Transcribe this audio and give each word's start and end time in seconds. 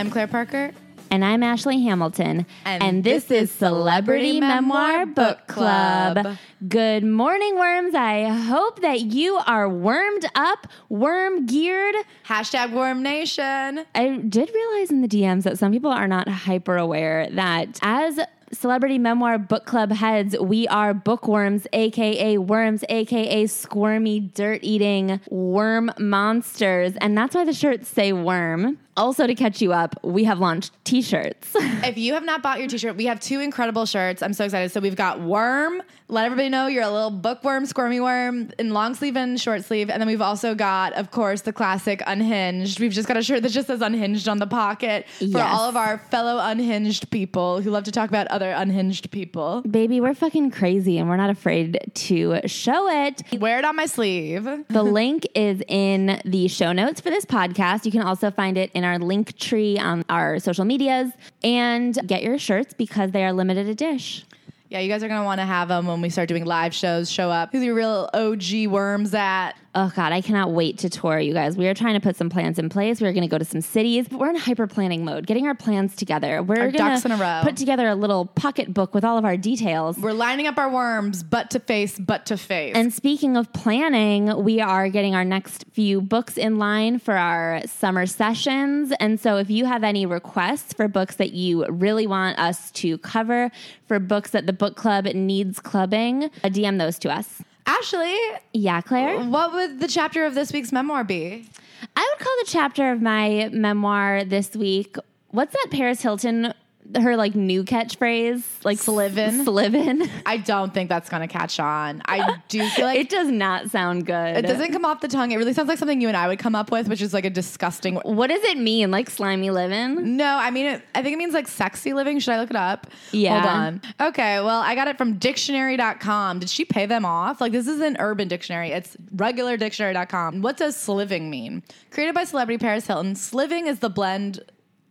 I'm 0.00 0.10
Claire 0.10 0.28
Parker. 0.28 0.70
And 1.10 1.22
I'm 1.22 1.42
Ashley 1.42 1.82
Hamilton. 1.82 2.46
And 2.64 3.04
this 3.04 3.30
is 3.30 3.50
Celebrity 3.50 4.40
Memoir 4.40 5.04
Book 5.04 5.46
Club. 5.46 6.38
Good 6.66 7.04
morning, 7.04 7.58
worms. 7.58 7.94
I 7.94 8.24
hope 8.28 8.80
that 8.80 9.02
you 9.02 9.36
are 9.46 9.68
wormed 9.68 10.24
up, 10.34 10.66
worm 10.88 11.44
geared. 11.44 11.96
Hashtag 12.26 12.72
Worm 12.72 13.02
Nation. 13.02 13.84
I 13.94 14.22
did 14.26 14.50
realize 14.54 14.90
in 14.90 15.02
the 15.02 15.08
DMs 15.08 15.42
that 15.42 15.58
some 15.58 15.70
people 15.70 15.90
are 15.90 16.08
not 16.08 16.26
hyper 16.28 16.78
aware 16.78 17.28
that 17.32 17.78
as 17.82 18.18
Celebrity 18.52 18.98
Memoir 18.98 19.38
Book 19.38 19.66
Club 19.66 19.92
heads, 19.92 20.34
we 20.40 20.66
are 20.68 20.94
bookworms, 20.94 21.66
aka 21.74 22.38
worms, 22.38 22.84
aka 22.88 23.46
squirmy, 23.46 24.20
dirt 24.20 24.60
eating 24.62 25.20
worm 25.28 25.92
monsters. 25.98 26.94
And 27.02 27.18
that's 27.18 27.34
why 27.34 27.44
the 27.44 27.52
shirts 27.52 27.88
say 27.88 28.14
worm. 28.14 28.78
Also, 29.00 29.26
to 29.26 29.34
catch 29.34 29.60
you 29.62 29.72
up, 29.72 29.98
we 30.04 30.24
have 30.24 30.38
launched 30.38 30.72
t 30.84 31.00
shirts. 31.02 31.56
If 31.82 31.96
you 31.96 32.12
have 32.12 32.24
not 32.24 32.42
bought 32.42 32.58
your 32.58 32.68
t-shirt, 32.68 32.96
we 32.96 33.06
have 33.06 33.18
two 33.20 33.40
incredible 33.40 33.86
shirts. 33.86 34.22
I'm 34.22 34.34
so 34.34 34.44
excited. 34.44 34.70
So 34.70 34.80
we've 34.80 34.94
got 34.96 35.20
Worm. 35.20 35.82
Let 36.08 36.24
everybody 36.26 36.48
know 36.48 36.66
you're 36.66 36.82
a 36.82 36.90
little 36.90 37.10
bookworm, 37.10 37.64
squirmy 37.66 38.00
worm 38.00 38.50
in 38.58 38.74
long 38.74 38.94
sleeve 38.96 39.16
and 39.16 39.40
short 39.40 39.64
sleeve. 39.64 39.88
And 39.88 40.00
then 40.00 40.08
we've 40.08 40.20
also 40.20 40.54
got, 40.56 40.92
of 40.94 41.10
course, 41.12 41.42
the 41.42 41.52
classic 41.52 42.02
Unhinged. 42.06 42.80
We've 42.80 42.92
just 42.92 43.06
got 43.08 43.16
a 43.16 43.22
shirt 43.22 43.42
that 43.44 43.50
just 43.52 43.68
says 43.68 43.80
Unhinged 43.80 44.28
on 44.28 44.38
the 44.38 44.46
pocket 44.46 45.06
for 45.18 45.24
Yes. 45.24 45.48
all 45.52 45.68
of 45.68 45.76
our 45.76 45.98
fellow 46.10 46.38
unhinged 46.42 47.10
people 47.10 47.60
who 47.62 47.70
love 47.70 47.84
to 47.84 47.92
talk 47.92 48.08
about 48.08 48.26
other 48.26 48.50
unhinged 48.50 49.10
people. 49.12 49.62
Baby, 49.62 50.00
we're 50.00 50.14
fucking 50.14 50.50
crazy 50.50 50.98
and 50.98 51.08
we're 51.08 51.16
not 51.16 51.30
afraid 51.30 51.78
to 51.94 52.40
show 52.46 52.88
it. 53.06 53.22
Wear 53.40 53.58
it 53.60 53.64
on 53.64 53.76
my 53.76 53.86
sleeve. 53.86 54.48
The 54.68 54.82
link 54.82 55.26
is 55.36 55.62
in 55.68 56.20
the 56.24 56.48
show 56.48 56.72
notes 56.72 57.00
for 57.00 57.10
this 57.10 57.24
podcast. 57.24 57.86
You 57.86 57.92
can 57.92 58.02
also 58.02 58.30
find 58.32 58.58
it 58.58 58.70
in 58.74 58.82
our 58.84 58.89
link 58.98 59.36
tree 59.38 59.78
on 59.78 60.04
our 60.08 60.38
social 60.38 60.64
medias 60.64 61.10
and 61.42 61.96
get 62.06 62.22
your 62.22 62.38
shirts 62.38 62.74
because 62.74 63.10
they 63.12 63.24
are 63.24 63.32
limited 63.32 63.68
edition. 63.68 64.26
Yeah, 64.68 64.78
you 64.78 64.88
guys 64.88 65.02
are 65.02 65.08
gonna 65.08 65.24
want 65.24 65.40
to 65.40 65.46
have 65.46 65.66
them 65.66 65.86
when 65.86 66.00
we 66.00 66.10
start 66.10 66.28
doing 66.28 66.44
live 66.44 66.72
shows. 66.72 67.10
Show 67.10 67.28
up. 67.28 67.50
Who's 67.50 67.64
your 67.64 67.74
real 67.74 68.08
OG 68.14 68.68
worms 68.68 69.12
at? 69.14 69.54
Oh 69.72 69.92
God, 69.94 70.12
I 70.12 70.20
cannot 70.20 70.50
wait 70.50 70.78
to 70.78 70.90
tour 70.90 71.20
you 71.20 71.32
guys. 71.32 71.56
We 71.56 71.68
are 71.68 71.74
trying 71.74 71.94
to 71.94 72.00
put 72.00 72.16
some 72.16 72.28
plans 72.28 72.58
in 72.58 72.68
place. 72.68 73.00
We're 73.00 73.12
going 73.12 73.22
to 73.22 73.28
go 73.28 73.38
to 73.38 73.44
some 73.44 73.60
cities. 73.60 74.08
But 74.08 74.18
we're 74.18 74.30
in 74.30 74.36
hyper 74.36 74.66
planning 74.66 75.04
mode, 75.04 75.26
getting 75.28 75.46
our 75.46 75.54
plans 75.54 75.94
together. 75.94 76.42
We're 76.42 76.72
going 76.72 76.74
a 76.74 77.00
to 77.00 77.40
put 77.44 77.56
together 77.56 77.86
a 77.86 77.94
little 77.94 78.26
pocket 78.26 78.74
book 78.74 78.94
with 78.94 79.04
all 79.04 79.16
of 79.16 79.24
our 79.24 79.36
details. 79.36 79.96
We're 79.96 80.12
lining 80.12 80.48
up 80.48 80.58
our 80.58 80.68
worms, 80.68 81.22
butt 81.22 81.50
to 81.50 81.60
face, 81.60 82.00
butt 82.00 82.26
to 82.26 82.36
face. 82.36 82.74
And 82.74 82.92
speaking 82.92 83.36
of 83.36 83.52
planning, 83.52 84.42
we 84.42 84.60
are 84.60 84.88
getting 84.88 85.14
our 85.14 85.24
next 85.24 85.64
few 85.70 86.00
books 86.00 86.36
in 86.36 86.58
line 86.58 86.98
for 86.98 87.14
our 87.14 87.62
summer 87.66 88.06
sessions. 88.06 88.92
And 88.98 89.20
so 89.20 89.36
if 89.36 89.50
you 89.50 89.66
have 89.66 89.84
any 89.84 90.04
requests 90.04 90.72
for 90.72 90.88
books 90.88 91.14
that 91.16 91.32
you 91.32 91.64
really 91.66 92.08
want 92.08 92.40
us 92.40 92.72
to 92.72 92.98
cover, 92.98 93.52
for 93.86 94.00
books 94.00 94.32
that 94.32 94.46
the 94.46 94.52
book 94.52 94.74
club 94.74 95.04
needs 95.04 95.60
clubbing, 95.60 96.24
uh, 96.24 96.48
DM 96.48 96.78
those 96.78 96.98
to 97.00 97.12
us. 97.12 97.42
Ashley, 97.78 98.16
Yeah, 98.52 98.80
Claire? 98.80 99.20
what 99.24 99.52
would 99.52 99.78
the 99.80 99.86
chapter 99.86 100.24
of 100.26 100.34
this 100.34 100.52
week's 100.52 100.72
memoir 100.72 101.04
be? 101.04 101.48
I 101.96 102.14
would 102.14 102.24
call 102.24 102.34
the 102.40 102.46
chapter 102.50 102.90
of 102.90 103.00
my 103.00 103.48
memoir 103.52 104.24
this 104.24 104.56
week. 104.56 104.96
What's 105.28 105.52
that 105.52 105.68
Paris 105.70 106.02
Hilton? 106.02 106.52
Her 106.98 107.16
like 107.16 107.34
new 107.34 107.62
catchphrase, 107.64 108.42
like 108.64 108.78
Slivin'? 108.78 109.44
Slivin. 109.44 110.08
I 110.26 110.38
don't 110.38 110.74
think 110.74 110.88
that's 110.88 111.08
gonna 111.08 111.28
catch 111.28 111.60
on. 111.60 112.02
I 112.06 112.38
do 112.48 112.66
feel 112.70 112.84
like 112.86 112.98
It 112.98 113.08
does 113.08 113.28
not 113.28 113.70
sound 113.70 114.06
good. 114.06 114.36
it 114.36 114.42
doesn't 114.42 114.72
come 114.72 114.84
off 114.84 115.00
the 115.00 115.08
tongue. 115.08 115.30
It 115.32 115.36
really 115.36 115.52
sounds 115.52 115.68
like 115.68 115.78
something 115.78 116.00
you 116.00 116.08
and 116.08 116.16
I 116.16 116.26
would 116.28 116.38
come 116.38 116.54
up 116.54 116.70
with, 116.72 116.88
which 116.88 117.00
is 117.02 117.14
like 117.14 117.24
a 117.24 117.30
disgusting. 117.30 117.96
What 117.96 118.26
does 118.28 118.42
it 118.44 118.58
mean? 118.58 118.90
Like 118.90 119.08
slimy 119.10 119.50
living? 119.50 120.16
No, 120.16 120.26
I 120.36 120.50
mean, 120.50 120.66
it, 120.66 120.82
I 120.94 121.02
think 121.02 121.14
it 121.14 121.18
means 121.18 121.34
like 121.34 121.46
sexy 121.48 121.92
living. 121.92 122.18
Should 122.18 122.34
I 122.34 122.40
look 122.40 122.50
it 122.50 122.56
up? 122.56 122.86
Yeah. 123.12 123.40
Hold 123.40 123.54
on. 123.54 123.82
Okay, 124.08 124.40
well, 124.40 124.60
I 124.60 124.74
got 124.74 124.88
it 124.88 124.98
from 124.98 125.18
dictionary.com. 125.18 126.38
Did 126.40 126.50
she 126.50 126.64
pay 126.64 126.86
them 126.86 127.04
off? 127.04 127.40
Like, 127.40 127.52
this 127.52 127.66
is 127.68 127.80
an 127.80 127.96
urban 127.98 128.28
dictionary. 128.28 128.70
It's 128.72 128.96
regular 129.14 129.56
dictionary.com. 129.56 130.42
What 130.42 130.56
does 130.56 130.76
sliving 130.76 131.30
mean? 131.30 131.62
Created 131.90 132.14
by 132.14 132.24
celebrity 132.24 132.58
Paris 132.58 132.86
Hilton, 132.86 133.14
sliving 133.14 133.66
is 133.66 133.78
the 133.80 133.90
blend, 133.90 134.40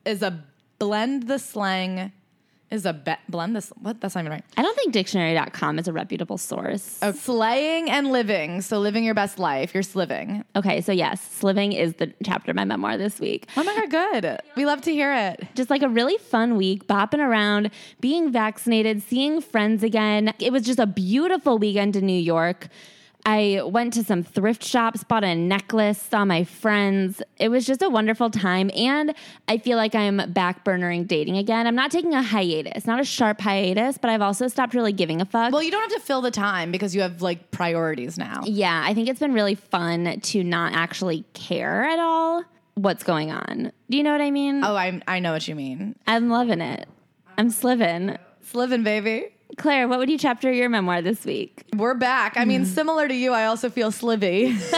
is 0.05 0.21
a 0.21 0.43
blend 0.79 1.27
the 1.27 1.37
slang, 1.37 2.11
is 2.71 2.85
a 2.85 2.93
be- 2.93 3.13
blend 3.27 3.55
this. 3.55 3.69
What? 3.81 3.99
That's 3.99 4.15
not 4.15 4.21
even 4.21 4.31
right. 4.31 4.43
I 4.57 4.61
don't 4.61 4.75
think 4.75 4.93
dictionary.com 4.93 5.79
is 5.79 5.87
a 5.87 5.93
reputable 5.93 6.37
source. 6.37 6.99
Oh, 7.01 7.11
slaying 7.11 7.89
and 7.89 8.11
living. 8.11 8.61
So 8.61 8.79
living 8.79 9.03
your 9.03 9.15
best 9.15 9.39
life. 9.39 9.73
You're 9.73 9.83
sliving. 9.83 10.43
Okay, 10.55 10.81
so 10.81 10.91
yes, 10.91 11.21
sliving 11.21 11.73
is 11.73 11.95
the 11.95 12.13
chapter 12.23 12.51
of 12.51 12.55
my 12.55 12.65
memoir 12.65 12.97
this 12.97 13.19
week. 13.19 13.47
Oh 13.57 13.63
my 13.63 13.73
God, 13.87 14.21
good. 14.21 14.39
We 14.55 14.65
love 14.65 14.81
to 14.81 14.91
hear 14.91 15.13
it. 15.13 15.47
Just 15.55 15.69
like 15.69 15.81
a 15.81 15.89
really 15.89 16.17
fun 16.17 16.57
week, 16.57 16.87
bopping 16.87 17.19
around, 17.19 17.71
being 17.99 18.31
vaccinated, 18.31 19.01
seeing 19.01 19.41
friends 19.41 19.83
again. 19.83 20.33
It 20.39 20.51
was 20.51 20.63
just 20.63 20.79
a 20.79 20.87
beautiful 20.87 21.57
weekend 21.57 21.95
in 21.95 22.05
New 22.05 22.19
York. 22.19 22.67
I 23.25 23.61
went 23.65 23.93
to 23.93 24.03
some 24.03 24.23
thrift 24.23 24.63
shops, 24.63 25.03
bought 25.03 25.23
a 25.23 25.35
necklace, 25.35 26.01
saw 26.01 26.25
my 26.25 26.43
friends. 26.43 27.21
It 27.37 27.49
was 27.49 27.65
just 27.65 27.81
a 27.81 27.89
wonderful 27.89 28.29
time. 28.29 28.71
And 28.75 29.13
I 29.47 29.57
feel 29.57 29.77
like 29.77 29.93
I'm 29.93 30.17
backburnering 30.17 31.07
dating 31.07 31.37
again. 31.37 31.67
I'm 31.67 31.75
not 31.75 31.91
taking 31.91 32.13
a 32.13 32.23
hiatus, 32.23 32.85
not 32.85 32.99
a 32.99 33.03
sharp 33.03 33.41
hiatus, 33.41 33.97
but 33.97 34.09
I've 34.09 34.21
also 34.21 34.47
stopped 34.47 34.73
really 34.73 34.93
giving 34.93 35.21
a 35.21 35.25
fuck. 35.25 35.51
Well, 35.51 35.61
you 35.61 35.71
don't 35.71 35.91
have 35.91 35.99
to 35.99 36.05
fill 36.05 36.21
the 36.21 36.31
time 36.31 36.71
because 36.71 36.95
you 36.95 37.01
have 37.01 37.21
like 37.21 37.51
priorities 37.51 38.17
now. 38.17 38.41
Yeah, 38.45 38.81
I 38.85 38.93
think 38.93 39.09
it's 39.09 39.19
been 39.19 39.33
really 39.33 39.55
fun 39.55 40.19
to 40.21 40.43
not 40.43 40.73
actually 40.73 41.25
care 41.33 41.83
at 41.83 41.99
all 41.99 42.43
what's 42.75 43.03
going 43.03 43.31
on. 43.31 43.71
Do 43.89 43.97
you 43.97 44.03
know 44.03 44.11
what 44.11 44.21
I 44.21 44.31
mean? 44.31 44.63
Oh, 44.63 44.75
I 44.75 45.01
I 45.07 45.19
know 45.19 45.33
what 45.33 45.47
you 45.47 45.55
mean. 45.55 45.95
I'm 46.07 46.29
loving 46.29 46.61
it. 46.61 46.87
I'm 47.37 47.49
sliving. 47.49 48.17
Sliving, 48.41 48.83
baby. 48.83 49.27
Claire, 49.57 49.87
what 49.87 49.99
would 49.99 50.09
you 50.09 50.17
chapter 50.17 50.51
your 50.51 50.69
memoir 50.69 51.01
this 51.01 51.25
week? 51.25 51.63
We're 51.75 51.95
back. 51.95 52.37
I 52.37 52.45
mean, 52.45 52.61
hmm. 52.61 52.67
similar 52.67 53.07
to 53.07 53.13
you, 53.13 53.33
I 53.33 53.45
also 53.45 53.69
feel 53.69 53.91
slivy. 53.91 54.57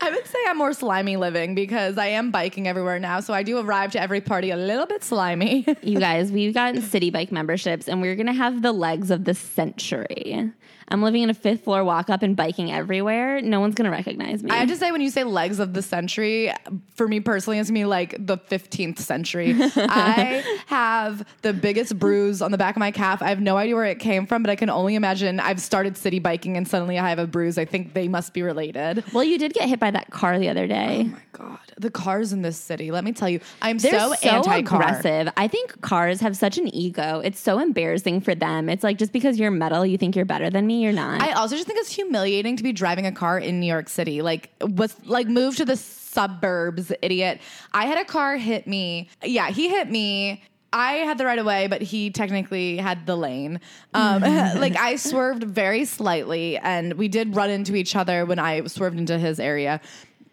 I 0.00 0.10
would 0.10 0.26
say 0.26 0.38
I'm 0.46 0.58
more 0.58 0.72
slimy 0.72 1.16
living 1.16 1.54
because 1.54 1.98
I 1.98 2.06
am 2.06 2.30
biking 2.30 2.66
everywhere 2.66 2.98
now. 2.98 3.20
So 3.20 3.34
I 3.34 3.42
do 3.42 3.58
arrive 3.58 3.92
to 3.92 4.00
every 4.00 4.20
party 4.20 4.50
a 4.50 4.56
little 4.56 4.86
bit 4.86 5.04
slimy. 5.04 5.66
You 5.82 5.98
guys, 5.98 6.32
we've 6.32 6.54
gotten 6.54 6.82
Citi 6.82 7.12
Bike 7.12 7.32
memberships 7.32 7.88
and 7.88 8.00
we're 8.00 8.14
going 8.14 8.26
to 8.26 8.32
have 8.32 8.62
the 8.62 8.72
legs 8.72 9.10
of 9.10 9.24
the 9.24 9.34
century. 9.34 10.50
I'm 10.90 11.02
living 11.02 11.22
in 11.22 11.30
a 11.30 11.34
fifth 11.34 11.64
floor 11.64 11.84
walk 11.84 12.10
up 12.10 12.22
and 12.22 12.34
biking 12.34 12.72
everywhere. 12.72 13.40
No 13.40 13.60
one's 13.60 13.74
going 13.74 13.84
to 13.84 13.90
recognize 13.90 14.42
me. 14.42 14.50
I 14.50 14.56
have 14.56 14.68
to 14.68 14.76
say, 14.76 14.90
when 14.90 15.00
you 15.00 15.10
say 15.10 15.24
legs 15.24 15.58
of 15.58 15.74
the 15.74 15.82
century, 15.82 16.52
for 16.94 17.06
me 17.06 17.20
personally, 17.20 17.58
it's 17.58 17.70
me 17.70 17.84
like 17.84 18.14
the 18.18 18.38
15th 18.38 18.98
century. 18.98 19.54
I 19.76 20.42
have 20.66 21.26
the 21.42 21.52
biggest 21.52 21.98
bruise 21.98 22.40
on 22.40 22.50
the 22.50 22.58
back 22.58 22.76
of 22.76 22.80
my 22.80 22.90
calf. 22.90 23.22
I 23.22 23.28
have 23.28 23.40
no 23.40 23.56
idea 23.56 23.74
where 23.74 23.84
it 23.84 23.98
came 23.98 24.26
from, 24.26 24.42
but 24.42 24.50
I 24.50 24.56
can 24.56 24.70
only 24.70 24.94
imagine 24.94 25.40
I've 25.40 25.60
started 25.60 25.96
city 25.96 26.18
biking 26.18 26.56
and 26.56 26.66
suddenly 26.66 26.98
I 26.98 27.08
have 27.08 27.18
a 27.18 27.26
bruise. 27.26 27.58
I 27.58 27.64
think 27.64 27.92
they 27.94 28.08
must 28.08 28.32
be 28.32 28.42
related. 28.42 29.04
well, 29.12 29.24
you 29.24 29.38
did 29.38 29.52
get 29.52 29.68
hit 29.68 29.78
by 29.80 29.90
that 29.90 30.10
car 30.10 30.38
the 30.38 30.48
other 30.48 30.66
day. 30.66 31.04
Oh 31.06 31.12
my 31.12 31.22
God. 31.32 31.58
The 31.78 31.90
cars 31.90 32.32
in 32.32 32.42
this 32.42 32.56
city, 32.56 32.90
let 32.90 33.04
me 33.04 33.12
tell 33.12 33.28
you, 33.28 33.40
I'm 33.62 33.78
They're 33.78 33.98
so, 33.98 34.14
so, 34.14 34.28
anti 34.28 34.56
aggressive. 34.58 35.32
I 35.36 35.48
think 35.48 35.80
cars 35.80 36.20
have 36.20 36.36
such 36.36 36.58
an 36.58 36.74
ego. 36.74 37.20
It's 37.24 37.38
so 37.38 37.58
embarrassing 37.58 38.20
for 38.20 38.34
them. 38.34 38.68
It's 38.68 38.84
like 38.84 38.98
just 38.98 39.12
because 39.12 39.38
you're 39.38 39.50
metal, 39.50 39.86
you 39.86 39.98
think 39.98 40.16
you're 40.16 40.24
better 40.24 40.50
than 40.50 40.66
me. 40.66 40.82
You're 40.82 40.92
not. 40.92 41.22
I 41.22 41.32
also 41.32 41.56
just 41.56 41.66
think 41.66 41.78
it's 41.78 41.92
humiliating 41.92 42.56
to 42.56 42.62
be 42.62 42.72
driving 42.72 43.06
a 43.06 43.12
car 43.12 43.38
in 43.38 43.60
New 43.60 43.66
York 43.66 43.88
City. 43.88 44.22
Like, 44.22 44.50
was 44.60 44.96
like 45.04 45.28
move 45.28 45.56
to 45.56 45.64
the 45.64 45.76
suburbs, 45.76 46.92
idiot. 47.02 47.40
I 47.72 47.86
had 47.86 47.98
a 47.98 48.04
car 48.04 48.36
hit 48.36 48.66
me. 48.66 49.08
Yeah, 49.22 49.50
he 49.50 49.68
hit 49.68 49.90
me. 49.90 50.42
I 50.72 50.94
had 50.94 51.16
the 51.16 51.24
right 51.24 51.38
of 51.38 51.46
way, 51.46 51.66
but 51.66 51.80
he 51.80 52.10
technically 52.10 52.76
had 52.76 53.06
the 53.06 53.16
lane. 53.16 53.60
Um, 53.94 54.20
like 54.22 54.76
I 54.76 54.96
swerved 54.96 55.44
very 55.44 55.84
slightly, 55.84 56.58
and 56.58 56.94
we 56.94 57.08
did 57.08 57.34
run 57.34 57.50
into 57.50 57.74
each 57.74 57.96
other 57.96 58.26
when 58.26 58.38
I 58.38 58.66
swerved 58.66 58.98
into 58.98 59.18
his 59.18 59.40
area. 59.40 59.80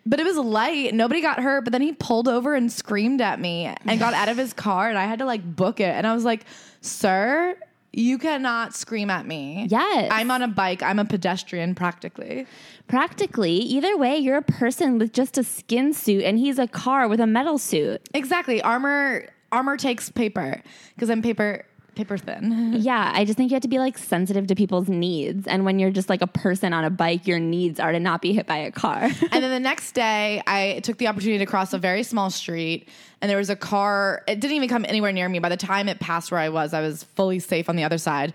But 0.05 0.19
it 0.19 0.25
was 0.25 0.37
light. 0.37 0.93
Nobody 0.93 1.21
got 1.21 1.39
hurt. 1.39 1.63
But 1.63 1.71
then 1.71 1.81
he 1.81 1.93
pulled 1.93 2.27
over 2.27 2.53
and 2.53 2.71
screamed 2.71 3.21
at 3.21 3.39
me 3.39 3.73
and 3.85 3.99
got 3.99 4.13
out 4.13 4.29
of 4.29 4.37
his 4.37 4.53
car, 4.53 4.89
and 4.89 4.97
I 4.97 5.05
had 5.05 5.19
to 5.19 5.25
like 5.25 5.55
book 5.55 5.79
it. 5.79 5.93
And 5.95 6.05
I 6.05 6.13
was 6.13 6.23
like, 6.23 6.45
"Sir, 6.81 7.57
you 7.91 8.17
cannot 8.17 8.75
scream 8.75 9.09
at 9.09 9.25
me." 9.25 9.67
Yes. 9.69 10.09
I'm 10.11 10.29
on 10.29 10.41
a 10.41 10.47
bike. 10.47 10.83
I'm 10.83 10.99
a 10.99 11.05
pedestrian 11.05 11.73
practically. 11.73 12.45
Practically, 12.87 13.53
either 13.57 13.97
way, 13.97 14.17
you're 14.17 14.37
a 14.37 14.43
person 14.43 14.99
with 14.99 15.11
just 15.11 15.37
a 15.39 15.43
skin 15.43 15.91
suit 15.93 16.23
and 16.23 16.37
he's 16.37 16.59
a 16.59 16.67
car 16.67 17.07
with 17.07 17.19
a 17.19 17.27
metal 17.27 17.57
suit. 17.57 18.07
Exactly. 18.13 18.61
Armor 18.61 19.27
armor 19.51 19.77
takes 19.77 20.09
paper 20.09 20.61
because 20.93 21.09
I'm 21.09 21.21
paper 21.21 21.65
paper 21.95 22.17
thin. 22.17 22.73
Yeah, 22.85 23.11
I 23.15 23.25
just 23.25 23.37
think 23.37 23.51
you 23.51 23.55
have 23.55 23.61
to 23.63 23.67
be 23.67 23.79
like 23.79 23.97
sensitive 23.97 24.47
to 24.47 24.55
people's 24.55 24.87
needs. 24.89 25.47
And 25.47 25.65
when 25.65 25.79
you're 25.79 25.91
just 25.91 26.09
like 26.09 26.21
a 26.21 26.27
person 26.27 26.73
on 26.73 26.83
a 26.83 26.89
bike, 26.89 27.25
your 27.25 27.39
needs 27.39 27.79
are 27.79 27.91
to 27.91 27.99
not 27.99 28.21
be 28.21 28.33
hit 28.33 28.45
by 28.47 28.57
a 28.57 28.71
car. 28.71 29.03
and 29.31 29.43
then 29.43 29.49
the 29.51 29.59
next 29.59 29.93
day, 29.93 30.41
I 30.45 30.81
took 30.83 30.97
the 30.97 31.07
opportunity 31.07 31.39
to 31.39 31.45
cross 31.45 31.73
a 31.73 31.77
very 31.77 32.03
small 32.03 32.29
street, 32.29 32.89
and 33.21 33.29
there 33.29 33.37
was 33.37 33.49
a 33.49 33.55
car. 33.55 34.23
It 34.27 34.39
didn't 34.39 34.55
even 34.57 34.69
come 34.69 34.85
anywhere 34.85 35.11
near 35.11 35.27
me. 35.29 35.39
By 35.39 35.49
the 35.49 35.57
time 35.57 35.87
it 35.89 35.99
passed 35.99 36.31
where 36.31 36.39
I 36.39 36.49
was, 36.49 36.73
I 36.73 36.81
was 36.81 37.03
fully 37.03 37.39
safe 37.39 37.69
on 37.69 37.75
the 37.75 37.83
other 37.83 37.97
side. 37.97 38.33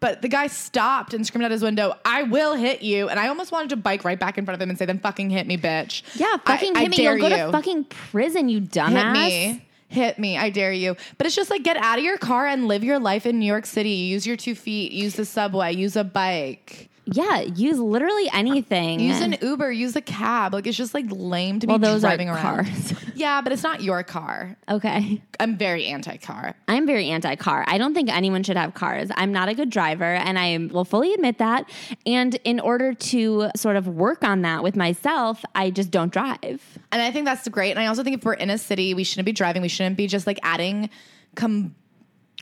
But 0.00 0.22
the 0.22 0.28
guy 0.28 0.46
stopped 0.46 1.12
and 1.12 1.26
screamed 1.26 1.44
out 1.44 1.50
his 1.50 1.62
window, 1.62 1.94
"I 2.04 2.22
will 2.22 2.54
hit 2.54 2.82
you!" 2.82 3.08
And 3.08 3.18
I 3.18 3.26
almost 3.28 3.50
wanted 3.50 3.70
to 3.70 3.76
bike 3.76 4.04
right 4.04 4.18
back 4.18 4.38
in 4.38 4.44
front 4.44 4.54
of 4.54 4.62
him 4.62 4.70
and 4.70 4.78
say, 4.78 4.86
"Then 4.86 5.00
fucking 5.00 5.30
hit 5.30 5.46
me, 5.46 5.56
bitch." 5.56 6.02
yeah, 6.14 6.36
fucking 6.44 6.76
I, 6.76 6.80
hit 6.80 6.86
I 6.86 6.88
me. 6.90 6.96
dare 6.96 7.18
You'll 7.18 7.28
go 7.28 7.36
you. 7.36 7.46
to 7.46 7.52
fucking 7.52 7.84
prison, 7.84 8.48
you 8.48 8.60
hit 8.60 8.70
dumbass. 8.70 9.12
me. 9.12 9.64
Hit 9.88 10.18
me. 10.18 10.36
I 10.36 10.50
dare 10.50 10.72
you. 10.72 10.96
But 11.16 11.26
it's 11.26 11.36
just 11.36 11.50
like 11.50 11.62
get 11.62 11.76
out 11.76 11.98
of 11.98 12.04
your 12.04 12.18
car 12.18 12.46
and 12.46 12.68
live 12.68 12.84
your 12.84 12.98
life 12.98 13.26
in 13.26 13.38
New 13.38 13.46
York 13.46 13.66
City. 13.66 13.90
Use 13.90 14.26
your 14.26 14.36
two 14.36 14.54
feet, 14.54 14.92
use 14.92 15.14
the 15.14 15.24
subway, 15.24 15.74
use 15.74 15.96
a 15.96 16.04
bike. 16.04 16.88
Yeah, 17.12 17.40
use 17.40 17.78
literally 17.78 18.28
anything. 18.32 19.00
Use 19.00 19.20
an 19.20 19.36
Uber, 19.40 19.72
use 19.72 19.96
a 19.96 20.00
cab. 20.00 20.52
Like 20.52 20.66
it's 20.66 20.76
just 20.76 20.94
like 20.94 21.06
lame 21.08 21.60
to 21.60 21.66
be 21.66 21.70
well, 21.70 21.78
those 21.78 22.04
are 22.04 22.08
driving 22.08 22.28
around. 22.28 22.42
cars. 22.66 22.94
Yeah, 23.18 23.40
but 23.40 23.52
it's 23.52 23.64
not 23.64 23.82
your 23.82 24.04
car. 24.04 24.56
okay. 24.68 25.20
I'm 25.40 25.56
very 25.56 25.86
anti-car. 25.86 26.54
I'm 26.68 26.86
very 26.86 27.08
anti 27.08 27.34
car. 27.34 27.64
I 27.66 27.76
don't 27.76 27.92
think 27.92 28.14
anyone 28.14 28.44
should 28.44 28.56
have 28.56 28.74
cars. 28.74 29.08
I'm 29.16 29.32
not 29.32 29.48
a 29.48 29.54
good 29.54 29.70
driver, 29.70 30.04
and 30.04 30.38
I 30.38 30.68
will 30.70 30.84
fully 30.84 31.12
admit 31.14 31.38
that. 31.38 31.68
And 32.06 32.36
in 32.44 32.60
order 32.60 32.94
to 32.94 33.50
sort 33.56 33.74
of 33.74 33.88
work 33.88 34.22
on 34.22 34.42
that 34.42 34.62
with 34.62 34.76
myself, 34.76 35.44
I 35.56 35.70
just 35.70 35.90
don't 35.90 36.12
drive. 36.12 36.62
And 36.92 37.02
I 37.02 37.10
think 37.10 37.24
that's 37.24 37.48
great. 37.48 37.70
And 37.72 37.80
I 37.80 37.86
also 37.86 38.04
think 38.04 38.18
if 38.18 38.24
we're 38.24 38.34
in 38.34 38.50
a 38.50 38.58
city, 38.58 38.94
we 38.94 39.02
shouldn't 39.02 39.26
be 39.26 39.32
driving. 39.32 39.62
We 39.62 39.68
shouldn't 39.68 39.96
be 39.96 40.06
just 40.06 40.28
like 40.28 40.38
adding 40.44 40.88
com- 41.34 41.74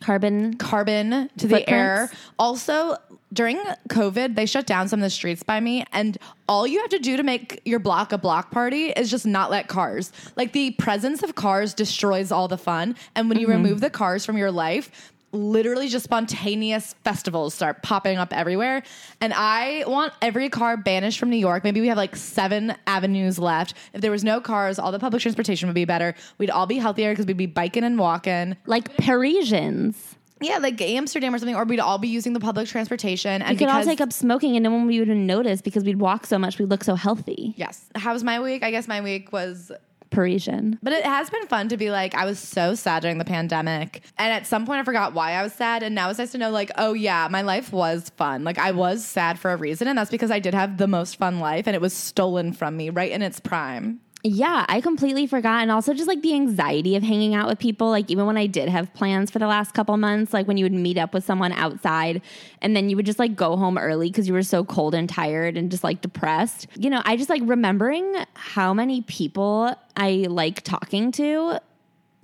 Carbon. 0.01 0.57
carbon 0.59 1.31
to 1.39 1.47
the 1.47 1.69
air. 1.69 2.11
Also, 2.39 2.97
during 3.33 3.59
COVID, 3.89 4.35
they 4.35 4.47
shut 4.47 4.67
down 4.67 4.89
some 4.89 5.01
of 5.01 5.03
the 5.03 5.11
streets 5.11 5.43
by 5.43 5.59
me, 5.61 5.85
and 5.93 6.19
all 6.49 6.67
you 6.67 6.81
have 6.81 6.91
to 6.91 6.99
do 6.99 7.17
to 7.17 7.23
make 7.23 7.61
your 7.65 7.79
block 7.79 8.13
a 8.13 8.19
block 8.19 8.51
party 8.51 8.87
is 8.91 9.11
just 9.11 9.27
not 9.27 9.51
let 9.51 9.69
cars. 9.69 10.13
Like 10.37 10.53
the 10.53 10.73
presence 10.73 11.23
of 11.23 11.35
cars 11.35 11.75
destroys 11.75 12.31
all 12.31 12.49
the 12.49 12.59
fun, 12.59 12.97
and 13.15 13.29
when 13.29 13.39
you 13.39 13.49
mm-hmm. 13.49 13.63
remove 13.63 13.81
the 13.81 13.91
cars 13.91 14.25
from 14.25 14.37
your 14.37 14.51
life, 14.51 15.13
literally 15.33 15.89
just 15.89 16.05
spontaneous 16.05 16.95
festivals 17.05 17.55
start 17.55 17.83
popping 17.83 18.19
up 18.19 18.33
everywhere. 18.33 18.83
And 19.21 19.33
I 19.35 19.85
want 19.87 20.13
every 20.23 20.49
car 20.49 20.77
banished 20.77 21.19
from 21.19 21.31
New 21.31 21.37
York. 21.37 21.65
Maybe 21.65 21.81
we 21.81 21.89
have 21.89 21.97
like 21.97 22.17
seven 22.17 22.75
avenues 22.87 23.39
left. 23.39 23.75
If 23.93 24.01
there 24.01 24.11
was 24.11 24.25
no 24.25 24.41
cars, 24.41 24.79
all 24.79 24.93
the 24.93 24.99
public 24.99 25.23
transportation 25.23 25.69
would 25.69 25.75
be 25.75 25.85
better. 25.85 26.15
We'd 26.39 26.51
all 26.51 26.67
be 26.67 26.79
healthier 26.79 27.13
because 27.13 27.27
we'd 27.27 27.37
be 27.37 27.47
biking 27.47 27.85
and 27.85 27.99
walking. 27.99 28.57
Like 28.67 28.97
Parisians. 28.97 30.15
Yeah, 30.41 30.59
like 30.59 30.81
Amsterdam 30.83 31.35
or 31.35 31.39
something, 31.39 31.57
or 31.57 31.65
we'd 31.65 31.81
all 31.81 31.97
be 31.97 32.09
using 32.09 32.35
the 32.35 32.41
public 32.41 32.69
transportation. 32.69 33.41
And 33.41 33.51
We 33.51 33.57
could 33.57 33.69
all 33.69 33.83
take 33.83 34.03
up 34.03 34.13
smoking 34.13 34.55
and 34.55 34.65
no 34.65 34.71
one 34.71 34.85
would 34.85 34.95
even 34.95 35.27
notice 35.27 35.63
because 35.63 35.83
we'd 35.83 35.99
walk 35.99 36.27
so 36.27 36.39
much, 36.39 36.59
we'd 36.59 36.69
look 36.69 36.85
so 36.85 36.95
healthy. 36.95 37.55
Yes. 37.57 37.87
How 37.95 38.13
was 38.13 38.23
my 38.23 38.39
week? 38.41 38.63
I 38.63 38.71
guess 38.71 38.87
my 38.87 39.01
week 39.01 39.33
was, 39.33 39.73
Parisian. 40.11 40.79
but 40.83 40.93
it 40.93 41.05
has 41.05 41.31
been 41.31 41.47
fun 41.47 41.69
to 41.69 41.77
be 41.77 41.91
like, 41.91 42.15
I 42.15 42.25
was 42.25 42.39
so 42.39 42.75
sad 42.75 43.03
during 43.03 43.19
the 43.19 43.25
pandemic. 43.25 44.03
And 44.19 44.33
at 44.33 44.47
some 44.47 44.67
point, 44.67 44.81
I 44.81 44.85
forgot 44.85 45.15
why 45.15 45.33
I 45.33 45.43
was 45.43 45.53
sad. 45.53 45.83
And 45.83 45.95
now 45.95 46.11
it's 46.11 46.19
nice 46.19 46.33
to 46.33 46.39
know, 46.39 46.51
like, 46.51 46.71
oh, 46.77 46.93
yeah, 46.93 47.29
my 47.31 47.43
life 47.43 47.73
was 47.73 48.11
fun. 48.17 48.45
Like, 48.45 48.59
I 48.59 48.73
was 48.73 49.05
sad 49.05 49.39
for 49.39 49.53
a 49.53 49.57
reason. 49.57 49.89
And 49.89 49.99
that's 49.99 50.11
because 50.11 50.31
I 50.31 50.39
did 50.39 50.55
have 50.55 50.79
the 50.79 50.89
most 50.89 51.17
fun 51.17 51.41
life 51.41 51.67
and 51.67 51.75
it 51.75 51.81
was 51.81 51.93
stolen 51.93 52.53
from 52.53 52.77
me 52.77 52.91
right 52.91 53.11
in 53.11 53.23
its 53.23 53.41
prime. 53.41 54.01
Yeah, 54.29 54.67
I 54.69 54.81
completely 54.81 55.29
forgot. 55.29 55.63
And 55.63 55.71
also 55.71 55.95
just 55.95 56.09
like 56.09 56.21
the 56.21 56.35
anxiety 56.35 56.97
of 56.97 57.05
hanging 57.05 57.35
out 57.35 57.47
with 57.47 57.61
people. 57.61 57.91
Like 57.91 58.11
even 58.11 58.27
when 58.27 58.37
I 58.37 58.47
did 58.49 58.69
have 58.69 58.93
plans 58.93 59.31
for 59.31 59.39
the 59.39 59.47
last 59.47 59.73
couple 59.73 59.97
months, 59.97 60.33
like 60.33 60.49
when 60.49 60.57
you 60.57 60.65
would 60.65 60.73
meet 60.73 60.99
up 60.99 61.15
with 61.15 61.25
someone 61.25 61.53
outside 61.53 62.21
and 62.61 62.75
then 62.75 62.91
you 62.91 62.97
would 62.97 63.07
just 63.07 63.21
like 63.21 63.37
go 63.37 63.57
home 63.57 63.79
early 63.79 64.11
because 64.11 64.27
you 64.27 64.35
were 64.35 64.43
so 64.43 64.65
cold 64.65 64.95
and 64.95 65.09
tired 65.09 65.57
and 65.57 65.71
just 65.71 65.85
like 65.85 66.01
depressed. 66.01 66.67
You 66.77 66.91
know, 66.91 67.03
I 67.05 67.17
just 67.17 67.31
like 67.31 67.43
remembering 67.45 68.17
how 68.35 68.75
many 68.75 69.03
people 69.03 69.73
I 69.97 70.27
like 70.29 70.63
talking 70.63 71.13
to. 71.13 71.61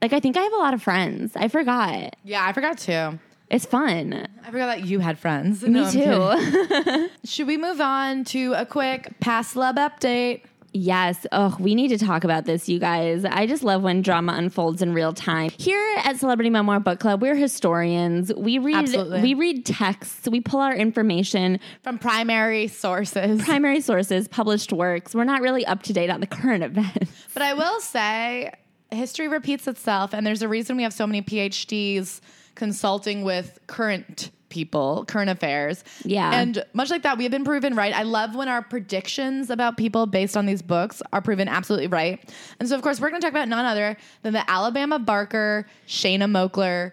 Like 0.00 0.12
I 0.12 0.18
think 0.18 0.36
I 0.36 0.42
have 0.42 0.52
a 0.52 0.56
lot 0.58 0.74
of 0.74 0.82
friends. 0.82 1.32
I 1.36 1.46
forgot. 1.46 2.16
Yeah, 2.24 2.44
I 2.44 2.52
forgot 2.52 2.78
too. 2.78 3.20
It's 3.48 3.66
fun. 3.66 4.26
I 4.44 4.50
forgot 4.50 4.66
that 4.66 4.86
you 4.86 4.98
had 4.98 5.18
friends. 5.18 5.62
Me 5.62 5.68
No, 5.68 5.90
too. 5.90 7.08
Should 7.24 7.46
we 7.46 7.58
move 7.58 7.80
on 7.80 8.24
to 8.24 8.54
a 8.54 8.64
quick 8.66 9.20
past 9.20 9.54
love 9.54 9.76
update? 9.76 10.42
Yes. 10.74 11.26
Oh, 11.32 11.54
we 11.60 11.74
need 11.74 11.88
to 11.88 11.98
talk 11.98 12.24
about 12.24 12.44
this, 12.46 12.68
you 12.68 12.78
guys. 12.78 13.24
I 13.24 13.46
just 13.46 13.62
love 13.62 13.82
when 13.82 14.00
drama 14.00 14.32
unfolds 14.32 14.80
in 14.80 14.94
real 14.94 15.12
time. 15.12 15.50
Here 15.58 15.96
at 16.04 16.16
Celebrity 16.18 16.48
Memoir 16.50 16.80
Book 16.80 16.98
Club, 16.98 17.20
we're 17.20 17.34
historians. 17.34 18.32
We 18.34 18.58
read 18.58 18.76
Absolutely. 18.76 19.22
we 19.22 19.34
read 19.34 19.66
texts, 19.66 20.26
we 20.30 20.40
pull 20.40 20.60
our 20.60 20.74
information, 20.74 21.60
From 21.82 21.98
primary 21.98 22.68
sources. 22.68 23.42
primary 23.44 23.80
sources, 23.82 24.28
published 24.28 24.72
works. 24.72 25.14
We're 25.14 25.24
not 25.24 25.42
really 25.42 25.66
up 25.66 25.82
to 25.84 25.92
date 25.92 26.08
on 26.10 26.20
the 26.20 26.26
current 26.26 26.64
events. 26.64 27.10
But 27.34 27.42
I 27.42 27.52
will 27.54 27.80
say, 27.80 28.50
history 28.90 29.28
repeats 29.28 29.66
itself, 29.68 30.14
and 30.14 30.26
there's 30.26 30.42
a 30.42 30.48
reason 30.48 30.76
we 30.76 30.82
have 30.84 30.92
so 30.94 31.06
many 31.06 31.20
PhDs 31.22 32.20
consulting 32.54 33.24
with 33.24 33.58
current 33.66 34.30
people, 34.52 35.04
current 35.08 35.30
affairs. 35.30 35.82
Yeah. 36.04 36.30
And 36.38 36.62
much 36.74 36.90
like 36.90 37.02
that, 37.02 37.16
we 37.16 37.24
have 37.24 37.30
been 37.32 37.42
proven 37.44 37.74
right. 37.74 37.94
I 37.94 38.02
love 38.02 38.34
when 38.36 38.48
our 38.48 38.60
predictions 38.62 39.48
about 39.48 39.78
people 39.78 40.04
based 40.06 40.36
on 40.36 40.44
these 40.44 40.60
books 40.60 41.00
are 41.12 41.22
proven 41.22 41.48
absolutely 41.48 41.86
right. 41.88 42.20
And 42.60 42.68
so, 42.68 42.76
of 42.76 42.82
course, 42.82 43.00
we're 43.00 43.08
going 43.08 43.22
to 43.22 43.24
talk 43.24 43.32
about 43.32 43.48
none 43.48 43.64
other 43.64 43.96
than 44.22 44.34
the 44.34 44.48
Alabama 44.48 44.98
Barker, 44.98 45.66
Shanna 45.86 46.28
Moakler 46.28 46.92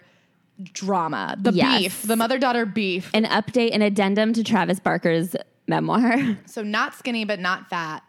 drama, 0.73 1.35
the 1.39 1.51
Yes. 1.51 1.79
beef, 1.81 2.01
the 2.03 2.15
mother 2.15 2.39
daughter 2.39 2.65
beef. 2.65 3.11
An 3.13 3.25
update, 3.25 3.73
an 3.75 3.81
addendum 3.81 4.31
to 4.33 4.43
Travis 4.43 4.79
Barker's 4.79 5.35
memoir. 5.67 6.37
So 6.45 6.63
not 6.63 6.95
skinny 6.95 7.25
but 7.25 7.39
not 7.39 7.69
fat 7.69 8.03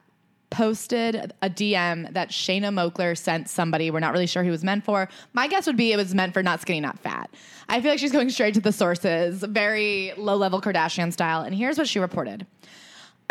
posted 0.50 1.32
a 1.42 1.48
DM 1.48 2.12
that 2.12 2.32
Shanna 2.32 2.70
Moakler 2.70 3.16
sent 3.16 3.48
somebody. 3.48 3.90
We're 3.90 4.00
not 4.00 4.12
really 4.12 4.26
sure 4.26 4.42
who 4.42 4.48
it 4.48 4.52
was 4.52 4.64
meant 4.64 4.84
for. 4.84 5.08
My 5.32 5.48
guess 5.48 5.66
would 5.66 5.76
be 5.76 5.92
it 5.92 5.96
was 5.96 6.14
meant 6.14 6.34
for 6.34 6.42
not 6.42 6.60
skinny, 6.60 6.80
not 6.80 6.98
fat. 6.98 7.30
I 7.68 7.80
feel 7.80 7.92
like 7.92 8.00
she's 8.00 8.12
going 8.12 8.30
straight 8.30 8.54
to 8.54 8.60
the 8.60 8.72
sources, 8.72 9.42
very 9.42 10.12
low 10.16 10.36
level 10.36 10.60
Kardashian 10.60 11.12
style. 11.12 11.42
And 11.42 11.54
here's 11.54 11.78
what 11.78 11.88
she 11.88 11.98
reported. 11.98 12.46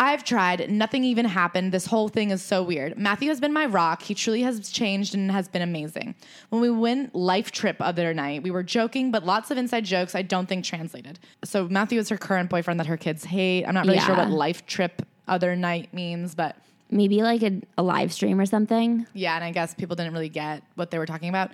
I've 0.00 0.24
tried. 0.24 0.70
Nothing 0.70 1.04
even 1.04 1.26
happened. 1.26 1.72
This 1.72 1.84
whole 1.84 2.08
thing 2.08 2.30
is 2.30 2.42
so 2.42 2.62
weird. 2.62 2.96
Matthew 2.96 3.28
has 3.28 3.38
been 3.38 3.52
my 3.52 3.66
rock. 3.66 4.00
He 4.00 4.14
truly 4.14 4.40
has 4.40 4.70
changed 4.70 5.14
and 5.14 5.30
has 5.30 5.46
been 5.46 5.60
amazing. 5.60 6.14
When 6.48 6.62
we 6.62 6.70
went 6.70 7.14
life 7.14 7.52
trip 7.52 7.76
other 7.80 8.14
night, 8.14 8.42
we 8.42 8.50
were 8.50 8.62
joking, 8.62 9.10
but 9.10 9.26
lots 9.26 9.50
of 9.50 9.58
inside 9.58 9.84
jokes 9.84 10.14
I 10.14 10.22
don't 10.22 10.48
think 10.48 10.64
translated. 10.64 11.18
So 11.44 11.68
Matthew 11.68 12.00
is 12.00 12.08
her 12.08 12.16
current 12.16 12.48
boyfriend 12.48 12.80
that 12.80 12.86
her 12.86 12.96
kids 12.96 13.26
hate. 13.26 13.66
I'm 13.66 13.74
not 13.74 13.84
really 13.84 14.00
sure 14.00 14.16
what 14.16 14.30
life 14.30 14.64
trip 14.64 15.02
other 15.28 15.54
night 15.54 15.92
means, 15.92 16.34
but 16.34 16.56
Maybe 16.90 17.22
like 17.22 17.42
a, 17.42 17.60
a 17.78 17.82
live 17.82 18.12
stream 18.12 18.40
or 18.40 18.46
something. 18.46 19.06
yeah, 19.14 19.36
and 19.36 19.44
I 19.44 19.52
guess 19.52 19.74
people 19.74 19.96
didn't 19.96 20.12
really 20.12 20.28
get 20.28 20.62
what 20.74 20.90
they 20.90 20.98
were 20.98 21.06
talking 21.06 21.28
about. 21.28 21.50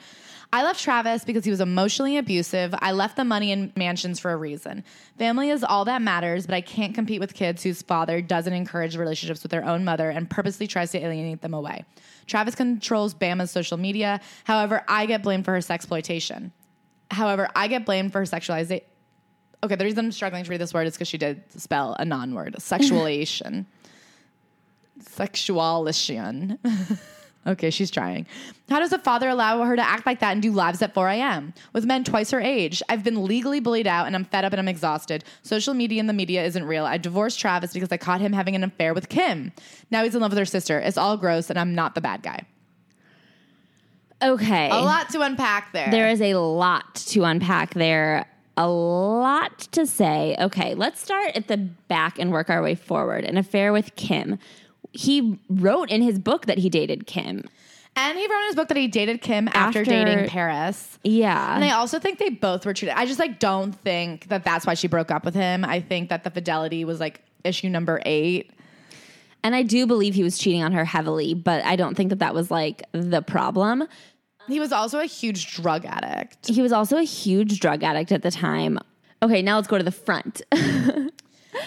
I 0.52 0.62
left 0.62 0.80
Travis 0.80 1.24
because 1.24 1.44
he 1.44 1.50
was 1.50 1.60
emotionally 1.60 2.16
abusive. 2.16 2.74
I 2.78 2.92
left 2.92 3.16
the 3.16 3.24
money 3.24 3.50
in 3.50 3.72
mansions 3.76 4.20
for 4.20 4.30
a 4.30 4.36
reason. 4.36 4.84
Family 5.18 5.50
is 5.50 5.64
all 5.64 5.84
that 5.86 6.02
matters, 6.02 6.46
but 6.46 6.54
I 6.54 6.60
can't 6.60 6.94
compete 6.94 7.20
with 7.20 7.34
kids 7.34 7.62
whose 7.62 7.82
father 7.82 8.20
doesn't 8.22 8.52
encourage 8.52 8.96
relationships 8.96 9.42
with 9.42 9.50
their 9.50 9.64
own 9.64 9.84
mother 9.84 10.08
and 10.08 10.30
purposely 10.30 10.66
tries 10.66 10.92
to 10.92 11.04
alienate 11.04 11.42
them 11.42 11.52
away. 11.52 11.84
Travis 12.26 12.54
controls 12.54 13.12
Bama's 13.12 13.50
social 13.50 13.76
media. 13.76 14.20
However, 14.44 14.82
I 14.88 15.06
get 15.06 15.22
blamed 15.22 15.44
for 15.44 15.52
her 15.52 15.58
sexploitation. 15.58 16.52
However, 17.10 17.48
I 17.54 17.68
get 17.68 17.84
blamed 17.84 18.12
for 18.12 18.20
her 18.20 18.24
sexualization. 18.24 18.82
Okay, 19.64 19.74
the 19.74 19.84
reason 19.84 20.06
I'm 20.06 20.12
struggling 20.12 20.44
to 20.44 20.50
read 20.50 20.60
this 20.60 20.74
word 20.74 20.86
is 20.86 20.92
because 20.92 21.08
she 21.08 21.18
did 21.18 21.42
spell 21.60 21.96
a 21.98 22.04
non-word, 22.04 22.56
sexualization. 22.60 23.66
Sexualation. 25.02 26.58
okay, 27.46 27.70
she's 27.70 27.90
trying. 27.90 28.26
How 28.68 28.80
does 28.80 28.92
a 28.92 28.98
father 28.98 29.28
allow 29.28 29.62
her 29.62 29.76
to 29.76 29.82
act 29.82 30.06
like 30.06 30.20
that 30.20 30.32
and 30.32 30.42
do 30.42 30.50
lives 30.50 30.82
at 30.82 30.94
4 30.94 31.08
a.m. 31.08 31.54
with 31.72 31.84
men 31.84 32.04
twice 32.04 32.30
her 32.30 32.40
age? 32.40 32.82
I've 32.88 33.04
been 33.04 33.24
legally 33.24 33.60
bullied 33.60 33.86
out 33.86 34.06
and 34.06 34.16
I'm 34.16 34.24
fed 34.24 34.44
up 34.44 34.52
and 34.52 34.60
I'm 34.60 34.68
exhausted. 34.68 35.24
Social 35.42 35.74
media 35.74 36.00
and 36.00 36.08
the 36.08 36.12
media 36.14 36.44
isn't 36.44 36.64
real. 36.64 36.84
I 36.84 36.98
divorced 36.98 37.38
Travis 37.38 37.72
because 37.72 37.92
I 37.92 37.96
caught 37.96 38.20
him 38.20 38.32
having 38.32 38.56
an 38.56 38.64
affair 38.64 38.94
with 38.94 39.08
Kim. 39.08 39.52
Now 39.90 40.02
he's 40.02 40.14
in 40.14 40.20
love 40.20 40.32
with 40.32 40.38
her 40.38 40.44
sister. 40.44 40.78
It's 40.80 40.98
all 40.98 41.16
gross 41.16 41.50
and 41.50 41.58
I'm 41.58 41.74
not 41.74 41.94
the 41.94 42.00
bad 42.00 42.22
guy. 42.22 42.44
Okay. 44.22 44.70
A 44.70 44.80
lot 44.80 45.10
to 45.10 45.20
unpack 45.20 45.72
there. 45.72 45.90
There 45.90 46.08
is 46.08 46.20
a 46.20 46.34
lot 46.34 46.94
to 46.94 47.24
unpack 47.24 47.74
there. 47.74 48.26
A 48.56 48.68
lot 48.68 49.58
to 49.72 49.86
say. 49.86 50.34
Okay, 50.40 50.74
let's 50.74 51.02
start 51.02 51.36
at 51.36 51.48
the 51.48 51.58
back 51.58 52.18
and 52.18 52.32
work 52.32 52.48
our 52.48 52.62
way 52.62 52.74
forward. 52.74 53.24
An 53.24 53.36
affair 53.36 53.72
with 53.72 53.94
Kim. 53.96 54.38
He 54.96 55.38
wrote 55.48 55.90
in 55.90 56.02
his 56.02 56.18
book 56.18 56.46
that 56.46 56.58
he 56.58 56.68
dated 56.68 57.06
Kim. 57.06 57.44
and 57.96 58.18
he 58.18 58.26
wrote 58.26 58.40
in 58.40 58.46
his 58.46 58.56
book 58.56 58.68
that 58.68 58.76
he 58.76 58.88
dated 58.88 59.20
Kim 59.20 59.48
after, 59.48 59.80
After- 59.80 59.84
dating 59.84 60.28
Paris. 60.28 60.98
Yeah. 61.04 61.54
And 61.54 61.64
I 61.64 61.70
also 61.70 61.98
think 61.98 62.18
they 62.18 62.30
both 62.30 62.66
were 62.66 62.74
treated. 62.74 62.98
I 62.98 63.06
just 63.06 63.18
like 63.18 63.38
don't 63.38 63.72
think 63.72 64.28
that 64.28 64.44
that's 64.44 64.66
why 64.66 64.74
she 64.74 64.88
broke 64.88 65.10
up 65.10 65.24
with 65.24 65.34
him. 65.34 65.64
I 65.64 65.80
think 65.80 66.08
that 66.10 66.24
the 66.24 66.30
fidelity 66.30 66.84
was 66.84 67.00
like 67.00 67.22
issue 67.44 67.68
number 67.68 68.00
eight. 68.04 68.50
and 69.44 69.54
I 69.54 69.62
do 69.62 69.86
believe 69.86 70.14
he 70.14 70.24
was 70.24 70.36
cheating 70.38 70.62
on 70.64 70.72
her 70.72 70.84
heavily, 70.84 71.32
but 71.34 71.64
I 71.64 71.76
don't 71.76 71.94
think 71.96 72.10
that 72.10 72.18
that 72.18 72.34
was 72.34 72.50
like 72.50 72.82
the 72.92 73.22
problem. 73.22 73.84
He 74.48 74.60
was 74.60 74.72
also 74.72 74.98
a 75.00 75.06
huge 75.06 75.54
drug 75.54 75.84
addict. 75.84 76.48
He 76.48 76.60
was 76.62 76.72
also 76.72 76.96
a 76.98 77.02
huge 77.02 77.60
drug 77.60 77.82
addict 77.84 78.12
at 78.12 78.22
the 78.22 78.30
time. 78.30 78.78
Okay, 79.22 79.42
now 79.42 79.56
let's 79.56 79.66
go 79.68 79.78
to 79.78 79.84
the 79.84 79.90
front. 79.92 80.42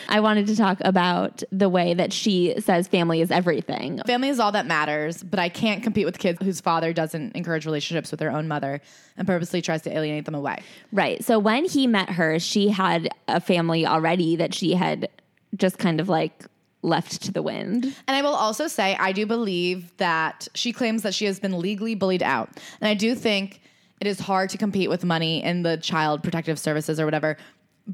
I 0.07 0.19
wanted 0.19 0.47
to 0.47 0.55
talk 0.55 0.79
about 0.81 1.43
the 1.51 1.69
way 1.69 1.93
that 1.93 2.13
she 2.13 2.55
says 2.59 2.87
family 2.87 3.21
is 3.21 3.31
everything. 3.31 4.01
Family 4.05 4.29
is 4.29 4.39
all 4.39 4.51
that 4.51 4.65
matters, 4.65 5.23
but 5.23 5.39
I 5.39 5.49
can't 5.49 5.83
compete 5.83 6.05
with 6.05 6.19
kids 6.19 6.39
whose 6.41 6.61
father 6.61 6.93
doesn't 6.93 7.35
encourage 7.35 7.65
relationships 7.65 8.11
with 8.11 8.19
their 8.19 8.31
own 8.31 8.47
mother 8.47 8.81
and 9.17 9.27
purposely 9.27 9.61
tries 9.61 9.81
to 9.83 9.95
alienate 9.95 10.25
them 10.25 10.35
away. 10.35 10.61
Right. 10.91 11.23
So 11.23 11.39
when 11.39 11.65
he 11.65 11.87
met 11.87 12.09
her, 12.11 12.39
she 12.39 12.69
had 12.69 13.09
a 13.27 13.39
family 13.39 13.85
already 13.85 14.35
that 14.37 14.53
she 14.53 14.73
had 14.73 15.09
just 15.55 15.77
kind 15.77 15.99
of 15.99 16.09
like 16.09 16.45
left 16.81 17.23
to 17.23 17.31
the 17.31 17.41
wind. 17.41 17.85
And 18.07 18.15
I 18.15 18.21
will 18.21 18.35
also 18.35 18.67
say, 18.67 18.95
I 18.95 19.11
do 19.11 19.25
believe 19.25 19.95
that 19.97 20.47
she 20.55 20.71
claims 20.71 21.03
that 21.03 21.13
she 21.13 21.25
has 21.25 21.39
been 21.39 21.59
legally 21.59 21.95
bullied 21.95 22.23
out. 22.23 22.49
And 22.79 22.87
I 22.87 22.93
do 22.93 23.15
think 23.15 23.61
it 23.99 24.07
is 24.07 24.19
hard 24.19 24.49
to 24.51 24.57
compete 24.57 24.89
with 24.89 25.03
money 25.03 25.43
in 25.43 25.63
the 25.63 25.77
child 25.77 26.23
protective 26.23 26.57
services 26.57 26.99
or 26.99 27.05
whatever. 27.05 27.37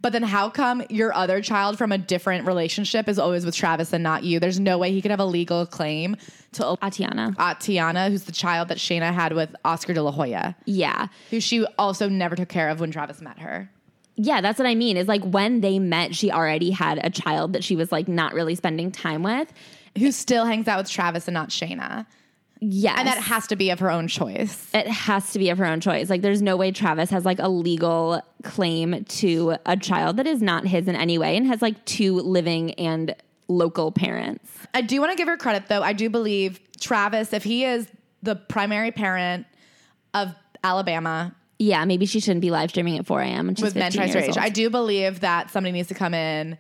But 0.02 0.12
then 0.12 0.24
how 0.24 0.50
come 0.50 0.84
your 0.90 1.14
other 1.14 1.42
child 1.42 1.78
from 1.78 1.94
a 1.94 1.98
different 1.98 2.46
relationship 2.46 3.08
is 3.08 3.18
always 3.18 3.46
with 3.46 3.56
Travis 3.56 3.94
and 3.94 4.04
not 4.04 4.24
you? 4.26 4.42
There's 4.42 4.60
no 4.60 4.78
way 4.78 4.92
he 4.92 5.02
could 5.02 5.10
have 5.12 5.22
a 5.22 5.26
legal 5.26 5.66
claim 5.66 6.18
to 6.54 6.76
Atiana. 6.84 7.34
Uh, 7.38 7.56
Tiana, 7.56 8.10
who's 8.10 8.24
the 8.24 8.34
child 8.34 8.68
that 8.68 8.80
Shanna 8.80 9.14
had 9.14 9.32
with 9.34 9.56
Oscar 9.64 9.94
de 9.94 10.04
la 10.04 10.12
Hoya, 10.12 10.56
Yeah. 10.66 11.08
who 11.30 11.40
she 11.40 11.66
also 11.80 12.10
never 12.10 12.36
took 12.36 12.50
care 12.50 12.68
of 12.70 12.82
when 12.82 12.92
Travis 12.92 13.22
met 13.22 13.40
her. 13.40 13.70
Yeah, 14.18 14.42
that's 14.42 14.60
what 14.60 14.68
I 14.68 14.76
mean. 14.76 14.98
Is 14.98 15.08
like 15.08 15.24
when 15.24 15.62
they 15.62 15.80
met, 15.80 16.14
she 16.14 16.30
already 16.32 16.72
had 16.72 17.00
a 17.04 17.10
child 17.10 17.54
that 17.54 17.64
she 17.64 17.76
was 17.78 17.92
like 17.92 18.08
not 18.10 18.34
really 18.34 18.56
spending 18.56 18.92
time 18.92 19.24
with. 19.24 19.52
Who 19.98 20.12
still 20.12 20.44
hangs 20.46 20.68
out 20.68 20.78
with 20.80 20.90
Travis 20.90 21.28
and 21.30 21.34
not 21.34 21.52
Shanna. 21.54 22.06
Yes. 22.68 22.96
And 22.98 23.08
that 23.08 23.18
has 23.20 23.48
to 23.48 23.56
be 23.56 23.70
of 23.70 23.80
her 23.80 23.92
own 23.92 24.08
choice. 24.08 24.70
it 24.74 24.88
has 24.88 25.32
to 25.34 25.40
be 25.40 25.50
of 25.50 25.58
her 25.58 25.66
own 25.66 25.82
choice. 25.82 26.10
Like, 26.10 26.22
there's 26.22 26.42
no 26.42 26.58
way 26.58 26.72
Travis 26.72 27.10
has 27.12 27.26
like 27.26 27.40
a 27.40 27.50
legal 27.50 28.22
claim 28.44 29.04
to 29.06 29.58
a 29.66 29.78
child 29.78 30.18
that 30.18 30.26
is 30.28 30.42
not 30.42 30.66
his 30.66 30.88
in 30.88 30.96
any 30.96 31.18
way 31.18 31.38
and 31.38 31.46
has 31.48 31.62
like 31.62 31.84
two 31.86 32.16
living 32.22 32.72
and 32.76 33.16
local 33.48 33.92
parents. 33.92 34.50
I 34.74 34.82
do 34.82 35.00
want 35.00 35.12
to 35.12 35.16
give 35.18 35.28
her 35.28 35.38
credit 35.38 35.68
though. 35.68 35.84
I 35.84 35.94
do 35.94 36.10
believe 36.10 36.60
Travis, 36.80 37.34
if 37.34 37.44
he 37.44 37.64
is 37.66 37.88
the 38.24 38.36
primary 38.36 38.92
parent 38.92 39.46
of 40.16 40.34
Alabama 40.64 41.36
Yeah, 41.60 41.86
maybe 41.86 42.08
she 42.08 42.20
shouldn't 42.20 42.42
be 42.42 42.50
live 42.50 42.72
streaming 42.72 42.98
at 42.98 43.06
4 43.06 43.22
a.m. 43.22 43.48
with 43.48 43.76
men 43.76 43.92
15 43.92 44.02
twice 44.02 44.14
her 44.14 44.20
age. 44.32 44.38
I 44.38 44.50
do 44.50 44.72
believe 44.72 45.20
that 45.20 45.52
somebody 45.52 45.74
needs 45.74 45.90
to 45.90 45.94
come 45.94 46.16
in 46.16 46.58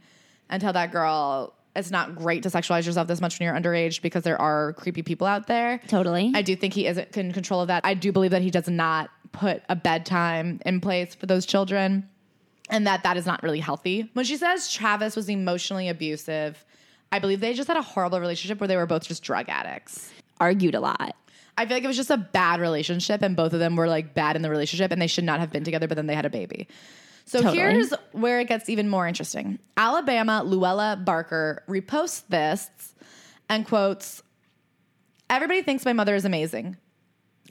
and 0.50 0.62
tell 0.62 0.74
that 0.74 0.92
girl 0.92 1.55
it's 1.76 1.92
not 1.92 2.16
great 2.16 2.44
to 2.44 2.50
sexualize 2.50 2.86
yourself 2.86 3.08
this 3.08 3.22
much 3.22 3.40
when 3.40 3.46
you're 3.46 3.56
underage 3.56 4.02
because 4.02 4.24
there 4.24 4.40
are 4.40 4.74
creepy 4.74 5.04
people 5.04 5.28
out 5.28 5.48
there. 5.48 5.82
Totally. 5.88 6.32
I 6.34 6.42
do 6.42 6.56
think 6.56 6.74
he 6.74 6.88
is 6.88 6.98
in 6.98 7.34
control 7.34 7.62
of 7.62 7.68
that. 7.68 7.86
I 7.86 7.94
do 7.94 8.12
believe 8.12 8.32
that 8.32 8.42
he 8.42 8.52
does 8.52 8.68
not 8.68 9.10
put 9.32 9.64
a 9.70 9.76
bedtime 9.76 10.62
in 10.66 10.80
place 10.80 11.14
for 11.14 11.26
those 11.26 11.46
children 11.46 12.10
and 12.70 12.88
that 12.88 13.04
that 13.04 13.18
is 13.18 13.26
not 13.26 13.44
really 13.44 13.60
healthy. 13.60 14.10
When 14.14 14.26
she 14.26 14.38
says 14.38 14.72
Travis 14.72 15.16
was 15.16 15.30
emotionally 15.30 15.90
abusive, 15.90 16.64
I 17.12 17.20
believe 17.20 17.40
they 17.40 17.54
just 17.54 17.68
had 17.68 17.78
a 17.78 17.82
horrible 17.82 18.20
relationship 18.20 18.60
where 18.60 18.68
they 18.68 18.78
were 18.78 18.86
both 18.86 19.08
just 19.08 19.24
drug 19.24 19.50
addicts. 19.50 20.12
Argued 20.40 20.76
a 20.76 20.80
lot. 20.80 21.16
I 21.58 21.66
feel 21.66 21.78
like 21.78 21.84
it 21.84 21.88
was 21.88 21.96
just 21.96 22.10
a 22.10 22.18
bad 22.18 22.60
relationship 22.60 23.22
and 23.22 23.36
both 23.36 23.54
of 23.54 23.60
them 23.60 23.76
were 23.76 23.88
like 23.88 24.14
bad 24.14 24.36
in 24.36 24.42
the 24.42 24.50
relationship 24.50 24.92
and 24.92 25.02
they 25.02 25.08
should 25.08 25.24
not 25.24 25.40
have 25.40 25.52
been 25.52 25.64
together, 25.64 25.88
but 25.88 25.96
then 25.96 26.08
they 26.08 26.16
had 26.16 26.26
a 26.26 26.30
baby. 26.30 26.68
So 27.26 27.42
Totally. 27.42 27.58
here's 27.58 27.92
where 28.12 28.40
it 28.40 28.48
gets 28.48 28.70
even 28.70 28.88
more 28.88 29.08
interesting. 29.08 29.58
Alabama 29.78 30.44
Luella 30.44 30.96
Barker 31.04 31.64
reposts 31.68 32.24
this 32.30 32.70
and 33.50 33.66
quotes, 33.66 34.22
Everybody 35.30 35.64
thinks 35.64 35.86
my 35.86 35.94
mother 35.94 36.14
is 36.14 36.24
amazing. 36.24 36.78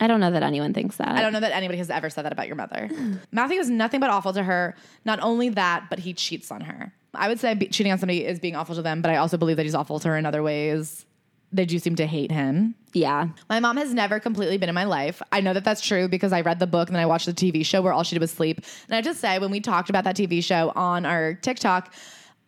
I 0.00 0.06
don't 0.06 0.20
know 0.20 0.30
that 0.30 0.42
anyone 0.42 0.74
thinks 0.74 0.96
that. 0.96 1.08
I 1.08 1.22
don't 1.22 1.32
know 1.32 1.40
that 1.40 1.52
anybody 1.52 1.78
has 1.78 1.90
ever 1.90 2.08
said 2.10 2.24
that 2.24 2.32
about 2.32 2.46
your 2.46 2.56
mother. 2.56 2.88
Hmm. 2.92 3.14
Matthew 3.32 3.58
is 3.58 3.70
nothing 3.70 4.00
but 4.00 4.10
awful 4.10 4.32
to 4.32 4.42
her. 4.42 4.74
Not 5.04 5.20
only 5.20 5.48
that, 5.50 5.86
but 5.90 5.98
he 6.00 6.14
cheats 6.14 6.50
on 6.50 6.62
her. 6.62 6.92
I 7.14 7.28
would 7.28 7.38
say 7.38 7.54
be- 7.54 7.68
cheating 7.68 7.92
on 7.92 7.98
somebody 7.98 8.24
is 8.24 8.40
being 8.40 8.56
awful 8.56 8.74
to 8.74 8.82
them, 8.82 9.02
but 9.02 9.10
I 9.10 9.16
also 9.16 9.36
believe 9.36 9.56
that 9.56 9.62
he's 9.64 9.74
awful 9.74 10.00
to 10.00 10.08
her 10.08 10.16
in 10.16 10.26
other 10.26 10.42
ways. 10.42 11.04
They 11.52 11.64
do 11.64 11.78
seem 11.78 11.94
to 11.96 12.06
hate 12.06 12.32
him. 12.32 12.74
Yeah. 12.94 13.28
My 13.50 13.58
mom 13.58 13.76
has 13.76 13.92
never 13.92 14.20
completely 14.20 14.56
been 14.56 14.68
in 14.68 14.74
my 14.74 14.84
life. 14.84 15.20
I 15.32 15.40
know 15.40 15.52
that 15.52 15.64
that's 15.64 15.80
true 15.80 16.08
because 16.08 16.32
I 16.32 16.40
read 16.42 16.60
the 16.60 16.66
book 16.66 16.88
and 16.88 16.94
then 16.94 17.02
I 17.02 17.06
watched 17.06 17.26
the 17.26 17.34
TV 17.34 17.66
show 17.66 17.82
where 17.82 17.92
all 17.92 18.04
she 18.04 18.14
did 18.14 18.20
was 18.20 18.30
sleep. 18.30 18.60
And 18.86 18.94
I 18.94 19.02
just 19.02 19.20
say, 19.20 19.38
when 19.40 19.50
we 19.50 19.60
talked 19.60 19.90
about 19.90 20.04
that 20.04 20.16
TV 20.16 20.42
show 20.42 20.72
on 20.76 21.04
our 21.04 21.34
TikTok, 21.34 21.92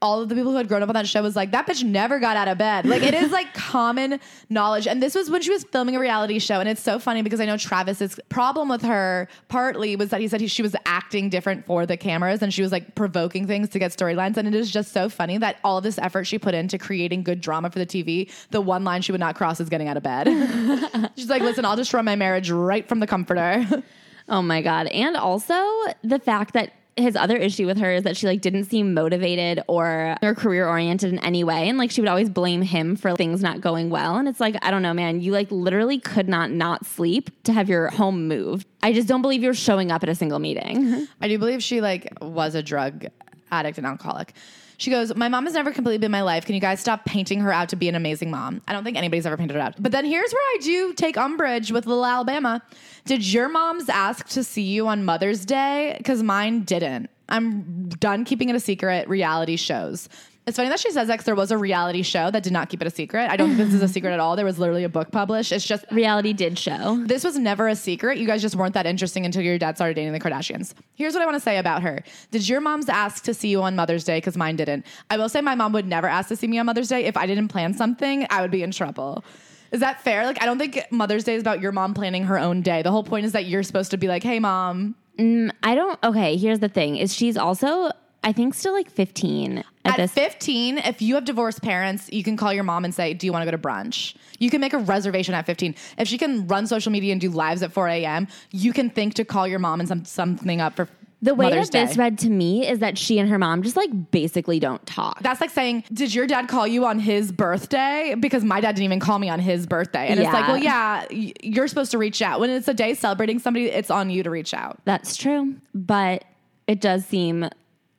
all 0.07 0.23
of 0.23 0.29
the 0.29 0.37
people 0.37 0.53
who 0.53 0.57
had 0.57 0.69
grown 0.69 0.85
up 0.85 0.89
on 0.89 0.95
that 0.95 1.09
show 1.09 1.21
was 1.21 1.35
like, 1.35 1.51
that 1.51 1.67
bitch 1.67 1.83
never 1.83 2.21
got 2.21 2.37
out 2.37 2.47
of 2.47 2.57
bed. 2.57 2.87
Like, 2.87 3.03
it 3.03 3.13
is 3.13 3.33
like 3.33 3.53
common 3.55 4.21
knowledge. 4.49 4.87
And 4.87 5.03
this 5.03 5.17
was 5.17 5.29
when 5.29 5.43
she 5.43 5.51
was 5.51 5.65
filming 5.65 5.97
a 5.97 5.99
reality 5.99 6.39
show. 6.39 6.61
And 6.61 6.69
it's 6.69 6.81
so 6.81 7.01
funny 7.01 7.23
because 7.23 7.41
I 7.41 7.45
know 7.45 7.57
Travis's 7.57 8.21
problem 8.29 8.69
with 8.69 8.83
her 8.83 9.27
partly 9.49 9.97
was 9.97 10.11
that 10.11 10.21
he 10.21 10.29
said 10.29 10.41
he, 10.41 10.47
she 10.47 10.63
was 10.63 10.77
acting 10.87 11.29
different 11.29 11.67
for 11.67 11.87
the 11.87 11.97
cameras 11.97 12.41
and 12.41 12.55
she 12.55 12.63
was 12.63 12.71
like 12.71 12.95
provoking 12.95 13.49
things 13.49 13.69
to 13.71 13.81
get 13.81 13.91
storylines. 13.91 14.37
And 14.37 14.47
it 14.47 14.55
is 14.55 14.71
just 14.71 14.93
so 14.93 15.09
funny 15.09 15.39
that 15.39 15.57
all 15.65 15.79
of 15.79 15.83
this 15.83 15.99
effort 15.99 16.23
she 16.23 16.39
put 16.39 16.55
into 16.55 16.79
creating 16.79 17.25
good 17.25 17.41
drama 17.41 17.69
for 17.69 17.81
the 17.81 17.87
TV, 17.87 18.31
the 18.51 18.61
one 18.61 18.85
line 18.85 19.03
she 19.03 19.11
would 19.11 19.21
not 19.21 19.35
cross 19.35 19.59
is 19.59 19.69
getting 19.69 19.89
out 19.89 19.97
of 19.97 20.05
bed. 20.05 20.29
She's 21.17 21.29
like, 21.29 21.43
listen, 21.43 21.65
I'll 21.65 21.75
destroy 21.75 22.03
my 22.03 22.15
marriage 22.15 22.49
right 22.49 22.89
from 22.89 23.01
the 23.01 23.09
comforter. 23.09 23.67
Oh 24.29 24.43
my 24.43 24.61
god. 24.61 24.89
And 24.89 25.17
also 25.17 25.55
the 26.03 26.19
fact 26.19 26.55
that 26.55 26.73
his 26.97 27.15
other 27.15 27.37
issue 27.37 27.67
with 27.67 27.77
her 27.79 27.93
is 27.93 28.05
that 28.05 28.17
she 28.17 28.27
like 28.27 28.41
didn't 28.41 28.65
seem 28.65 28.95
motivated 28.95 29.61
or 29.69 30.17
or 30.23 30.35
career 30.35 30.67
oriented 30.67 31.13
in 31.13 31.19
any 31.19 31.45
way 31.45 31.69
and 31.69 31.77
like 31.77 31.91
she 31.91 32.01
would 32.01 32.09
always 32.09 32.31
blame 32.31 32.63
him 32.63 32.97
for 32.97 33.15
things 33.17 33.43
not 33.43 33.61
going 33.61 33.91
well 33.91 34.17
and 34.17 34.29
it's 34.29 34.41
like 34.41 34.57
I 34.63 34.71
don't 34.71 34.81
know 34.83 34.95
man 34.95 35.21
you 35.21 35.33
like 35.33 35.51
literally 35.51 35.99
could 35.99 36.29
not 36.29 36.51
not 36.51 36.87
sleep 36.87 37.31
to 37.45 37.53
have 37.53 37.69
your 37.69 37.89
home 37.91 38.29
moved. 38.29 38.67
I 38.83 38.93
just 38.93 39.09
don't 39.09 39.23
believe 39.23 39.43
you're 39.43 39.55
showing 39.55 39.91
up 39.91 40.03
at 40.03 40.09
a 40.09 40.15
single 40.15 40.39
meeting. 40.39 41.07
I 41.21 41.29
do 41.29 41.39
believe 41.39 41.63
she 41.63 41.81
like 41.81 42.13
was 42.21 42.55
a 42.55 42.63
drug 42.63 43.07
addict 43.51 43.79
and 43.79 43.87
alcoholic. 43.87 44.33
She 44.79 44.91
goes, 44.91 45.15
My 45.15 45.29
mom 45.29 45.45
has 45.45 45.55
never 45.55 45.73
completely 45.73 45.99
been 45.99 46.11
my 46.11 46.23
life. 46.23 46.45
Can 46.45 46.55
you 46.55 46.61
guys 46.61 46.81
stop 46.81 47.05
painting 47.05 47.41
her 47.41 47.53
out 47.53 47.69
to 47.71 47.77
be 47.77 47.89
an 47.89 47.95
amazing 47.95 48.31
mom? 48.31 48.61
I 48.69 48.73
don't 48.73 48.85
think 48.85 48.97
anybody's 48.97 49.27
ever 49.27 49.37
painted 49.37 49.55
her 49.55 49.61
out. 49.61 49.75
But 49.79 49.93
then 49.93 50.05
here's 50.05 50.33
where 50.33 50.43
I 50.43 50.59
do 50.63 50.93
take 50.93 51.17
umbrage 51.17 51.73
with 51.73 51.87
little 51.87 52.05
Alabama. 52.05 52.63
Did 53.05 53.25
your 53.25 53.49
moms 53.49 53.89
ask 53.89 54.29
to 54.31 54.45
see 54.45 54.63
you 54.63 54.87
on 54.89 55.05
Mother's 55.05 55.45
Day? 55.45 55.95
Because 55.99 56.23
mine 56.23 56.63
didn't. 56.63 57.11
I'm 57.29 57.89
done 57.89 58.25
keeping 58.25 58.49
it 58.49 58.57
a 58.57 58.61
secret. 58.61 59.09
Reality 59.09 59.57
shows. 59.57 60.09
It's 60.47 60.57
funny 60.57 60.69
that 60.69 60.79
she 60.79 60.93
says 60.93 61.09
that 61.09 61.25
there 61.25 61.35
was 61.35 61.51
a 61.51 61.59
reality 61.59 62.03
show 62.03 62.31
that 62.31 62.45
did 62.45 62.53
not 62.53 62.69
keep 62.69 62.81
it 62.81 62.87
a 62.87 62.91
secret. 62.91 63.29
I 63.29 63.37
don't 63.37 63.57
think 63.57 63.59
this 63.59 63.75
is 63.75 63.83
a 63.83 63.89
secret 63.89 64.13
at 64.13 64.21
all. 64.21 64.37
There 64.37 64.45
was 64.45 64.61
literally 64.61 64.85
a 64.85 64.89
book 64.89 65.11
published. 65.11 65.51
It's 65.51 65.67
just 65.67 65.85
Reality 65.91 66.33
did 66.33 66.57
show. 66.57 67.03
this 67.05 67.25
was 67.25 67.37
never 67.37 67.67
a 67.67 67.75
secret. 67.75 68.19
You 68.19 68.29
guys 68.29 68.43
just 68.43 68.55
weren't 68.55 68.75
that 68.75 68.87
interesting 68.87 69.27
until 69.27 69.43
your 69.43 69.59
dad 69.59 69.75
started 69.77 69.95
dating 69.95 70.13
the 70.13 70.21
Kardashians. 70.21 70.73
Here's 70.95 71.15
what 71.15 71.23
I 71.23 71.27
want 71.27 71.35
to 71.35 71.41
say 71.41 71.59
about 71.59 71.83
her. 71.83 72.05
Did 72.31 72.49
your 72.49 72.61
moms 72.61 72.89
ask 72.89 73.25
to 73.25 73.35
see 73.35 73.49
you 73.49 73.61
on 73.63 73.75
Mother's 73.75 74.05
Day? 74.05 74.19
Because 74.19 74.37
mine 74.37 74.55
didn't. 74.55 74.87
I 75.11 75.17
will 75.17 75.29
say 75.29 75.41
my 75.41 75.57
mom 75.57 75.73
would 75.73 75.87
never 75.87 76.07
ask 76.07 76.29
to 76.29 76.37
see 76.37 76.47
me 76.47 76.61
on 76.61 76.67
Mother's 76.67 76.89
Day. 76.89 77.07
If 77.07 77.17
I 77.17 77.27
didn't 77.27 77.49
plan 77.49 77.75
something, 77.75 78.25
I 78.31 78.41
would 78.41 78.53
be 78.53 78.63
in 78.63 78.71
trouble. 78.71 79.25
Is 79.73 79.81
that 79.81 80.01
fair? 80.03 80.27
Like, 80.27 80.41
I 80.41 80.47
don't 80.47 80.59
think 80.59 80.81
Mother's 80.93 81.25
Day 81.25 81.35
is 81.35 81.41
about 81.41 81.61
your 81.61 81.73
mom 81.73 81.93
planning 81.93 82.23
her 82.23 82.39
own 82.39 82.63
day. 82.63 82.83
The 82.83 82.93
whole 82.93 83.03
point 83.03 83.27
is 83.27 83.33
that 83.33 83.47
you're 83.47 83.65
supposed 83.65 83.91
to 83.91 83.97
be 83.97 84.07
like, 84.07 84.23
hey, 84.23 84.39
mom. 84.39 84.95
Mm, 85.19 85.51
I 85.63 85.75
don't 85.75 85.99
okay, 86.05 86.37
here's 86.37 86.59
the 86.59 86.69
thing 86.69 86.99
is 86.99 87.15
she's 87.15 87.39
also 87.39 87.91
I 88.27 88.33
think 88.33 88.55
still 88.55 88.73
like 88.73 88.91
15 88.91 89.59
at, 89.59 89.65
At 89.85 89.97
this 89.99 90.11
15, 90.11 90.79
if 90.79 91.01
you 91.01 91.15
have 91.15 91.25
divorced 91.25 91.63
parents, 91.63 92.11
you 92.13 92.25
can 92.25 92.37
call 92.37 92.53
your 92.53 92.65
mom 92.65 92.85
and 92.85 92.93
say, 92.93 93.15
Do 93.15 93.25
you 93.25 93.33
want 93.33 93.45
to 93.45 93.51
go 93.51 93.57
to 93.57 93.63
brunch? 93.63 94.17
You 94.41 94.51
can 94.51 94.61
make 94.61 94.73
a 94.73 94.79
reservation 94.79 95.33
at 95.33 95.47
15. 95.47 95.77
If 95.97 96.09
she 96.09 96.19
can 96.19 96.45
run 96.49 96.67
social 96.67 96.91
media 96.91 97.13
and 97.13 97.21
do 97.21 97.31
lives 97.31 97.63
at 97.63 97.71
4 97.71 97.87
a.m., 97.87 98.27
you 98.51 98.73
can 98.73 98.91
think 98.91 99.15
to 99.15 99.25
call 99.25 99.47
your 99.47 99.61
mom 99.61 99.79
and 99.79 99.89
some, 99.89 100.05
something 100.05 100.61
up 100.61 100.75
for 100.75 100.89
The 101.23 101.37
way 101.37 101.51
Mother's 101.51 101.71
that 101.71 101.87
this 101.87 101.97
Day. 101.97 102.03
read 102.03 102.19
to 102.19 102.29
me 102.29 102.67
is 102.67 102.81
that 102.81 102.99
she 102.99 103.21
and 103.21 103.31
her 103.31 103.39
mom 103.39 103.63
just 103.63 103.77
like 103.77 104.11
basically 104.11 104.59
don't 104.59 104.85
talk. 104.87 105.23
That's 105.23 105.41
like 105.41 105.51
saying, 105.51 105.85
Did 105.93 106.13
your 106.13 106.27
dad 106.27 106.49
call 106.49 106.67
you 106.67 106.85
on 106.85 106.99
his 106.99 107.31
birthday? 107.31 108.17
Because 108.19 108.43
my 108.43 108.61
dad 108.61 108.73
didn't 108.75 108.87
even 108.87 108.99
call 108.99 109.21
me 109.21 109.29
on 109.29 109.39
his 109.39 109.69
birthday. 109.69 110.09
And 110.09 110.19
it's 110.19 110.33
like, 110.33 110.49
Well, 110.49 110.59
yeah, 110.59 111.07
you're 111.11 111.69
supposed 111.69 111.93
to 111.93 111.99
reach 111.99 112.21
out. 112.23 112.41
When 112.41 112.51
it's 112.51 112.67
a 112.67 112.75
day 112.75 112.95
celebrating 112.95 113.39
somebody, 113.39 113.67
it's 113.67 113.89
on 113.89 114.11
you 114.11 114.25
to 114.25 114.31
reach 114.31 114.53
out. 114.53 114.81
That's 114.85 115.17
true, 115.17 115.55
but 115.77 116.25
it 116.67 116.81
does 116.81 117.07
seem 117.07 117.49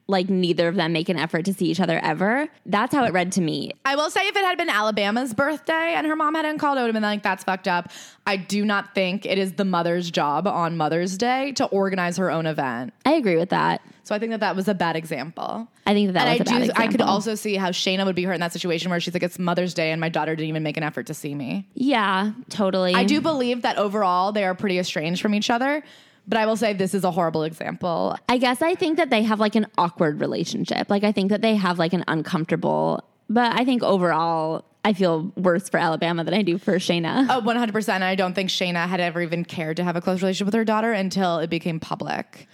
like 0.07 0.29
neither 0.29 0.67
of 0.67 0.75
them 0.75 0.93
make 0.93 1.09
an 1.09 1.17
effort 1.17 1.45
to 1.45 1.53
see 1.53 1.65
each 1.65 1.79
other 1.79 1.99
ever. 1.99 2.47
That's 2.65 2.93
how 2.93 3.03
it 3.05 3.13
read 3.13 3.33
to 3.33 3.41
me. 3.41 3.73
I 3.85 3.95
will 3.95 4.09
say 4.09 4.27
if 4.27 4.35
it 4.35 4.43
had 4.43 4.57
been 4.57 4.69
Alabama's 4.69 5.33
birthday 5.33 5.93
and 5.95 6.07
her 6.07 6.15
mom 6.15 6.35
hadn't 6.35 6.59
called, 6.59 6.77
I 6.77 6.81
would 6.81 6.87
have 6.87 6.93
been 6.93 7.03
like, 7.03 7.23
that's 7.23 7.43
fucked 7.43 7.67
up. 7.67 7.91
I 8.25 8.37
do 8.37 8.65
not 8.65 8.95
think 8.95 9.25
it 9.25 9.37
is 9.37 9.53
the 9.53 9.65
mother's 9.65 10.09
job 10.09 10.47
on 10.47 10.77
Mother's 10.77 11.17
Day 11.17 11.51
to 11.53 11.65
organize 11.65 12.17
her 12.17 12.31
own 12.31 12.45
event. 12.45 12.93
I 13.05 13.13
agree 13.13 13.37
with 13.37 13.49
that. 13.49 13.81
So 14.03 14.15
I 14.15 14.19
think 14.19 14.31
that 14.31 14.39
that 14.39 14.55
was 14.55 14.69
a 14.69 14.73
bad 14.73 14.95
example. 14.95 15.67
I 15.85 15.93
think 15.93 16.07
that, 16.07 16.13
that 16.13 16.27
and 16.27 16.39
was 16.39 16.39
I 16.39 16.41
a 16.41 16.45
bad 16.45 16.61
example. 16.69 16.83
I 16.83 16.87
could 16.87 17.01
also 17.01 17.35
see 17.35 17.55
how 17.55 17.71
Shanna 17.71 18.05
would 18.05 18.15
be 18.15 18.23
hurt 18.23 18.33
in 18.33 18.39
that 18.39 18.53
situation 18.53 18.89
where 18.89 19.01
she's 19.01 19.13
like, 19.13 19.23
"It's 19.23 19.37
Mother's 19.37 19.73
Day, 19.73 19.91
and 19.91 19.99
my 19.99 20.07
daughter 20.07 20.33
didn't 20.33 20.47
even 20.47 20.63
make 20.63 20.77
an 20.77 20.83
effort 20.83 21.07
to 21.07 21.13
see 21.13 21.35
me." 21.35 21.67
yeah, 21.73 22.31
totally. 22.49 22.93
I 22.93 23.03
do 23.03 23.19
believe 23.19 23.63
that 23.63 23.77
overall 23.77 24.31
they 24.31 24.45
are 24.45 24.55
pretty 24.55 24.79
estranged 24.79 25.21
from 25.21 25.33
each 25.33 25.49
other, 25.49 25.83
but 26.27 26.37
I 26.37 26.45
will 26.45 26.57
say 26.57 26.73
this 26.73 26.93
is 26.93 27.03
a 27.03 27.11
horrible 27.11 27.43
example. 27.43 28.17
I 28.27 28.37
guess 28.37 28.61
I 28.61 28.75
think 28.75 28.97
that 28.97 29.09
they 29.09 29.23
have 29.23 29.39
like 29.39 29.55
an 29.55 29.67
awkward 29.77 30.19
relationship. 30.19 30.89
Like 30.89 31.03
I 31.03 31.11
think 31.11 31.29
that 31.29 31.41
they 31.41 31.55
have 31.55 31.79
like 31.79 31.93
an 31.93 32.03
uncomfortable. 32.07 33.03
But 33.29 33.59
I 33.59 33.65
think 33.65 33.83
overall, 33.83 34.65
I 34.83 34.93
feel 34.93 35.31
worse 35.35 35.67
for 35.69 35.77
Alabama 35.77 36.23
than 36.23 36.33
I 36.33 36.41
do 36.43 36.57
for 36.57 36.79
Shanna. 36.79 37.27
Oh, 37.29 37.41
100%. 37.41 38.01
I 38.01 38.15
don't 38.15 38.33
think 38.33 38.49
Shanna 38.49 38.87
had 38.87 38.99
ever 38.99 39.21
even 39.21 39.43
cared 39.43 39.77
to 39.77 39.83
have 39.83 39.95
a 39.95 40.01
close 40.01 40.21
relationship 40.21 40.45
with 40.45 40.53
her 40.53 40.65
daughter 40.65 40.93
until 40.93 41.39
it 41.39 41.49
became 41.49 41.79
public. 41.79 42.47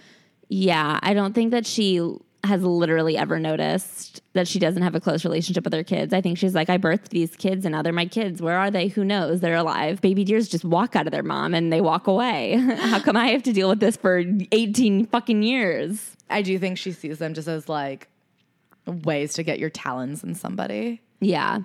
Yeah, 0.48 0.98
I 1.02 1.14
don't 1.14 1.32
think 1.32 1.52
that 1.52 1.66
she 1.66 2.00
has 2.44 2.62
literally 2.62 3.16
ever 3.16 3.38
noticed 3.38 4.20
that 4.34 4.46
she 4.46 4.58
doesn't 4.58 4.82
have 4.82 4.94
a 4.94 5.00
close 5.00 5.24
relationship 5.24 5.64
with 5.64 5.72
her 5.72 5.82
kids. 5.82 6.12
I 6.12 6.20
think 6.20 6.38
she's 6.38 6.54
like, 6.54 6.68
I 6.70 6.78
birthed 6.78 7.08
these 7.08 7.34
kids 7.36 7.64
and 7.64 7.72
now 7.72 7.82
they're 7.82 7.92
my 7.92 8.06
kids. 8.06 8.40
Where 8.42 8.56
are 8.58 8.70
they? 8.70 8.88
Who 8.88 9.04
knows? 9.04 9.40
They're 9.40 9.54
alive. 9.56 10.00
Baby 10.00 10.24
deers 10.24 10.48
just 10.48 10.64
walk 10.64 10.94
out 10.96 11.06
of 11.06 11.12
their 11.12 11.22
mom 11.22 11.54
and 11.54 11.72
they 11.72 11.80
walk 11.80 12.06
away. 12.06 12.52
How 12.78 13.00
come 13.00 13.16
I 13.16 13.28
have 13.28 13.42
to 13.44 13.52
deal 13.52 13.68
with 13.68 13.80
this 13.80 13.96
for 13.96 14.22
18 14.52 15.06
fucking 15.06 15.42
years? 15.42 16.16
I 16.30 16.42
do 16.42 16.58
think 16.58 16.78
she 16.78 16.92
sees 16.92 17.18
them 17.18 17.34
just 17.34 17.48
as 17.48 17.68
like 17.68 18.08
ways 18.86 19.34
to 19.34 19.42
get 19.42 19.58
your 19.58 19.70
talons 19.70 20.22
in 20.24 20.34
somebody. 20.34 21.00
Yeah. 21.20 21.60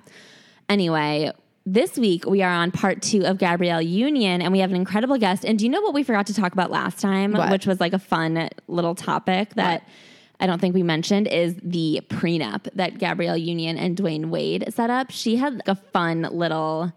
Anyway, 0.67 1.31
this 1.65 1.98
week 1.98 2.25
we 2.25 2.41
are 2.41 2.51
on 2.51 2.71
part 2.71 3.01
two 3.01 3.25
of 3.25 3.38
Gabrielle 3.38 3.81
Union, 3.81 4.41
and 4.41 4.51
we 4.51 4.59
have 4.59 4.69
an 4.69 4.75
incredible 4.75 5.17
guest. 5.17 5.43
And 5.43 5.57
do 5.59 5.65
you 5.65 5.71
know 5.71 5.81
what 5.81 5.93
we 5.93 6.03
forgot 6.03 6.27
to 6.27 6.33
talk 6.33 6.53
about 6.53 6.71
last 6.71 7.00
time, 7.00 7.33
What? 7.33 7.51
which 7.51 7.65
was 7.65 7.79
like 7.79 7.93
a 7.93 8.00
fun 8.00 8.50
little 8.67 8.95
topic 8.95 9.55
that 9.55 9.88
I 10.39 10.48
don't 10.48 10.60
think 10.60 10.74
we 10.74 10.84
mentioned 10.84 11.27
is 11.27 11.55
the 11.62 12.01
prenup 12.10 12.67
that 12.75 12.98
Gabrielle 12.98 13.38
Union 13.38 13.77
and 13.77 13.98
Dwyane 13.98 14.29
Wade 14.29 14.74
set 14.74 14.89
up. 14.89 15.12
She 15.12 15.36
had 15.36 15.55
like 15.55 15.67
a 15.67 15.75
fun 15.75 16.27
little 16.31 16.93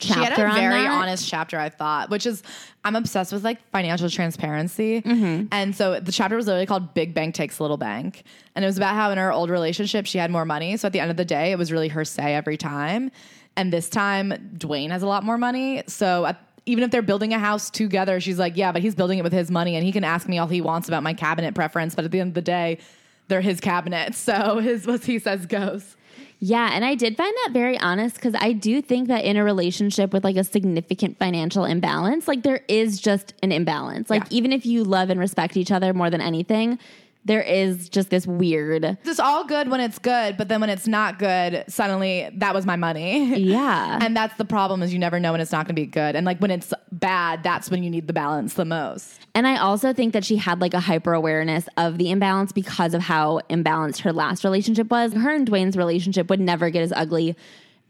She 0.00 0.08
had 0.12 0.28
chapter 0.28 0.44
a 0.44 0.50
on 0.50 0.54
very 0.56 0.82
that. 0.82 0.90
honest 0.90 1.28
chapter, 1.28 1.58
I 1.58 1.68
thought, 1.68 2.10
which 2.10 2.26
is 2.26 2.42
I'm 2.84 2.96
obsessed 2.96 3.32
with 3.32 3.44
like 3.44 3.58
financial 3.70 4.08
transparency. 4.08 5.02
Mm-hmm. 5.02 5.46
And 5.52 5.74
so 5.74 6.00
the 6.00 6.12
chapter 6.12 6.36
was 6.36 6.46
literally 6.46 6.66
called 6.66 6.94
Big 6.94 7.14
Bank 7.14 7.34
Takes 7.34 7.60
Little 7.60 7.76
Bank. 7.76 8.24
And 8.54 8.64
it 8.64 8.68
was 8.68 8.76
about 8.76 8.94
how 8.94 9.10
in 9.10 9.18
her 9.18 9.32
old 9.32 9.50
relationship 9.50 10.06
she 10.06 10.18
had 10.18 10.30
more 10.30 10.44
money. 10.44 10.76
So 10.76 10.86
at 10.86 10.92
the 10.92 11.00
end 11.00 11.10
of 11.10 11.16
the 11.16 11.24
day, 11.24 11.52
it 11.52 11.58
was 11.58 11.72
really 11.72 11.88
her 11.88 12.04
say 12.04 12.34
every 12.34 12.56
time. 12.56 13.10
And 13.56 13.72
this 13.72 13.88
time, 13.90 14.32
Dwyane 14.56 14.90
has 14.90 15.02
a 15.02 15.06
lot 15.06 15.24
more 15.24 15.36
money. 15.36 15.82
So 15.86 16.24
at, 16.24 16.40
even 16.70 16.84
if 16.84 16.90
they're 16.90 17.02
building 17.02 17.32
a 17.34 17.38
house 17.38 17.68
together, 17.70 18.20
she's 18.20 18.38
like, 18.38 18.56
yeah, 18.56 18.72
but 18.72 18.80
he's 18.82 18.94
building 18.94 19.18
it 19.18 19.22
with 19.22 19.32
his 19.32 19.50
money 19.50 19.76
and 19.76 19.84
he 19.84 19.92
can 19.92 20.04
ask 20.04 20.28
me 20.28 20.38
all 20.38 20.46
he 20.46 20.60
wants 20.60 20.88
about 20.88 21.02
my 21.02 21.12
cabinet 21.14 21.54
preference. 21.54 21.94
But 21.94 22.04
at 22.04 22.10
the 22.10 22.20
end 22.20 22.28
of 22.28 22.34
the 22.34 22.42
day, 22.42 22.78
they're 23.28 23.40
his 23.40 23.60
cabinets. 23.60 24.18
So 24.30 24.58
his 24.58 24.86
what 24.86 25.04
he 25.04 25.18
says 25.18 25.46
goes. 25.46 25.96
Yeah, 26.42 26.70
and 26.72 26.84
I 26.84 26.94
did 26.94 27.16
find 27.16 27.34
that 27.44 27.50
very 27.52 27.78
honest 27.78 28.14
because 28.16 28.34
I 28.38 28.52
do 28.52 28.80
think 28.80 29.08
that 29.08 29.24
in 29.24 29.36
a 29.36 29.44
relationship 29.44 30.12
with 30.12 30.24
like 30.24 30.36
a 30.36 30.44
significant 30.44 31.18
financial 31.18 31.64
imbalance, 31.66 32.26
like 32.26 32.42
there 32.42 32.62
is 32.66 32.98
just 32.98 33.34
an 33.42 33.52
imbalance. 33.52 34.08
Like 34.08 34.22
Yeah. 34.24 34.38
even 34.38 34.52
if 34.52 34.64
you 34.64 34.82
love 34.84 35.10
and 35.10 35.20
respect 35.20 35.56
each 35.58 35.70
other 35.70 35.92
more 35.92 36.08
than 36.08 36.20
anything, 36.22 36.78
there 37.24 37.42
is 37.42 37.88
just 37.88 38.10
this 38.10 38.26
weird. 38.26 38.96
It's 39.04 39.20
all 39.20 39.44
good 39.44 39.68
when 39.68 39.80
it's 39.80 39.98
good, 39.98 40.36
but 40.36 40.48
then 40.48 40.60
when 40.60 40.70
it's 40.70 40.86
not 40.86 41.18
good, 41.18 41.64
suddenly 41.68 42.30
that 42.34 42.54
was 42.54 42.66
my 42.66 42.76
money. 42.76 43.38
Yeah. 43.50 43.98
And 44.00 44.16
that's 44.16 44.36
the 44.36 44.44
problem 44.44 44.82
is 44.82 44.92
you 44.92 44.98
never 44.98 45.18
know 45.18 45.32
when 45.32 45.40
it's 45.40 45.50
not 45.50 45.66
going 45.66 45.74
to 45.74 45.80
be 45.80 45.86
good. 45.86 46.14
And 46.14 46.24
like 46.24 46.38
when 46.38 46.50
it's 46.50 46.72
bad, 46.92 47.42
that's 47.42 47.70
when 47.70 47.82
you 47.82 47.90
need 47.90 48.06
the 48.06 48.12
balance 48.12 48.54
the 48.54 48.64
most. 48.64 49.26
And 49.34 49.46
I 49.46 49.56
also 49.56 49.92
think 49.92 50.12
that 50.12 50.24
she 50.24 50.36
had 50.36 50.60
like 50.60 50.72
a 50.74 50.80
hyper 50.80 51.12
awareness 51.12 51.68
of 51.76 51.98
the 51.98 52.10
imbalance 52.10 52.52
because 52.52 52.94
of 52.94 53.02
how 53.02 53.40
imbalanced 53.50 54.00
her 54.02 54.12
last 54.12 54.44
relationship 54.44 54.90
was. 54.90 55.14
Her 55.14 55.30
and 55.30 55.48
Dwyane's 55.48 55.76
relationship 55.76 56.30
would 56.30 56.40
never 56.40 56.70
get 56.70 56.82
as 56.82 56.92
ugly 56.94 57.36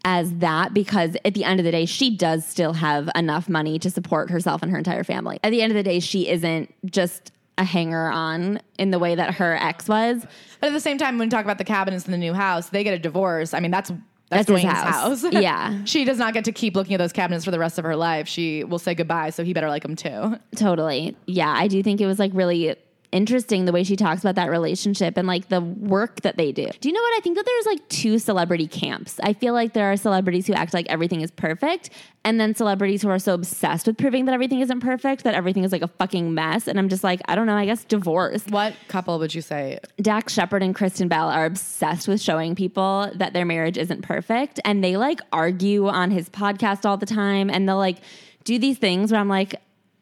as 0.04 0.32
that 0.36 0.72
because 0.72 1.16
at 1.24 1.34
the 1.34 1.44
end 1.44 1.60
of 1.60 1.64
the 1.64 1.72
day, 1.72 1.84
she 1.84 2.16
does 2.16 2.46
still 2.46 2.72
have 2.72 3.10
enough 3.14 3.48
money 3.48 3.78
to 3.78 3.90
support 3.90 4.30
herself 4.30 4.62
and 4.62 4.70
her 4.70 4.78
entire 4.78 5.04
family. 5.04 5.38
At 5.42 5.50
the 5.50 5.60
end 5.62 5.72
of 5.72 5.76
the 5.76 5.82
day, 5.82 6.00
she 6.00 6.28
isn't 6.28 6.72
just 6.90 7.32
a 7.60 7.64
hanger 7.64 8.10
on 8.10 8.58
in 8.78 8.90
the 8.90 8.98
way 8.98 9.14
that 9.14 9.34
her 9.34 9.54
ex 9.56 9.86
was. 9.86 10.26
But 10.60 10.68
at 10.68 10.72
the 10.72 10.80
same 10.80 10.98
time, 10.98 11.18
when 11.18 11.28
we 11.28 11.30
talk 11.30 11.44
about 11.44 11.58
the 11.58 11.64
cabinets 11.64 12.06
in 12.06 12.10
the 12.12 12.18
new 12.18 12.32
house, 12.34 12.70
they 12.70 12.82
get 12.82 12.94
a 12.94 12.98
divorce. 12.98 13.54
I 13.54 13.60
mean, 13.60 13.70
that's 13.70 13.90
that's, 14.30 14.46
That's 14.46 14.62
his 14.62 14.70
Dwyane's 14.70 14.78
house. 14.78 15.22
house. 15.22 15.32
Yeah. 15.32 15.84
she 15.86 16.04
does 16.04 16.18
not 16.18 16.34
get 16.34 16.44
to 16.44 16.52
keep 16.52 16.76
looking 16.76 16.94
at 16.94 16.98
those 16.98 17.12
cabinets 17.12 17.44
for 17.44 17.50
the 17.50 17.58
rest 17.58 17.78
of 17.78 17.84
her 17.84 17.96
life. 17.96 18.28
She 18.28 18.62
will 18.62 18.78
say 18.78 18.94
goodbye, 18.94 19.30
so 19.30 19.42
he 19.42 19.52
better 19.52 19.68
like 19.68 19.82
them 19.82 19.96
too. 19.96 20.36
Totally. 20.54 21.16
Yeah, 21.26 21.50
I 21.52 21.66
do 21.66 21.82
think 21.82 22.00
it 22.00 22.06
was 22.06 22.20
like 22.20 22.30
really 22.32 22.76
interesting 23.12 23.64
the 23.64 23.72
way 23.72 23.82
she 23.82 23.96
talks 23.96 24.20
about 24.20 24.36
that 24.36 24.50
relationship 24.50 25.16
and 25.16 25.26
like 25.26 25.48
the 25.48 25.60
work 25.60 26.20
that 26.22 26.36
they 26.36 26.52
do. 26.52 26.68
Do 26.80 26.88
you 26.88 26.92
know 26.92 27.00
what? 27.00 27.18
I 27.18 27.20
think 27.20 27.36
that 27.36 27.44
there's 27.44 27.66
like 27.66 27.88
two 27.88 28.18
celebrity 28.18 28.66
camps. 28.66 29.18
I 29.22 29.32
feel 29.32 29.52
like 29.52 29.72
there 29.72 29.90
are 29.90 29.96
celebrities 29.96 30.46
who 30.46 30.52
act 30.52 30.74
like 30.74 30.86
everything 30.88 31.20
is 31.20 31.30
perfect, 31.30 31.90
and 32.24 32.38
then 32.38 32.54
celebrities 32.54 33.02
who 33.02 33.08
are 33.08 33.18
so 33.18 33.34
obsessed 33.34 33.86
with 33.86 33.96
proving 33.96 34.26
that 34.26 34.32
everything 34.32 34.60
isn't 34.60 34.80
perfect 34.80 35.24
that 35.24 35.34
everything 35.34 35.64
is 35.64 35.72
like 35.72 35.82
a 35.82 35.88
fucking 35.88 36.34
mess. 36.34 36.68
And 36.68 36.78
I'm 36.78 36.88
just 36.88 37.02
like, 37.02 37.20
I 37.26 37.34
don't 37.34 37.46
know, 37.46 37.56
I 37.56 37.64
guess 37.64 37.84
divorce. 37.84 38.44
What 38.48 38.74
couple 38.88 39.18
would 39.18 39.34
you 39.34 39.42
say? 39.42 39.78
Dax 40.00 40.32
Shepard 40.32 40.62
and 40.62 40.74
Kristen 40.74 41.08
Bell 41.08 41.28
are 41.28 41.46
obsessed 41.46 42.08
with 42.08 42.20
showing 42.20 42.54
people 42.54 43.10
that 43.14 43.32
their 43.32 43.44
marriage 43.46 43.78
isn't 43.78 44.02
perfect. 44.02 44.60
And 44.64 44.84
they 44.84 44.96
like 44.96 45.20
argue 45.32 45.88
on 45.88 46.10
his 46.10 46.28
podcast 46.28 46.84
all 46.84 46.96
the 46.96 47.06
time. 47.06 47.50
And 47.50 47.68
they'll 47.68 47.76
like 47.76 47.98
do 48.44 48.58
these 48.58 48.78
things 48.78 49.12
where 49.12 49.20
I'm 49.20 49.28
like, 49.28 49.54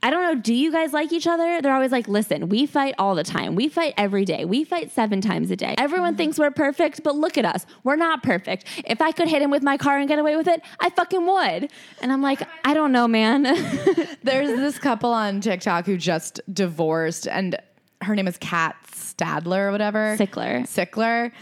I 0.02 0.10
don't 0.10 0.22
know, 0.22 0.40
do 0.40 0.54
you 0.54 0.70
guys 0.70 0.92
like 0.92 1.12
each 1.12 1.26
other? 1.26 1.60
They're 1.60 1.74
always 1.74 1.90
like, 1.90 2.06
listen, 2.06 2.48
we 2.48 2.66
fight 2.66 2.94
all 2.98 3.16
the 3.16 3.24
time. 3.24 3.56
We 3.56 3.68
fight 3.68 3.94
every 3.96 4.24
day. 4.24 4.44
We 4.44 4.62
fight 4.62 4.92
seven 4.92 5.20
times 5.20 5.50
a 5.50 5.56
day. 5.56 5.74
Everyone 5.76 6.10
mm-hmm. 6.10 6.18
thinks 6.18 6.38
we're 6.38 6.52
perfect, 6.52 7.02
but 7.02 7.16
look 7.16 7.36
at 7.36 7.44
us. 7.44 7.66
We're 7.82 7.96
not 7.96 8.22
perfect. 8.22 8.64
If 8.84 9.02
I 9.02 9.10
could 9.10 9.26
hit 9.26 9.42
him 9.42 9.50
with 9.50 9.62
my 9.62 9.76
car 9.76 9.98
and 9.98 10.08
get 10.08 10.20
away 10.20 10.36
with 10.36 10.46
it, 10.46 10.62
I 10.78 10.90
fucking 10.90 11.26
would. 11.26 11.72
And 12.00 12.12
I'm 12.12 12.22
like, 12.22 12.42
I 12.64 12.74
don't 12.74 12.92
know, 12.92 13.08
man. 13.08 13.42
There's 14.22 14.56
this 14.56 14.78
couple 14.78 15.12
on 15.12 15.40
TikTok 15.40 15.86
who 15.86 15.96
just 15.96 16.40
divorced, 16.52 17.26
and 17.26 17.56
her 18.02 18.14
name 18.14 18.28
is 18.28 18.38
Kat 18.38 18.76
Stadler 18.92 19.68
or 19.68 19.72
whatever. 19.72 20.14
Stickler. 20.14 20.64
Stickler. 20.66 21.32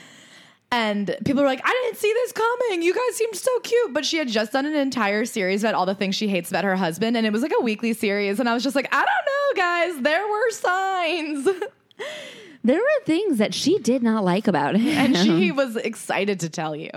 And 0.72 1.16
people 1.24 1.42
were 1.42 1.48
like, 1.48 1.62
I 1.64 1.82
didn't 1.84 1.98
see 1.98 2.12
this 2.12 2.32
coming. 2.32 2.82
You 2.82 2.92
guys 2.92 3.16
seemed 3.16 3.36
so 3.36 3.56
cute. 3.60 3.94
But 3.94 4.04
she 4.04 4.16
had 4.18 4.28
just 4.28 4.52
done 4.52 4.66
an 4.66 4.74
entire 4.74 5.24
series 5.24 5.62
about 5.62 5.74
all 5.74 5.86
the 5.86 5.94
things 5.94 6.14
she 6.14 6.28
hates 6.28 6.50
about 6.50 6.64
her 6.64 6.76
husband. 6.76 7.16
And 7.16 7.24
it 7.24 7.32
was 7.32 7.42
like 7.42 7.52
a 7.56 7.62
weekly 7.62 7.92
series. 7.92 8.40
And 8.40 8.48
I 8.48 8.54
was 8.54 8.62
just 8.62 8.74
like, 8.74 8.88
I 8.92 9.04
don't 9.04 9.06
know, 9.06 9.62
guys. 9.62 10.02
There 10.02 10.26
were 10.26 10.50
signs. 10.50 11.44
there 12.64 12.78
were 12.78 13.04
things 13.04 13.38
that 13.38 13.54
she 13.54 13.78
did 13.78 14.02
not 14.02 14.24
like 14.24 14.48
about 14.48 14.74
him. 14.74 14.88
and 14.88 15.16
she 15.16 15.52
was 15.52 15.76
excited 15.76 16.40
to 16.40 16.50
tell 16.50 16.74
you. 16.74 16.90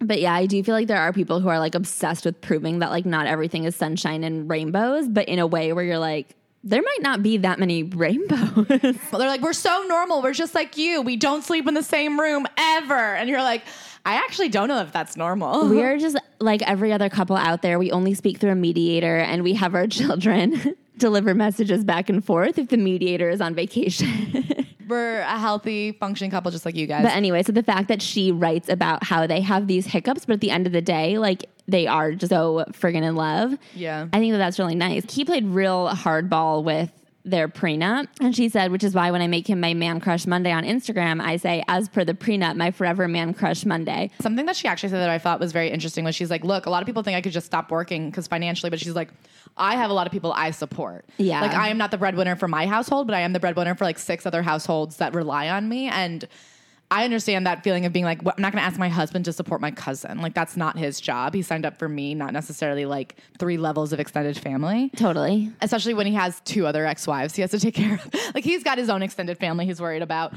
But 0.00 0.20
yeah, 0.20 0.34
I 0.34 0.44
do 0.44 0.62
feel 0.62 0.74
like 0.74 0.86
there 0.88 1.00
are 1.00 1.12
people 1.12 1.40
who 1.40 1.48
are 1.48 1.58
like 1.58 1.74
obsessed 1.74 2.26
with 2.26 2.38
proving 2.42 2.80
that 2.80 2.90
like 2.90 3.06
not 3.06 3.26
everything 3.26 3.64
is 3.64 3.74
sunshine 3.74 4.24
and 4.24 4.48
rainbows, 4.50 5.08
but 5.08 5.26
in 5.26 5.38
a 5.38 5.46
way 5.46 5.72
where 5.72 5.84
you're 5.84 5.98
like, 5.98 6.36
there 6.62 6.82
might 6.82 6.98
not 7.00 7.22
be 7.22 7.38
that 7.38 7.58
many 7.58 7.82
rainbows. 7.82 8.66
They're 8.68 8.96
like, 9.12 9.40
we're 9.40 9.52
so 9.52 9.84
normal. 9.88 10.20
We're 10.22 10.34
just 10.34 10.54
like 10.54 10.76
you. 10.76 11.00
We 11.02 11.16
don't 11.16 11.42
sleep 11.42 11.66
in 11.66 11.74
the 11.74 11.82
same 11.82 12.20
room 12.20 12.46
ever. 12.58 12.94
And 12.94 13.28
you're 13.30 13.42
like, 13.42 13.62
I 14.04 14.14
actually 14.16 14.50
don't 14.50 14.68
know 14.68 14.80
if 14.80 14.92
that's 14.92 15.16
normal. 15.16 15.68
we 15.68 15.82
are 15.82 15.96
just 16.06 16.18
like 16.38 16.62
every 16.62 16.92
other 16.92 17.08
couple 17.08 17.36
out 17.36 17.62
there. 17.62 17.78
We 17.78 17.90
only 17.92 18.14
speak 18.14 18.38
through 18.38 18.50
a 18.50 18.56
mediator 18.56 19.16
and 19.18 19.42
we 19.42 19.54
have 19.54 19.74
our 19.74 19.86
children 19.98 20.76
deliver 20.98 21.34
messages 21.34 21.82
back 21.82 22.10
and 22.10 22.22
forth 22.24 22.58
if 22.58 22.68
the 22.68 22.76
mediator 22.76 23.30
is 23.30 23.40
on 23.40 23.54
vacation. 23.54 24.44
We're 24.86 25.20
a 25.20 25.38
healthy, 25.38 25.92
functioning 25.92 26.30
couple 26.32 26.50
just 26.50 26.66
like 26.66 26.74
you 26.74 26.86
guys. 26.88 27.04
but 27.04 27.12
anyway, 27.12 27.42
so 27.44 27.52
the 27.52 27.62
fact 27.62 27.88
that 27.88 28.02
she 28.02 28.32
writes 28.32 28.68
about 28.68 29.04
how 29.04 29.24
they 29.26 29.40
have 29.40 29.66
these 29.68 29.86
hiccups, 29.86 30.26
but 30.26 30.34
at 30.34 30.40
the 30.40 30.50
end 30.50 30.66
of 30.66 30.72
the 30.72 30.82
day, 30.82 31.16
like 31.16 31.48
they 31.70 31.86
are 31.86 32.12
just 32.12 32.30
so 32.30 32.64
friggin' 32.72 33.02
in 33.02 33.14
love. 33.14 33.56
Yeah. 33.74 34.08
I 34.12 34.18
think 34.18 34.32
that 34.32 34.38
that's 34.38 34.58
really 34.58 34.74
nice. 34.74 35.12
He 35.12 35.24
played 35.24 35.46
real 35.46 35.88
hardball 35.88 36.64
with 36.64 36.90
their 37.24 37.48
prenup. 37.48 38.08
And 38.20 38.34
she 38.34 38.48
said, 38.48 38.72
which 38.72 38.82
is 38.82 38.94
why 38.94 39.10
when 39.10 39.20
I 39.20 39.26
make 39.26 39.46
him 39.46 39.60
my 39.60 39.74
man 39.74 40.00
crush 40.00 40.26
Monday 40.26 40.50
on 40.52 40.64
Instagram, 40.64 41.20
I 41.20 41.36
say, 41.36 41.62
as 41.68 41.88
per 41.88 42.02
the 42.02 42.14
prenup, 42.14 42.56
my 42.56 42.70
forever 42.70 43.06
man 43.08 43.34
crush 43.34 43.66
Monday. 43.66 44.10
Something 44.20 44.46
that 44.46 44.56
she 44.56 44.66
actually 44.66 44.88
said 44.88 45.00
that 45.00 45.10
I 45.10 45.18
thought 45.18 45.38
was 45.38 45.52
very 45.52 45.68
interesting 45.70 46.04
was 46.04 46.14
she's 46.14 46.30
like, 46.30 46.44
look, 46.44 46.64
a 46.64 46.70
lot 46.70 46.82
of 46.82 46.86
people 46.86 47.02
think 47.02 47.16
I 47.16 47.20
could 47.20 47.32
just 47.32 47.46
stop 47.46 47.70
working 47.70 48.08
because 48.08 48.26
financially, 48.26 48.70
but 48.70 48.80
she's 48.80 48.94
like, 48.94 49.10
I 49.56 49.76
have 49.76 49.90
a 49.90 49.92
lot 49.92 50.06
of 50.06 50.12
people 50.12 50.32
I 50.32 50.50
support. 50.50 51.04
Yeah. 51.18 51.42
Like 51.42 51.52
I 51.52 51.68
am 51.68 51.76
not 51.76 51.90
the 51.90 51.98
breadwinner 51.98 52.36
for 52.36 52.48
my 52.48 52.66
household, 52.66 53.06
but 53.06 53.14
I 53.14 53.20
am 53.20 53.34
the 53.34 53.40
breadwinner 53.40 53.74
for 53.74 53.84
like 53.84 53.98
six 53.98 54.24
other 54.24 54.42
households 54.42 54.96
that 54.96 55.14
rely 55.14 55.50
on 55.50 55.68
me. 55.68 55.88
And 55.88 56.26
I 56.92 57.04
understand 57.04 57.46
that 57.46 57.62
feeling 57.62 57.86
of 57.86 57.92
being 57.92 58.04
like, 58.04 58.20
"What- 58.22 58.34
I'm 58.36 58.42
not 58.42 58.52
going 58.52 58.60
to 58.62 58.66
ask 58.66 58.78
my 58.78 58.88
husband 58.88 59.24
to 59.26 59.32
support 59.32 59.60
my 59.60 59.70
cousin. 59.70 60.20
Like 60.20 60.34
that's 60.34 60.56
not 60.56 60.76
his 60.76 61.00
job. 61.00 61.34
He 61.34 61.42
signed 61.42 61.64
up 61.64 61.78
for 61.78 61.88
me, 61.88 62.14
not 62.14 62.32
necessarily 62.32 62.84
like 62.84 63.16
three 63.38 63.56
levels 63.56 63.92
of 63.92 64.00
extended 64.00 64.36
family. 64.36 64.90
Totally. 64.96 65.50
especially 65.60 65.94
when 65.94 66.06
he 66.06 66.14
has 66.14 66.40
two 66.44 66.66
other 66.66 66.86
ex-wives 66.86 67.34
he 67.36 67.42
has 67.42 67.52
to 67.52 67.60
take 67.60 67.74
care 67.74 67.94
of. 67.94 68.10
Like 68.34 68.44
he's 68.44 68.62
got 68.64 68.78
his 68.78 68.88
own 68.90 69.02
extended 69.02 69.38
family 69.38 69.66
he's 69.66 69.80
worried 69.80 70.02
about. 70.02 70.34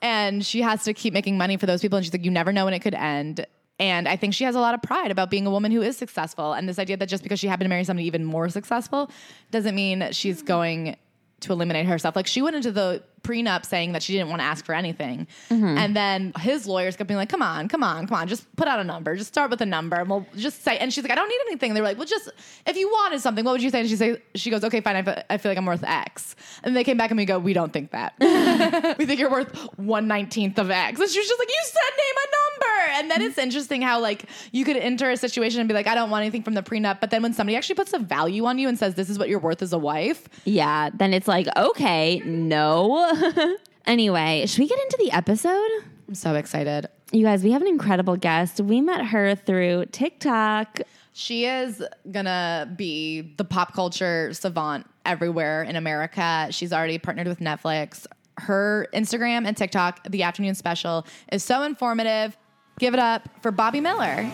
And 0.00 0.44
she 0.46 0.62
has 0.62 0.84
to 0.84 0.94
keep 0.94 1.12
making 1.12 1.36
money 1.36 1.56
for 1.56 1.66
those 1.66 1.80
people 1.80 1.96
and 1.96 2.04
she's 2.04 2.12
like 2.12 2.24
you 2.24 2.30
never 2.30 2.52
know 2.52 2.64
when 2.64 2.74
it 2.74 2.80
could 2.80 2.94
end. 2.94 3.46
And 3.80 4.08
I 4.08 4.16
think 4.16 4.34
she 4.34 4.44
has 4.44 4.54
a 4.56 4.60
lot 4.60 4.74
of 4.74 4.82
pride 4.82 5.10
about 5.10 5.30
being 5.30 5.46
a 5.46 5.50
woman 5.50 5.70
who 5.72 5.82
is 5.82 5.96
successful 5.96 6.52
and 6.52 6.68
this 6.68 6.78
idea 6.78 6.96
that 6.96 7.08
just 7.08 7.22
because 7.22 7.38
she 7.40 7.46
happened 7.48 7.66
to 7.66 7.68
marry 7.70 7.84
somebody 7.84 8.06
even 8.06 8.24
more 8.24 8.48
successful 8.48 9.10
doesn't 9.50 9.74
mean 9.74 10.08
she's 10.12 10.42
going 10.42 10.96
to 11.40 11.52
eliminate 11.52 11.86
herself. 11.86 12.16
Like 12.16 12.26
she 12.26 12.42
went 12.42 12.56
into 12.56 12.72
the 12.72 13.02
prenup 13.28 13.64
saying 13.64 13.92
that 13.92 14.02
she 14.02 14.12
didn't 14.14 14.28
want 14.30 14.40
to 14.40 14.44
ask 14.44 14.64
for 14.64 14.74
anything. 14.74 15.26
Mm-hmm. 15.50 15.78
And 15.78 15.94
then 15.96 16.32
his 16.40 16.66
lawyers 16.66 16.96
kept 16.96 17.08
being 17.08 17.18
like, 17.18 17.28
come 17.28 17.42
on, 17.42 17.68
come 17.68 17.82
on, 17.82 18.06
come 18.06 18.16
on, 18.18 18.28
just 18.28 18.44
put 18.56 18.66
out 18.68 18.80
a 18.80 18.84
number. 18.84 19.14
Just 19.16 19.28
start 19.28 19.50
with 19.50 19.60
a 19.60 19.66
number 19.66 19.96
and 19.96 20.08
we'll 20.08 20.26
just 20.36 20.64
say, 20.64 20.78
and 20.78 20.92
she's 20.92 21.04
like, 21.04 21.12
I 21.12 21.14
don't 21.14 21.28
need 21.28 21.40
anything. 21.48 21.74
They 21.74 21.80
were 21.80 21.86
like, 21.86 21.98
well, 21.98 22.06
just, 22.06 22.30
if 22.66 22.76
you 22.76 22.88
wanted 22.88 23.20
something, 23.20 23.44
what 23.44 23.52
would 23.52 23.62
you 23.62 23.70
say? 23.70 23.80
And 23.80 23.88
she 23.88 23.96
say, 23.96 24.22
she 24.34 24.50
goes, 24.50 24.64
okay, 24.64 24.80
fine. 24.80 24.96
I 24.96 25.02
fe- 25.02 25.22
I 25.30 25.36
feel 25.38 25.50
like 25.50 25.58
I'm 25.58 25.66
worth 25.66 25.84
X. 25.84 26.34
And 26.64 26.74
they 26.74 26.84
came 26.84 26.96
back 26.96 27.10
and 27.10 27.18
we 27.18 27.24
go, 27.24 27.38
we 27.38 27.52
don't 27.52 27.72
think 27.72 27.90
that. 27.92 28.14
we 28.98 29.04
think 29.06 29.20
you're 29.20 29.30
worth 29.30 29.54
one 29.78 30.06
nineteenth 30.08 30.58
of 30.58 30.70
X. 30.70 31.00
And 31.00 31.10
she 31.10 31.18
was 31.18 31.28
just 31.28 31.38
like, 31.38 31.48
you 31.48 31.62
said 31.64 31.92
name 31.96 32.16
a 32.16 32.28
number. 32.38 32.98
And 32.98 33.10
then 33.10 33.22
it's 33.22 33.38
interesting 33.38 33.82
how 33.82 34.00
like 34.00 34.24
you 34.52 34.64
could 34.64 34.76
enter 34.76 35.10
a 35.10 35.16
situation 35.16 35.60
and 35.60 35.68
be 35.68 35.74
like, 35.74 35.86
I 35.86 35.94
don't 35.94 36.10
want 36.10 36.22
anything 36.22 36.42
from 36.42 36.54
the 36.54 36.62
prenup. 36.62 37.00
But 37.00 37.10
then 37.10 37.22
when 37.22 37.32
somebody 37.34 37.56
actually 37.56 37.76
puts 37.76 37.92
a 37.92 37.98
value 37.98 38.44
on 38.46 38.58
you 38.58 38.68
and 38.68 38.78
says, 38.78 38.94
this 38.94 39.10
is 39.10 39.18
what 39.18 39.28
you're 39.28 39.38
worth 39.38 39.62
as 39.62 39.72
a 39.72 39.78
wife, 39.78 40.28
Yeah. 40.44 40.90
Then 40.94 41.12
it's 41.14 41.28
like, 41.28 41.46
okay, 41.56 42.20
no. 42.24 43.12
anyway, 43.86 44.46
should 44.46 44.60
we 44.60 44.68
get 44.68 44.78
into 44.80 44.96
the 45.00 45.12
episode? 45.12 45.68
I'm 46.08 46.14
so 46.14 46.34
excited. 46.34 46.88
You 47.12 47.24
guys, 47.24 47.42
we 47.42 47.52
have 47.52 47.62
an 47.62 47.68
incredible 47.68 48.16
guest. 48.16 48.60
We 48.60 48.80
met 48.80 49.06
her 49.06 49.34
through 49.34 49.86
TikTok. 49.86 50.80
She 51.12 51.46
is 51.46 51.82
gonna 52.10 52.72
be 52.76 53.34
the 53.36 53.44
pop 53.44 53.74
culture 53.74 54.32
savant 54.32 54.86
everywhere 55.04 55.62
in 55.62 55.74
America. 55.74 56.48
She's 56.50 56.72
already 56.72 56.98
partnered 56.98 57.26
with 57.26 57.40
Netflix. 57.40 58.06
Her 58.36 58.86
Instagram 58.94 59.46
and 59.46 59.56
TikTok, 59.56 60.08
the 60.08 60.22
afternoon 60.22 60.54
special, 60.54 61.06
is 61.32 61.42
so 61.42 61.62
informative. 61.62 62.36
Give 62.78 62.94
it 62.94 63.00
up 63.00 63.28
for 63.42 63.50
Bobbi 63.50 63.82
Miller. 63.82 64.30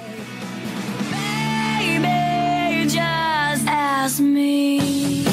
Baby, 1.81 2.89
just 2.89 3.67
ask 3.67 4.21
me. 4.21 5.24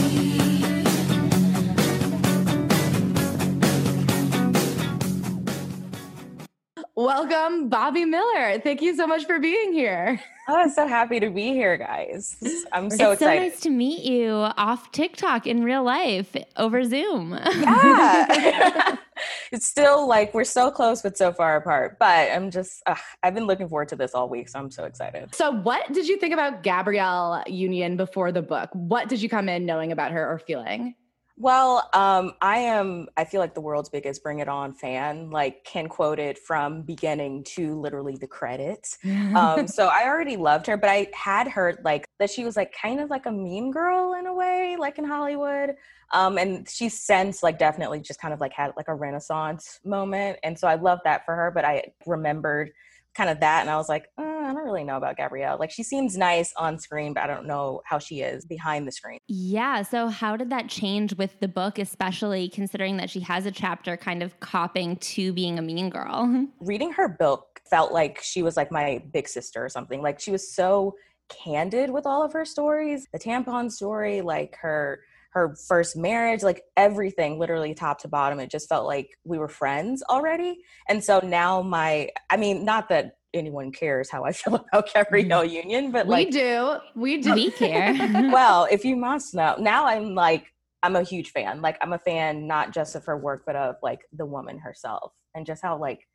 Welcome, 6.96 7.70
Bobbi 7.70 8.06
Miller. 8.06 8.60
Thank 8.60 8.82
you 8.82 8.96
so 8.96 9.08
much 9.08 9.26
for 9.26 9.40
being 9.40 9.72
here. 9.72 10.20
Oh, 10.50 10.56
I'm 10.58 10.70
so 10.70 10.86
happy 10.86 11.22
to 11.22 11.30
be 11.30 11.54
here, 11.54 11.78
guys. 11.78 12.36
I'm 12.74 12.90
so 12.90 13.12
it's 13.12 13.22
excited. 13.22 13.22
so 13.22 13.26
nice 13.26 13.60
to 13.62 13.70
meet 13.70 14.04
you 14.04 14.32
off 14.32 14.92
TikTok 14.92 15.48
in 15.48 15.64
real 15.64 15.84
life 15.84 16.36
over 16.58 16.84
Zoom. 16.84 17.32
yeah. 17.32 18.98
it's 19.54 19.66
still 19.66 20.06
like 20.06 20.34
we're 20.34 20.44
so 20.44 20.70
close 20.70 21.02
but 21.02 21.18
so 21.18 21.32
far 21.32 21.56
apart. 21.56 21.98
But 21.98 22.30
I'm 22.32 22.52
just, 22.52 22.82
uh, 22.86 22.96
I've 23.24 23.36
been 23.36 23.46
looking 23.46 23.70
forward 23.70 23.88
to 23.90 23.96
this 23.96 24.14
all 24.14 24.28
week, 24.28 24.50
so 24.50 24.60
I'm 24.60 24.72
so 24.72 24.84
excited. 24.84 25.34
So, 25.34 25.52
what 25.52 25.94
did 25.94 26.10
you 26.10 26.18
think 26.18 26.34
about 26.34 26.62
Gabrielle 26.64 27.44
Union 27.48 27.96
before 27.96 28.34
the 28.34 28.42
book? 28.42 28.70
What 28.74 29.08
did 29.08 29.22
you 29.22 29.30
come 29.30 29.48
in 29.48 29.66
knowing 29.66 29.94
about 29.94 30.12
her 30.12 30.30
or 30.30 30.40
feeling? 30.40 30.96
Well, 31.42 31.90
um, 31.94 32.34
I 32.40 32.60
am, 32.60 33.08
I 33.18 33.26
feel 33.26 33.42
like 33.42 33.56
the 33.56 33.62
world's 33.62 33.90
biggest 33.90 34.22
Bring 34.22 34.40
It 34.40 34.48
On 34.48 34.74
fan, 34.74 35.32
like, 35.32 35.64
can 35.64 35.88
quote 35.88 36.20
it 36.20 36.38
from 36.38 36.84
beginning 36.84 37.44
to 37.56 37.80
literally 37.82 38.16
the 38.16 38.28
credits. 38.28 39.00
Um, 39.36 39.68
so 39.68 39.88
I 39.88 40.06
already 40.06 40.38
loved 40.38 40.68
her, 40.68 40.78
but 40.78 40.92
I 40.92 41.08
had 41.16 41.48
heard 41.48 41.80
like 41.84 42.06
that 42.20 42.30
she 42.30 42.44
was 42.44 42.56
like 42.56 42.76
kind 42.80 43.00
of 43.00 43.10
like 43.10 43.26
a 43.26 43.32
mean 43.32 43.72
girl 43.72 44.14
in 44.14 44.28
a 44.28 44.34
way, 44.36 44.76
like 44.78 45.00
in 45.00 45.04
Hollywood. 45.04 45.78
Um, 46.14 46.38
and 46.38 46.70
she's 46.70 47.00
since 47.00 47.42
like 47.42 47.58
definitely 47.58 48.02
just 48.02 48.22
kind 48.22 48.36
of 48.36 48.40
like 48.40 48.54
had 48.54 48.74
like 48.78 48.88
a 48.88 48.94
renaissance 48.94 49.80
moment. 49.84 50.38
And 50.44 50.60
so 50.60 50.68
I 50.68 50.76
love 50.76 51.00
that 51.06 51.26
for 51.26 51.36
her, 51.36 51.50
but 51.50 51.66
I 51.66 51.86
remembered 52.06 52.72
kind 53.16 53.30
of 53.30 53.40
that 53.42 53.62
and 53.62 53.70
I 53.70 53.78
was 53.78 53.90
like, 53.90 54.06
uh, 54.18 54.24
I 54.24 54.54
don't 54.54 54.66
really 54.66 54.84
know 54.84 54.98
about 54.98 55.18
Gabrielle. 55.18 55.58
Like 55.58 55.72
she 55.72 55.84
seems 55.84 56.18
nice 56.18 56.54
on 56.58 56.80
screen, 56.80 57.14
but 57.14 57.24
I 57.24 57.28
don't 57.28 57.46
know 57.46 57.82
how 57.86 58.00
she 58.00 58.22
is 58.22 58.46
behind 58.46 58.88
the 58.88 58.92
screen. 58.92 59.20
Yeah. 59.28 59.82
So, 59.84 60.10
how 60.10 60.36
did 60.36 60.50
that 60.50 60.68
change 60.68 61.16
with 61.16 61.40
the 61.40 61.48
book, 61.48 61.80
especially 61.80 62.50
considering 62.50 62.98
that 62.98 63.10
she 63.10 63.20
has 63.22 63.46
a 63.46 63.52
chapter 63.52 63.98
kind 63.98 64.24
of 64.24 64.40
copping 64.40 64.98
to 64.98 65.34
being 65.34 65.60
a 65.60 65.62
mean 65.62 65.90
girl? 65.90 66.48
Reading 66.60 66.92
her 66.94 67.08
book 67.08 67.62
felt 67.70 67.92
like 67.92 68.20
she 68.22 68.44
was 68.44 68.58
like 68.58 68.72
my 68.72 69.02
big 69.14 69.28
sister 69.28 69.64
or 69.64 69.70
something. 69.70 70.02
Like 70.02 70.20
she 70.20 70.32
was 70.32 70.54
so 70.54 70.96
candid 71.30 71.90
with 71.90 72.06
all 72.06 72.24
of 72.24 72.34
her 72.34 72.44
stories 72.44 73.08
the 73.14 73.20
tampon 73.20 73.72
story, 73.72 74.22
like 74.22 74.58
her 74.62 75.02
her 75.32 75.56
first 75.68 75.96
marriage, 75.96 76.44
like 76.44 76.64
everything, 76.76 77.40
literally 77.40 77.74
top 77.74 78.00
to 78.00 78.08
bottom. 78.08 78.40
It 78.40 78.52
just 78.52 78.68
felt 78.68 78.86
like 78.86 79.18
we 79.24 79.38
were 79.38 79.48
friends 79.48 80.04
already. 80.10 80.60
And 80.90 81.04
so 81.04 81.20
now 81.24 81.62
my, 81.62 82.10
I 82.30 82.38
mean, 82.38 82.66
not 82.66 82.90
that 82.90 83.14
anyone 83.34 83.72
cares 83.72 84.10
how 84.10 84.26
I 84.26 84.32
feel 84.34 84.56
about 84.56 84.88
mm-hmm. 84.88 85.00
Gabrielle 85.00 85.46
Union, 85.46 85.92
but 85.92 86.08
like, 86.08 86.28
we 86.28 86.32
do. 86.32 86.78
We 86.96 87.18
do. 87.22 87.34
We 87.34 87.52
care. 87.58 87.94
well, 88.32 88.68
if 88.70 88.84
you 88.84 88.98
must 88.98 89.34
know, 89.34 89.56
now 89.58 89.86
I'm 89.86 90.16
like, 90.16 90.48
I'm 90.84 90.96
a 90.96 91.04
huge 91.04 91.32
fan. 91.32 91.62
Like, 91.62 91.78
I'm 91.82 91.94
a 91.94 92.00
fan 92.00 92.48
not 92.48 92.74
just 92.74 92.96
of 92.96 93.06
her 93.06 93.18
work, 93.18 93.44
but 93.46 93.56
of 93.56 93.76
like 93.82 94.02
the 94.12 94.26
woman 94.26 94.60
herself 94.60 95.14
and 95.34 95.46
just 95.46 95.62
how 95.62 95.78
like, 95.78 96.08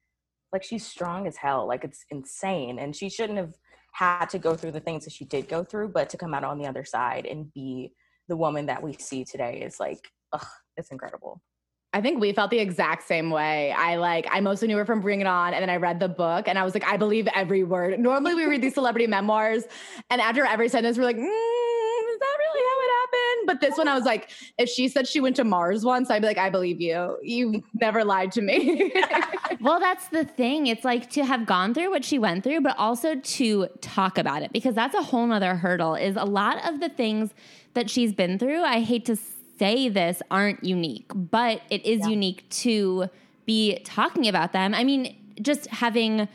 like 0.52 0.62
she's 0.62 0.86
strong 0.86 1.26
as 1.26 1.36
hell. 1.36 1.66
Like, 1.66 1.84
it's 1.84 2.04
insane. 2.10 2.78
And 2.78 2.94
she 2.94 3.08
shouldn't 3.08 3.38
have 3.38 3.54
had 3.92 4.26
to 4.26 4.38
go 4.38 4.54
through 4.56 4.72
the 4.72 4.80
things 4.80 5.04
that 5.04 5.12
she 5.12 5.24
did 5.24 5.48
go 5.48 5.64
through, 5.64 5.88
but 5.88 6.10
to 6.10 6.18
come 6.18 6.34
out 6.34 6.44
on 6.44 6.58
the 6.58 6.66
other 6.66 6.84
side 6.84 7.24
and 7.24 7.52
be 7.54 7.92
the 8.28 8.36
woman 8.36 8.66
that 8.66 8.82
we 8.82 8.94
see 8.94 9.24
today 9.24 9.62
is 9.64 9.80
like, 9.80 10.10
ugh, 10.32 10.46
it's 10.76 10.90
incredible. 10.90 11.40
I 11.92 12.00
think 12.02 12.20
we 12.20 12.32
felt 12.32 12.50
the 12.50 12.58
exact 12.58 13.06
same 13.06 13.30
way. 13.30 13.72
I 13.72 13.96
like, 13.96 14.26
I 14.30 14.40
mostly 14.40 14.68
knew 14.68 14.76
her 14.76 14.84
from 14.84 15.00
Bring 15.00 15.22
It 15.22 15.26
On, 15.26 15.54
and 15.54 15.62
then 15.62 15.70
I 15.70 15.76
read 15.76 15.98
the 15.98 16.08
book, 16.08 16.46
and 16.46 16.58
I 16.58 16.64
was 16.64 16.74
like, 16.74 16.84
I 16.84 16.96
believe 16.98 17.26
every 17.34 17.64
word. 17.64 17.98
Normally, 17.98 18.34
we 18.34 18.44
read 18.44 18.60
these 18.60 18.74
celebrity 18.74 19.06
memoirs, 19.06 19.64
and 20.10 20.20
after 20.20 20.44
every 20.44 20.68
sentence, 20.68 20.98
we're 20.98 21.04
like, 21.04 21.16
mm, 21.16 21.22
is 21.22 22.18
that 22.18 22.36
really? 22.38 22.75
But 23.46 23.60
this 23.60 23.78
one, 23.78 23.88
I 23.88 23.94
was 23.94 24.04
like, 24.04 24.30
if 24.58 24.68
she 24.68 24.88
said 24.88 25.06
she 25.06 25.20
went 25.20 25.36
to 25.36 25.44
Mars 25.44 25.84
once, 25.84 26.10
I'd 26.10 26.20
be 26.20 26.28
like, 26.28 26.38
I 26.38 26.50
believe 26.50 26.80
you. 26.80 27.18
You 27.22 27.62
never 27.74 28.04
lied 28.04 28.32
to 28.32 28.42
me. 28.42 28.92
well, 29.60 29.80
that's 29.80 30.08
the 30.08 30.24
thing. 30.24 30.66
It's 30.66 30.84
like 30.84 31.10
to 31.10 31.24
have 31.24 31.46
gone 31.46 31.72
through 31.74 31.90
what 31.90 32.04
she 32.04 32.18
went 32.18 32.44
through, 32.44 32.60
but 32.60 32.76
also 32.76 33.14
to 33.14 33.68
talk 33.80 34.18
about 34.18 34.42
it 34.42 34.52
because 34.52 34.74
that's 34.74 34.94
a 34.94 35.02
whole 35.02 35.26
nother 35.26 35.54
hurdle. 35.54 35.94
Is 35.94 36.16
a 36.16 36.24
lot 36.24 36.68
of 36.68 36.80
the 36.80 36.88
things 36.88 37.32
that 37.74 37.88
she's 37.88 38.12
been 38.12 38.38
through, 38.38 38.62
I 38.62 38.80
hate 38.80 39.04
to 39.06 39.16
say 39.58 39.88
this, 39.88 40.22
aren't 40.30 40.64
unique, 40.64 41.10
but 41.14 41.60
it 41.70 41.84
is 41.86 42.00
yeah. 42.00 42.08
unique 42.08 42.48
to 42.48 43.08
be 43.44 43.78
talking 43.84 44.26
about 44.28 44.52
them. 44.52 44.74
I 44.74 44.82
mean, 44.84 45.16
just 45.40 45.66
having 45.68 46.28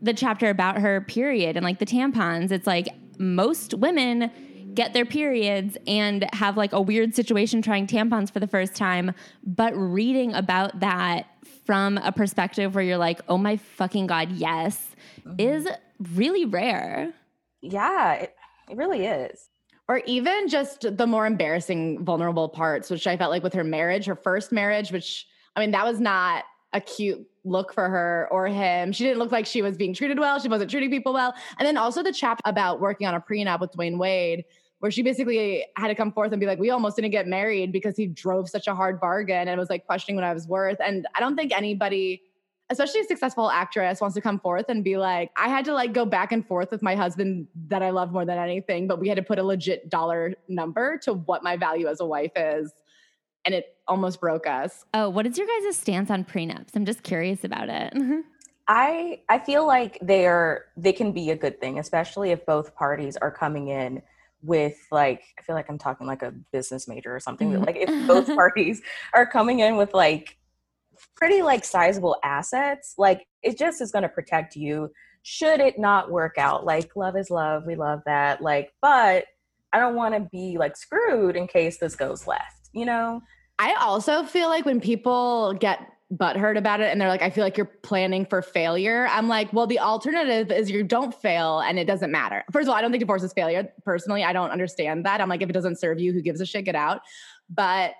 the 0.00 0.14
chapter 0.14 0.50
about 0.50 0.78
her 0.78 1.00
period 1.00 1.56
and 1.56 1.64
like 1.64 1.78
the 1.78 1.86
tampons, 1.86 2.50
it's 2.50 2.66
like 2.66 2.88
most 3.18 3.74
women 3.74 4.30
get 4.74 4.92
their 4.92 5.06
periods 5.06 5.76
and 5.86 6.26
have 6.32 6.56
like 6.56 6.72
a 6.72 6.80
weird 6.80 7.14
situation 7.14 7.62
trying 7.62 7.86
tampons 7.86 8.32
for 8.32 8.40
the 8.40 8.46
first 8.46 8.74
time, 8.74 9.12
but 9.44 9.74
reading 9.76 10.32
about 10.34 10.80
that 10.80 11.26
from 11.64 11.98
a 11.98 12.12
perspective 12.12 12.74
where 12.74 12.84
you're 12.84 12.98
like, 12.98 13.20
oh 13.28 13.38
my 13.38 13.56
fucking 13.56 14.06
God, 14.06 14.32
yes, 14.32 14.94
mm-hmm. 15.20 15.34
is 15.38 15.68
really 16.14 16.44
rare. 16.44 17.12
Yeah, 17.60 18.14
it, 18.14 18.34
it 18.70 18.76
really 18.76 19.06
is 19.06 19.48
or 19.88 19.98
even 20.06 20.48
just 20.48 20.96
the 20.96 21.06
more 21.06 21.26
embarrassing 21.26 22.04
vulnerable 22.04 22.48
parts 22.48 22.90
which 22.90 23.06
i 23.06 23.16
felt 23.16 23.30
like 23.30 23.42
with 23.42 23.52
her 23.52 23.64
marriage 23.64 24.06
her 24.06 24.16
first 24.16 24.52
marriage 24.52 24.92
which 24.92 25.26
i 25.56 25.60
mean 25.60 25.70
that 25.70 25.84
was 25.84 26.00
not 26.00 26.44
a 26.72 26.80
cute 26.80 27.26
look 27.44 27.72
for 27.72 27.88
her 27.88 28.28
or 28.30 28.46
him 28.46 28.92
she 28.92 29.04
didn't 29.04 29.18
look 29.18 29.30
like 29.30 29.46
she 29.46 29.62
was 29.62 29.76
being 29.76 29.94
treated 29.94 30.18
well 30.18 30.38
she 30.38 30.48
wasn't 30.48 30.70
treating 30.70 30.90
people 30.90 31.12
well 31.12 31.34
and 31.58 31.66
then 31.66 31.76
also 31.76 32.02
the 32.02 32.12
chapter 32.12 32.42
about 32.46 32.80
working 32.80 33.06
on 33.06 33.14
a 33.14 33.20
prenup 33.20 33.60
with 33.60 33.70
dwyane 33.72 33.98
wade 33.98 34.44
where 34.84 34.90
she 34.90 35.00
basically 35.00 35.64
had 35.78 35.88
to 35.88 35.94
come 35.94 36.12
forth 36.12 36.30
and 36.30 36.40
be 36.40 36.44
like 36.46 36.58
we 36.58 36.68
almost 36.68 36.94
didn't 36.94 37.10
get 37.10 37.26
married 37.26 37.72
because 37.72 37.96
he 37.96 38.06
drove 38.06 38.50
such 38.50 38.66
a 38.66 38.74
hard 38.74 39.00
bargain 39.00 39.48
and 39.48 39.58
was 39.58 39.70
like 39.70 39.86
questioning 39.86 40.14
what 40.14 40.26
i 40.26 40.34
was 40.34 40.46
worth 40.46 40.76
and 40.84 41.06
i 41.16 41.20
don't 41.20 41.36
think 41.36 41.56
anybody 41.56 42.20
especially 42.68 43.00
a 43.00 43.04
successful 43.04 43.50
actress 43.50 44.02
wants 44.02 44.14
to 44.14 44.20
come 44.20 44.38
forth 44.38 44.66
and 44.68 44.84
be 44.84 44.96
like, 44.96 45.30
I 45.36 45.48
had 45.48 45.64
to 45.66 45.74
like 45.74 45.92
go 45.92 46.04
back 46.04 46.32
and 46.32 46.46
forth 46.46 46.70
with 46.70 46.82
my 46.82 46.96
husband 46.96 47.46
that 47.68 47.82
I 47.82 47.90
love 47.90 48.12
more 48.12 48.24
than 48.24 48.38
anything, 48.38 48.86
but 48.86 48.98
we 48.98 49.08
had 49.08 49.16
to 49.16 49.22
put 49.22 49.38
a 49.38 49.42
legit 49.42 49.90
dollar 49.90 50.34
number 50.48 50.98
to 51.02 51.12
what 51.12 51.42
my 51.42 51.56
value 51.56 51.88
as 51.88 52.00
a 52.00 52.06
wife 52.06 52.32
is. 52.34 52.72
And 53.44 53.54
it 53.54 53.76
almost 53.86 54.18
broke 54.18 54.46
us. 54.46 54.86
Oh, 54.94 55.10
what 55.10 55.26
is 55.26 55.36
your 55.36 55.46
guys' 55.46 55.76
stance 55.76 56.10
on 56.10 56.24
prenups? 56.24 56.70
I'm 56.74 56.86
just 56.86 57.02
curious 57.02 57.44
about 57.44 57.68
it. 57.68 57.92
I 58.66 59.20
I 59.28 59.40
feel 59.40 59.66
like 59.66 59.98
they 60.00 60.26
are 60.26 60.64
they 60.76 60.94
can 60.94 61.12
be 61.12 61.30
a 61.30 61.36
good 61.36 61.60
thing, 61.60 61.78
especially 61.78 62.30
if 62.30 62.46
both 62.46 62.74
parties 62.74 63.18
are 63.18 63.30
coming 63.30 63.68
in 63.68 64.00
with 64.44 64.76
like 64.90 65.22
I 65.38 65.42
feel 65.42 65.56
like 65.56 65.68
I'm 65.68 65.78
talking 65.78 66.06
like 66.06 66.22
a 66.22 66.32
business 66.52 66.86
major 66.86 67.14
or 67.14 67.20
something. 67.20 67.50
But 67.50 67.56
mm-hmm. 67.56 67.64
like 67.64 67.76
if 67.76 68.06
both 68.06 68.26
parties 68.36 68.82
are 69.12 69.26
coming 69.26 69.60
in 69.60 69.76
with 69.76 69.94
like 69.94 70.36
pretty 71.16 71.42
like 71.42 71.64
sizable 71.64 72.16
assets, 72.22 72.94
like 72.98 73.26
it 73.42 73.58
just 73.58 73.80
is 73.80 73.90
going 73.90 74.02
to 74.02 74.08
protect 74.08 74.56
you 74.56 74.90
should 75.24 75.58
it 75.58 75.78
not 75.78 76.10
work 76.10 76.36
out. 76.36 76.64
Like 76.64 76.94
love 76.94 77.16
is 77.16 77.30
love, 77.30 77.64
we 77.66 77.74
love 77.74 78.02
that. 78.06 78.42
Like, 78.42 78.72
but 78.80 79.24
I 79.72 79.80
don't 79.80 79.96
want 79.96 80.14
to 80.14 80.20
be 80.30 80.56
like 80.58 80.76
screwed 80.76 81.34
in 81.34 81.48
case 81.48 81.78
this 81.78 81.96
goes 81.96 82.26
left, 82.26 82.68
you 82.72 82.84
know? 82.84 83.22
I 83.58 83.74
also 83.80 84.24
feel 84.24 84.48
like 84.48 84.66
when 84.66 84.80
people 84.80 85.54
get 85.54 85.80
butthurt 86.16 86.56
about 86.56 86.80
it 86.80 86.92
and 86.92 87.00
they're 87.00 87.08
like, 87.08 87.22
I 87.22 87.30
feel 87.30 87.44
like 87.44 87.56
you're 87.56 87.70
planning 87.82 88.26
for 88.26 88.42
failure. 88.42 89.06
I'm 89.10 89.28
like, 89.28 89.52
well, 89.52 89.66
the 89.66 89.78
alternative 89.78 90.50
is 90.50 90.70
you 90.70 90.82
don't 90.82 91.14
fail 91.14 91.60
and 91.60 91.78
it 91.78 91.86
doesn't 91.86 92.10
matter. 92.10 92.44
First 92.52 92.66
of 92.66 92.70
all, 92.70 92.76
I 92.76 92.82
don't 92.82 92.90
think 92.90 93.00
divorce 93.00 93.22
is 93.22 93.32
failure. 93.32 93.72
Personally, 93.84 94.22
I 94.22 94.32
don't 94.32 94.50
understand 94.50 95.04
that. 95.06 95.20
I'm 95.20 95.28
like, 95.28 95.42
if 95.42 95.50
it 95.50 95.52
doesn't 95.54 95.78
serve 95.78 95.98
you, 95.98 96.12
who 96.12 96.22
gives 96.22 96.40
a 96.40 96.46
shit? 96.46 96.64
Get 96.64 96.74
out. 96.74 97.00
But 97.50 97.94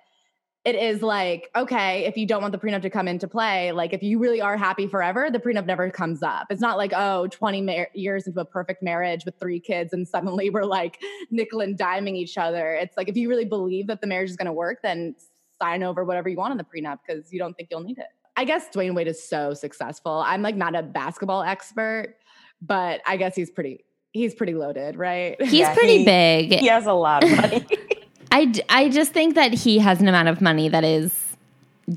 it 0.65 0.77
is 0.77 1.03
like, 1.03 1.51
okay, 1.55 2.07
if 2.07 2.17
you 2.17 2.27
don't 2.27 2.41
want 2.41 2.53
the 2.53 2.59
prenup 2.59 2.81
to 2.83 2.91
come 2.91 3.07
into 3.07 3.29
play, 3.29 3.73
like 3.73 3.93
if 3.93 4.03
you 4.03 4.19
really 4.19 4.41
are 4.41 4.57
happy 4.57 4.87
forever, 4.87 5.31
the 5.31 5.39
prenup 5.39 5.67
never 5.67 5.91
comes 5.91 6.23
up. 6.23 6.47
It's 6.49 6.61
not 6.61 6.79
like, 6.79 6.93
oh, 6.97 7.27
20 7.27 7.61
mar- 7.61 7.91
years 7.95 8.27
into 8.27 8.41
a 8.41 8.47
perfect 8.47 8.83
marriage 8.83 9.27
with 9.27 9.39
three 9.39 9.61
kids 9.61 9.93
and 9.93 10.09
suddenly 10.09 10.49
we're 10.55 10.65
like 10.65 10.99
nickel 11.31 11.61
and 11.61 11.79
diming 11.79 12.17
each 12.17 12.39
other. 12.39 12.73
It's 12.73 12.97
like, 12.97 13.09
if 13.09 13.17
you 13.17 13.29
really 13.29 13.45
believe 13.45 13.89
that 13.89 14.01
the 14.01 14.07
marriage 14.07 14.31
is 14.31 14.37
going 14.37 14.47
to 14.47 14.53
work, 14.53 14.79
then 14.83 15.15
sign 15.61 15.83
over 15.83 16.05
whatever 16.05 16.29
you 16.29 16.37
want 16.37 16.53
in 16.53 16.59
the 16.59 16.65
prenup 16.65 16.99
because 17.07 17.33
you 17.33 17.39
don't 17.39 17.55
think 17.55 17.69
you'll 17.71 17.83
need 17.83 17.99
it. 17.99 18.07
I 18.37 18.45
guess 18.45 18.69
Dwyane 18.75 18.95
Wade 18.95 19.07
is 19.07 19.23
so 19.23 19.55
successful. 19.55 20.23
I'm 20.27 20.43
like 20.43 20.57
not 20.57 20.75
a 20.75 20.83
basketball 20.83 21.43
expert, 21.43 22.17
but 22.61 23.01
I 23.07 23.17
guess 23.17 23.37
he's 23.37 23.51
pretty 23.51 23.85
he's 24.13 24.35
pretty 24.35 24.55
loaded, 24.55 24.97
right? 24.97 25.41
He's 25.41 25.53
yeah, 25.53 25.75
pretty 25.75 25.99
he, 25.99 26.05
big. 26.05 26.53
He 26.61 26.67
has 26.69 26.87
a 26.87 26.93
lot 26.93 27.25
of 27.25 27.31
money. 27.37 27.67
I, 28.33 28.53
I 28.69 28.89
just 28.89 29.13
think 29.13 29.37
that 29.37 29.53
he 29.53 29.79
has 29.79 30.01
an 30.01 30.09
amount 30.09 30.29
of 30.29 30.41
money 30.41 30.69
that 30.69 30.83
is 30.83 31.37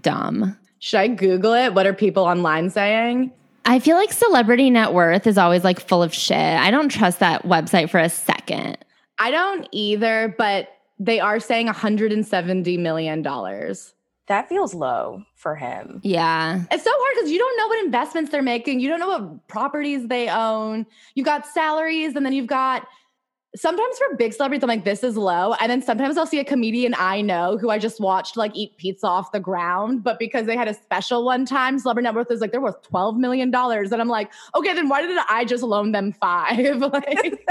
dumb. 0.01 0.55
Should 0.79 0.99
I 0.99 1.07
Google 1.07 1.53
it? 1.53 1.73
What 1.73 1.87
are 1.87 1.93
people 1.93 2.23
online 2.23 2.69
saying? 2.69 3.31
I 3.65 3.79
feel 3.79 3.97
like 3.97 4.13
celebrity 4.13 4.69
net 4.69 4.93
worth 4.93 5.25
is 5.25 5.37
always 5.37 5.63
like 5.63 5.79
full 5.79 6.03
of 6.03 6.13
shit. 6.13 6.37
I 6.37 6.69
don't 6.69 6.89
trust 6.89 7.19
that 7.19 7.43
website 7.43 7.89
for 7.89 7.99
a 7.99 8.09
second. 8.09 8.77
I 9.19 9.31
don't 9.31 9.67
either, 9.71 10.35
but 10.37 10.69
they 10.99 11.19
are 11.19 11.39
saying 11.39 11.67
$170 11.67 12.79
million. 12.79 13.21
that 13.21 14.49
feels 14.49 14.73
low 14.73 15.23
for 15.35 15.55
him. 15.55 16.01
Yeah. 16.03 16.63
It's 16.71 16.83
so 16.83 16.91
hard 16.93 17.15
because 17.15 17.31
you 17.31 17.37
don't 17.37 17.57
know 17.57 17.67
what 17.67 17.85
investments 17.85 18.31
they're 18.31 18.41
making. 18.41 18.79
You 18.79 18.89
don't 18.89 18.99
know 18.99 19.07
what 19.07 19.47
properties 19.47 20.07
they 20.07 20.29
own. 20.29 20.85
You've 21.15 21.25
got 21.25 21.45
salaries, 21.45 22.15
and 22.15 22.25
then 22.25 22.33
you've 22.33 22.47
got 22.47 22.87
sometimes 23.55 23.97
for 23.97 24.15
big 24.15 24.33
celebrities, 24.33 24.63
I'm 24.63 24.69
like, 24.69 24.83
this 24.83 25.03
is 25.03 25.17
low. 25.17 25.53
And 25.59 25.71
then 25.71 25.81
sometimes 25.81 26.17
I'll 26.17 26.25
see 26.25 26.39
a 26.39 26.45
comedian 26.45 26.93
I 26.97 27.21
know 27.21 27.57
who 27.57 27.69
I 27.69 27.79
just 27.79 27.99
watched 27.99 28.37
like 28.37 28.51
eat 28.55 28.77
pizza 28.77 29.07
off 29.07 29.31
the 29.31 29.39
ground, 29.39 30.03
but 30.03 30.19
because 30.19 30.45
they 30.45 30.55
had 30.55 30.67
a 30.67 30.73
special 30.73 31.25
one 31.25 31.45
time, 31.45 31.79
celebrity 31.79 32.05
net 32.05 32.15
worth 32.15 32.31
is 32.31 32.41
like 32.41 32.51
they're 32.51 32.61
worth 32.61 32.81
$12 32.91 33.17
million. 33.17 33.53
And 33.53 34.01
I'm 34.01 34.07
like, 34.07 34.31
okay, 34.55 34.73
then 34.73 34.89
why 34.89 35.01
did 35.01 35.17
I 35.29 35.45
just 35.45 35.63
loan 35.63 35.91
them 35.91 36.11
five? 36.11 36.77
like 36.93 37.47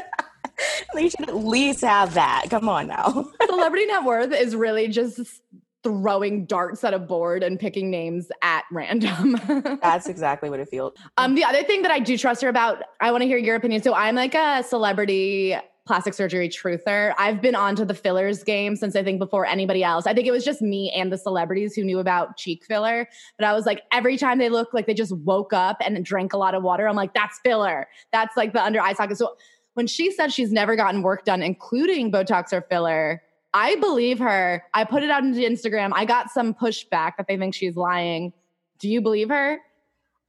They 0.94 1.08
should 1.08 1.28
at 1.28 1.36
least 1.36 1.82
have 1.82 2.14
that. 2.14 2.46
Come 2.48 2.68
on 2.68 2.86
now. 2.86 3.26
celebrity 3.46 3.86
net 3.86 4.04
worth 4.04 4.32
is 4.32 4.56
really 4.56 4.88
just 4.88 5.42
throwing 5.82 6.46
darts 6.46 6.82
at 6.84 6.94
a 6.94 6.98
board 6.98 7.42
and 7.42 7.60
picking 7.60 7.90
names 7.90 8.28
at 8.42 8.64
random. 8.72 9.38
That's 9.82 10.08
exactly 10.08 10.50
what 10.50 10.58
it 10.58 10.68
feels. 10.68 10.94
um, 11.16 11.34
the 11.34 11.44
other 11.44 11.62
thing 11.62 11.82
that 11.82 11.90
I 11.90 12.00
do 12.00 12.16
trust 12.16 12.42
her 12.42 12.48
about, 12.48 12.82
I 13.00 13.12
want 13.12 13.22
to 13.22 13.28
hear 13.28 13.38
your 13.38 13.56
opinion. 13.56 13.82
So 13.82 13.94
I'm 13.94 14.14
like 14.14 14.34
a 14.34 14.64
celebrity 14.64 15.56
plastic 15.86 16.14
surgery 16.14 16.48
truther. 16.48 17.14
I've 17.16 17.40
been 17.40 17.54
onto 17.54 17.84
the 17.84 17.94
fillers 17.94 18.42
game 18.42 18.74
since 18.74 18.96
I 18.96 19.04
think 19.04 19.20
before 19.20 19.46
anybody 19.46 19.84
else. 19.84 20.06
I 20.06 20.14
think 20.14 20.26
it 20.26 20.32
was 20.32 20.44
just 20.44 20.60
me 20.60 20.90
and 20.90 21.12
the 21.12 21.18
celebrities 21.18 21.74
who 21.74 21.84
knew 21.84 22.00
about 22.00 22.36
cheek 22.36 22.64
filler. 22.64 23.08
But 23.38 23.46
I 23.46 23.52
was 23.52 23.66
like, 23.66 23.82
every 23.92 24.16
time 24.16 24.38
they 24.38 24.48
look 24.48 24.74
like 24.74 24.86
they 24.86 24.94
just 24.94 25.16
woke 25.18 25.52
up 25.52 25.76
and 25.80 26.04
drank 26.04 26.32
a 26.32 26.38
lot 26.38 26.54
of 26.54 26.64
water, 26.64 26.88
I'm 26.88 26.96
like, 26.96 27.14
that's 27.14 27.38
filler. 27.44 27.86
That's 28.12 28.36
like 28.36 28.52
the 28.52 28.62
under 28.62 28.80
eye 28.80 28.94
socket. 28.94 29.16
So 29.16 29.36
when 29.76 29.86
she 29.86 30.10
said 30.10 30.32
she's 30.32 30.50
never 30.50 30.74
gotten 30.74 31.02
work 31.02 31.26
done, 31.26 31.42
including 31.42 32.10
Botox 32.10 32.50
or 32.50 32.62
filler, 32.62 33.22
I 33.52 33.76
believe 33.76 34.18
her. 34.20 34.64
I 34.72 34.84
put 34.84 35.02
it 35.02 35.10
out 35.10 35.22
into 35.22 35.40
Instagram. 35.40 35.92
I 35.94 36.06
got 36.06 36.30
some 36.30 36.54
pushback 36.54 37.18
that 37.18 37.26
they 37.28 37.36
think 37.36 37.54
she's 37.54 37.76
lying. 37.76 38.32
Do 38.78 38.88
you 38.88 39.02
believe 39.02 39.28
her? 39.28 39.58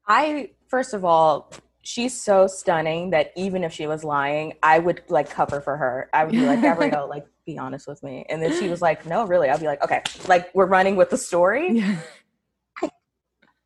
I 0.06 0.52
first 0.68 0.94
of 0.94 1.06
all, 1.06 1.50
she's 1.82 2.20
so 2.22 2.48
stunning 2.48 3.12
that 3.12 3.32
even 3.38 3.64
if 3.64 3.72
she 3.72 3.88
was 3.88 4.04
lying, 4.04 4.54
I 4.62 4.80
would 4.80 5.02
like 5.08 5.30
cover 5.30 5.62
for 5.62 5.78
her. 5.78 6.10
I 6.14 6.26
would 6.26 6.34
be 6.34 6.46
like, 6.46 6.62
Gabrielle, 6.62 7.08
like 7.16 7.26
be 7.46 7.58
honest 7.58 7.88
with 7.88 8.04
me. 8.04 8.26
And 8.28 8.44
then 8.44 8.52
she 8.60 8.68
was 8.68 8.82
like, 8.82 9.06
No, 9.06 9.26
really. 9.26 9.50
I'd 9.50 9.62
be 9.62 9.68
like, 9.68 9.82
Okay, 9.82 10.04
like 10.28 10.54
we're 10.54 10.66
running 10.66 10.98
with 10.98 11.10
the 11.10 11.18
story. 11.18 11.72
Yeah. 11.80 12.00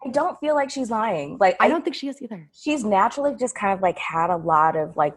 I 0.03 0.09
don't 0.09 0.39
feel 0.39 0.53
like 0.53 0.69
she's 0.69 0.91
lying. 0.91 1.37
Like 1.39 1.57
I 1.59 1.67
don't 1.67 1.83
think 1.83 1.95
she 1.95 2.07
is 2.07 2.21
either. 2.21 2.47
she's 2.53 2.83
naturally 2.83 3.35
just 3.35 3.55
kind 3.55 3.73
of 3.73 3.81
like 3.81 3.97
had 3.97 4.29
a 4.29 4.37
lot 4.37 4.75
of 4.75 4.95
like 4.95 5.15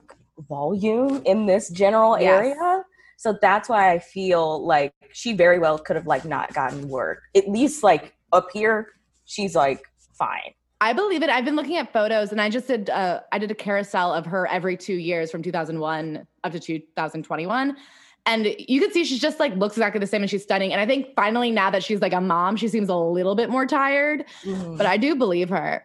volume 0.48 1.22
in 1.24 1.46
this 1.46 1.68
general 1.70 2.18
Yes. 2.20 2.40
area. 2.40 2.84
So 3.16 3.38
that's 3.40 3.68
why 3.68 3.92
I 3.92 3.98
feel 4.00 4.64
like 4.66 4.92
she 5.12 5.32
very 5.32 5.58
well 5.58 5.78
could 5.78 5.96
have 5.96 6.06
like 6.06 6.24
not 6.24 6.52
gotten 6.52 6.88
work. 6.88 7.22
At 7.36 7.48
least 7.48 7.82
like 7.82 8.14
up 8.32 8.48
here, 8.52 8.88
she's 9.24 9.54
like 9.54 9.82
fine. 10.18 10.52
I 10.80 10.92
believe 10.92 11.22
it. 11.22 11.30
I've 11.30 11.44
been 11.44 11.56
looking 11.56 11.76
at 11.76 11.92
photos, 11.92 12.32
and 12.32 12.40
I 12.40 12.50
just 12.50 12.66
did. 12.66 12.90
Uh, 12.90 13.20
I 13.32 13.38
did 13.38 13.50
a 13.50 13.54
carousel 13.54 14.12
of 14.12 14.26
her 14.26 14.46
every 14.48 14.76
two 14.76 14.94
years 14.96 15.30
from 15.30 15.42
2001 15.42 16.26
up 16.42 16.52
to 16.52 16.60
2021, 16.60 17.76
and 18.26 18.46
you 18.58 18.80
can 18.80 18.92
see 18.92 19.04
she's 19.04 19.20
just 19.20 19.40
like 19.40 19.54
looks 19.54 19.76
exactly 19.76 20.00
the 20.00 20.06
same, 20.06 20.20
and 20.22 20.28
she's 20.30 20.42
stunning. 20.42 20.72
And 20.72 20.80
I 20.80 20.86
think 20.86 21.14
finally 21.16 21.50
now 21.50 21.70
that 21.70 21.82
she's 21.82 22.00
like 22.00 22.12
a 22.12 22.20
mom, 22.20 22.56
she 22.56 22.68
seems 22.68 22.88
a 22.90 22.96
little 22.96 23.34
bit 23.34 23.48
more 23.48 23.64
tired. 23.64 24.24
But 24.44 24.84
I 24.86 24.96
do 24.98 25.14
believe 25.14 25.48
her. 25.48 25.84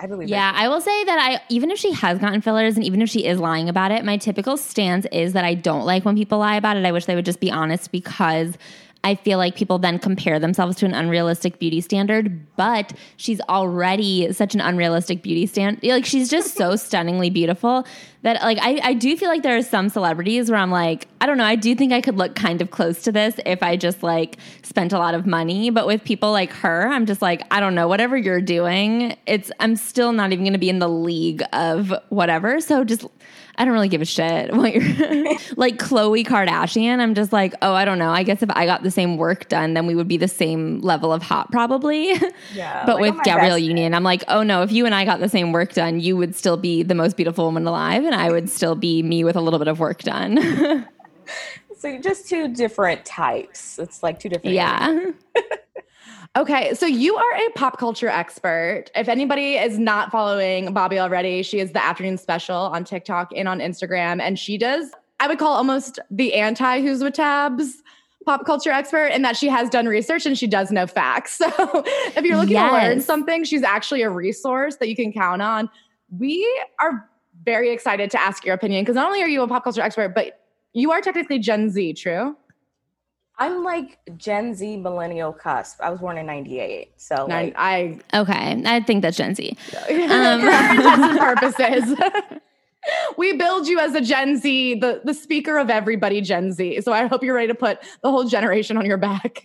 I 0.00 0.06
believe 0.06 0.28
Yeah, 0.28 0.52
I 0.54 0.68
will 0.68 0.80
say 0.80 1.04
that 1.04 1.18
I 1.18 1.42
even 1.50 1.70
if 1.70 1.78
she 1.78 1.92
has 1.92 2.18
gotten 2.18 2.40
fillers 2.40 2.76
and 2.76 2.84
even 2.84 3.02
if 3.02 3.10
she 3.10 3.26
is 3.26 3.38
lying 3.38 3.68
about 3.68 3.92
it, 3.92 4.04
my 4.04 4.16
typical 4.16 4.56
stance 4.56 5.06
is 5.12 5.34
that 5.34 5.44
I 5.44 5.54
don't 5.54 5.84
like 5.84 6.04
when 6.04 6.16
people 6.16 6.38
lie 6.38 6.56
about 6.56 6.76
it. 6.78 6.86
I 6.86 6.92
wish 6.92 7.04
they 7.04 7.14
would 7.14 7.26
just 7.26 7.40
be 7.40 7.50
honest 7.50 7.92
because 7.92 8.56
I 9.02 9.14
feel 9.14 9.38
like 9.38 9.56
people 9.56 9.78
then 9.78 9.98
compare 9.98 10.38
themselves 10.38 10.76
to 10.76 10.86
an 10.86 10.92
unrealistic 10.92 11.58
beauty 11.58 11.80
standard, 11.80 12.54
but 12.56 12.92
she's 13.16 13.40
already 13.48 14.30
such 14.32 14.54
an 14.54 14.60
unrealistic 14.60 15.22
beauty 15.22 15.46
standard. 15.46 15.82
Like 15.82 16.04
she's 16.04 16.28
just 16.28 16.54
so 16.54 16.76
stunningly 16.76 17.30
beautiful 17.30 17.86
that 18.22 18.42
like 18.42 18.58
I, 18.60 18.78
I 18.82 18.92
do 18.92 19.16
feel 19.16 19.30
like 19.30 19.42
there 19.42 19.56
are 19.56 19.62
some 19.62 19.88
celebrities 19.88 20.50
where 20.50 20.60
I'm 20.60 20.70
like, 20.70 21.08
I 21.22 21.26
don't 21.26 21.38
know, 21.38 21.44
I 21.44 21.56
do 21.56 21.74
think 21.74 21.94
I 21.94 22.02
could 22.02 22.18
look 22.18 22.34
kind 22.34 22.60
of 22.60 22.70
close 22.70 23.02
to 23.04 23.12
this 23.12 23.40
if 23.46 23.62
I 23.62 23.76
just 23.76 24.02
like 24.02 24.36
spent 24.62 24.92
a 24.92 24.98
lot 24.98 25.14
of 25.14 25.26
money. 25.26 25.70
But 25.70 25.86
with 25.86 26.04
people 26.04 26.30
like 26.30 26.52
her, 26.52 26.86
I'm 26.88 27.06
just 27.06 27.22
like, 27.22 27.42
I 27.50 27.60
don't 27.60 27.74
know, 27.74 27.88
whatever 27.88 28.18
you're 28.18 28.42
doing, 28.42 29.16
it's 29.24 29.50
I'm 29.60 29.76
still 29.76 30.12
not 30.12 30.32
even 30.32 30.44
gonna 30.44 30.58
be 30.58 30.68
in 30.68 30.78
the 30.78 30.88
league 30.88 31.42
of 31.54 31.94
whatever. 32.10 32.60
So 32.60 32.84
just 32.84 33.06
I 33.60 33.66
don't 33.66 33.74
really 33.74 33.90
give 33.90 34.00
a 34.00 34.06
shit 34.06 34.54
what 34.54 34.72
you're 34.72 34.82
like 35.56 35.76
Khloe 35.76 36.24
Kardashian. 36.26 36.98
I'm 36.98 37.14
just 37.14 37.30
like, 37.30 37.54
oh, 37.60 37.74
I 37.74 37.84
don't 37.84 37.98
know. 37.98 38.10
I 38.10 38.22
guess 38.22 38.42
if 38.42 38.48
I 38.52 38.64
got 38.64 38.82
the 38.82 38.90
same 38.90 39.18
work 39.18 39.48
done, 39.50 39.74
then 39.74 39.86
we 39.86 39.94
would 39.94 40.08
be 40.08 40.16
the 40.16 40.28
same 40.28 40.80
level 40.80 41.12
of 41.12 41.22
hot, 41.22 41.52
probably. 41.52 42.14
Yeah, 42.54 42.84
but 42.86 43.00
like, 43.00 43.14
with 43.14 43.22
Gabrielle 43.22 43.58
Union, 43.58 43.94
I'm 43.94 44.02
like, 44.02 44.24
oh 44.28 44.42
no, 44.42 44.62
if 44.62 44.72
you 44.72 44.86
and 44.86 44.94
I 44.94 45.04
got 45.04 45.20
the 45.20 45.28
same 45.28 45.52
work 45.52 45.72
done, 45.72 46.00
you 46.00 46.16
would 46.16 46.34
still 46.34 46.56
be 46.56 46.82
the 46.82 46.94
most 46.94 47.16
beautiful 47.16 47.44
woman 47.44 47.66
alive, 47.66 48.04
and 48.04 48.14
I 48.14 48.30
would 48.30 48.48
still 48.48 48.74
be 48.74 49.02
me 49.02 49.24
with 49.24 49.36
a 49.36 49.40
little 49.40 49.58
bit 49.58 49.68
of 49.68 49.78
work 49.78 50.02
done. 50.02 50.86
So 51.76 51.98
just 51.98 52.28
two 52.28 52.48
different 52.52 53.04
types. 53.04 53.78
It's 53.78 54.02
like 54.02 54.18
two 54.18 54.28
different. 54.28 54.54
yeah. 54.54 55.12
Okay, 56.36 56.74
so 56.74 56.86
you 56.86 57.16
are 57.16 57.34
a 57.34 57.50
pop 57.50 57.78
culture 57.78 58.08
expert. 58.08 58.84
If 58.94 59.08
anybody 59.08 59.54
is 59.54 59.78
not 59.78 60.12
following 60.12 60.72
Bobbi 60.72 60.98
already, 60.98 61.42
she 61.42 61.58
is 61.58 61.72
the 61.72 61.84
afternoon 61.84 62.18
special 62.18 62.56
on 62.56 62.84
TikTok 62.84 63.32
and 63.34 63.48
on 63.48 63.58
Instagram, 63.58 64.20
and 64.20 64.38
she 64.38 64.56
does. 64.56 64.90
I 65.18 65.26
would 65.26 65.38
call 65.38 65.54
almost 65.54 65.98
the 66.10 66.34
anti 66.34 66.80
Who's 66.82 67.02
with 67.02 67.14
Tabs 67.14 67.82
pop 68.24 68.44
culture 68.46 68.70
expert 68.70 69.06
in 69.06 69.22
that 69.22 69.36
she 69.36 69.48
has 69.48 69.68
done 69.70 69.86
research 69.86 70.26
and 70.26 70.38
she 70.38 70.46
does 70.46 70.70
know 70.70 70.86
facts. 70.86 71.40
So 71.50 71.82
if 72.16 72.24
you're 72.24 72.36
looking 72.36 72.56
to 72.56 72.72
learn 72.72 73.00
something, 73.00 73.44
she's 73.44 73.62
actually 73.62 74.02
a 74.02 74.10
resource 74.10 74.76
that 74.76 74.88
you 74.88 74.94
can 74.94 75.12
count 75.12 75.42
on. 75.42 75.68
We 76.16 76.46
are 76.78 77.08
very 77.44 77.70
excited 77.72 78.10
to 78.12 78.20
ask 78.20 78.44
your 78.44 78.54
opinion 78.54 78.82
because 78.82 78.94
not 78.94 79.06
only 79.06 79.22
are 79.22 79.28
you 79.28 79.42
a 79.42 79.48
pop 79.48 79.64
culture 79.64 79.80
expert, 79.80 80.14
but 80.14 80.40
you 80.74 80.92
are 80.92 81.00
technically 81.00 81.38
Gen 81.38 81.70
Z, 81.70 81.94
true? 81.94 82.36
I'm 83.40 83.64
like 83.64 83.98
Gen 84.18 84.54
Z 84.54 84.76
millennial 84.76 85.32
cusp. 85.32 85.80
I 85.80 85.88
was 85.88 85.98
born 85.98 86.18
in 86.18 86.26
'98, 86.26 86.92
so 86.98 87.26
Nine- 87.26 87.46
like, 87.46 87.54
I 87.56 87.98
Okay, 88.14 88.62
I 88.66 88.80
think 88.80 89.00
that's 89.00 89.16
Gen 89.16 89.34
Z. 89.34 89.56
Um, 89.88 90.40
for 90.40 90.50
all 90.50 90.70
intents 90.70 91.18
purposes. 91.18 91.98
we 93.16 93.36
build 93.36 93.66
you 93.66 93.78
as 93.78 93.94
a 93.94 94.00
Gen 94.00 94.36
Z, 94.36 94.80
the, 94.80 95.00
the 95.04 95.14
speaker 95.14 95.58
of 95.58 95.70
everybody 95.70 96.20
Gen 96.20 96.52
Z. 96.52 96.82
So 96.82 96.92
I 96.92 97.06
hope 97.06 97.22
you're 97.22 97.34
ready 97.34 97.48
to 97.48 97.54
put 97.54 97.78
the 98.02 98.10
whole 98.10 98.24
generation 98.24 98.76
on 98.76 98.84
your 98.84 98.96
back. 98.96 99.42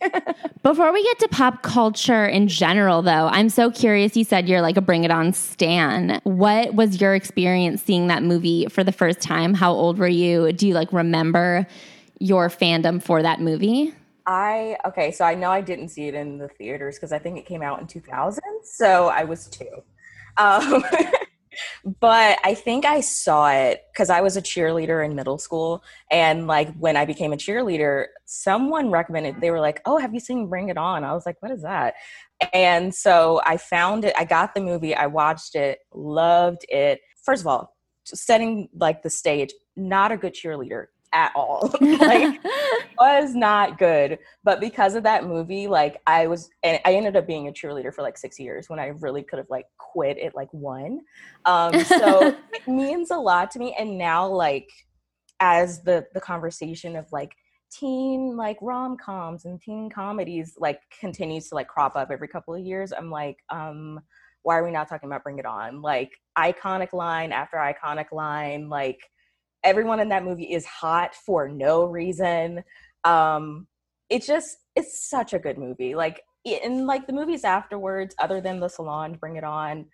Before 0.64 0.92
we 0.92 1.04
get 1.04 1.20
to 1.20 1.28
pop 1.30 1.64
culture 1.64 2.26
in 2.26 2.48
general, 2.48 3.02
though, 3.02 3.28
I'm 3.28 3.50
so 3.50 3.72
curious. 3.72 4.18
You 4.18 4.24
said 4.24 4.50
you're 4.50 4.62
like 4.62 4.78
a 4.78 4.82
Bring 4.82 5.06
It 5.06 5.12
On 5.12 5.32
stan. 5.32 6.20
What 6.24 6.76
was 6.76 7.00
your 7.00 7.16
experience 7.16 7.82
seeing 7.82 8.08
that 8.08 8.24
movie 8.24 8.68
for 8.68 8.84
the 8.84 8.92
first 8.92 9.22
time? 9.22 9.54
How 9.54 9.72
old 9.72 10.00
were 10.00 10.08
you? 10.08 10.52
Do 10.52 10.68
you 10.68 10.74
like 10.74 10.92
remember 10.92 11.66
your 12.20 12.50
fandom 12.50 13.02
for 13.02 13.22
that 13.22 13.42
movie? 13.42 13.94
I 14.26 14.78
okay. 14.86 15.12
So 15.12 15.24
I 15.24 15.36
know 15.36 15.52
I 15.52 15.62
didn't 15.62 15.90
see 15.90 16.08
it 16.08 16.16
in 16.16 16.38
the 16.38 16.48
theaters 16.48 16.96
because 16.96 17.12
I 17.12 17.20
think 17.20 17.38
it 17.38 17.46
came 17.46 17.62
out 17.62 17.80
in 17.80 17.88
2000. 17.88 18.42
So 18.64 19.08
I 19.08 19.24
was 19.24 19.48
two. 19.48 19.70
Um, 20.38 20.84
but 22.00 22.40
I 22.44 22.56
think 22.56 22.86
I 22.86 23.02
saw 23.02 23.50
it 23.50 23.84
because 23.94 24.10
I 24.10 24.22
was 24.22 24.36
a 24.36 24.42
cheerleader 24.42 25.06
in 25.06 25.16
middle 25.16 25.38
school, 25.38 25.84
and 26.10 26.48
like 26.48 26.74
when 26.76 26.98
I 26.98 27.06
became 27.06 27.34
a 27.34 27.38
cheerleader, 27.38 28.08
someone 28.26 28.90
recommended. 28.90 29.42
They 29.42 29.52
were 29.52 29.62
like, 29.62 29.82
"Oh, 29.86 29.98
have 30.00 30.14
you 30.14 30.20
seen 30.20 30.48
Bring 30.48 30.70
It 30.70 30.78
On?" 30.78 31.04
I 31.04 31.14
was 31.14 31.26
like, 31.26 31.38
"What 31.42 31.52
is 31.52 31.62
that?" 31.62 31.94
And 32.52 32.94
so 32.94 33.42
I 33.46 33.58
found 33.58 34.06
it. 34.06 34.16
I 34.18 34.26
got 34.26 34.56
the 34.56 34.62
movie. 34.62 34.96
I 34.96 35.06
watched 35.06 35.56
it. 35.56 35.80
Loved 35.94 36.66
it. 36.70 37.00
First 37.24 37.42
of 37.42 37.48
all, 37.48 37.76
setting 38.06 38.70
like 38.74 39.04
the 39.04 39.10
stage. 39.12 39.54
Not 39.76 40.12
a 40.12 40.18
good 40.18 40.34
cheerleader 40.34 40.88
at 41.16 41.32
all. 41.34 41.74
like 41.82 42.40
was 43.00 43.34
not 43.34 43.80
good. 43.80 44.20
But 44.44 44.60
because 44.60 44.94
of 44.94 45.04
that 45.04 45.26
movie, 45.26 45.66
like 45.66 46.02
I 46.06 46.28
was, 46.28 46.50
and 46.62 46.80
I 46.86 46.94
ended 46.94 47.16
up 47.16 47.26
being 47.26 47.48
a 47.48 47.52
cheerleader 47.52 47.94
for 47.94 48.04
like 48.04 48.18
six 48.18 48.40
years 48.40 48.70
when 48.70 48.80
I 48.80 48.88
really 48.88 49.24
could 49.24 49.40
have 49.40 49.50
like 49.50 49.66
quit 49.78 50.20
at 50.20 50.36
like 50.36 50.54
one. 50.54 51.00
Um, 51.46 51.84
so 51.86 52.36
it 52.54 52.68
means 52.68 53.10
a 53.10 53.18
lot 53.18 53.50
to 53.52 53.60
me. 53.60 53.76
And 53.80 53.98
now, 53.98 54.28
like, 54.28 54.70
as 55.40 55.82
the 55.82 56.06
the 56.14 56.22
conversation 56.22 56.96
of 56.96 57.12
like 57.12 57.36
teen 57.72 58.38
like 58.38 58.58
rom 58.62 58.96
coms 58.96 59.44
and 59.44 59.60
teen 59.60 59.90
comedies 59.90 60.54
like 60.58 60.80
continues 60.98 61.50
to 61.50 61.56
like 61.56 61.68
crop 61.68 61.98
up 61.98 62.10
every 62.12 62.28
couple 62.28 62.54
of 62.54 62.62
years, 62.62 62.92
I'm 62.92 63.10
like, 63.10 63.38
um, 63.50 64.00
why 64.44 64.58
are 64.58 64.64
we 64.64 64.72
not 64.72 64.88
talking 64.88 65.08
about 65.08 65.24
Bring 65.24 65.40
It 65.40 65.46
On? 65.46 65.82
Like 65.82 66.12
iconic 66.38 66.94
line 66.94 67.32
after 67.32 67.58
iconic 67.58 68.12
line, 68.12 68.70
like 68.70 69.00
everyone 69.66 70.00
in 70.00 70.10
that 70.10 70.24
movie 70.24 70.54
is 70.54 70.66
hot 70.66 71.16
for 71.16 71.50
no 71.50 71.84
reason 71.84 72.64
um 73.04 73.68
it's 74.10 74.28
just 74.28 74.58
it's 74.76 75.10
such 75.10 75.34
a 75.34 75.40
good 75.40 75.58
movie 75.58 75.96
like 75.96 76.22
i- 76.48 76.62
and 76.64 76.86
like 76.88 77.08
the 77.08 77.14
movies 77.14 77.44
afterwards 77.44 78.16
other 78.20 78.40
than 78.40 78.60
the 78.60 78.70
salon 78.70 79.14
bring 79.16 79.36
it 79.36 79.44
on 79.44 79.86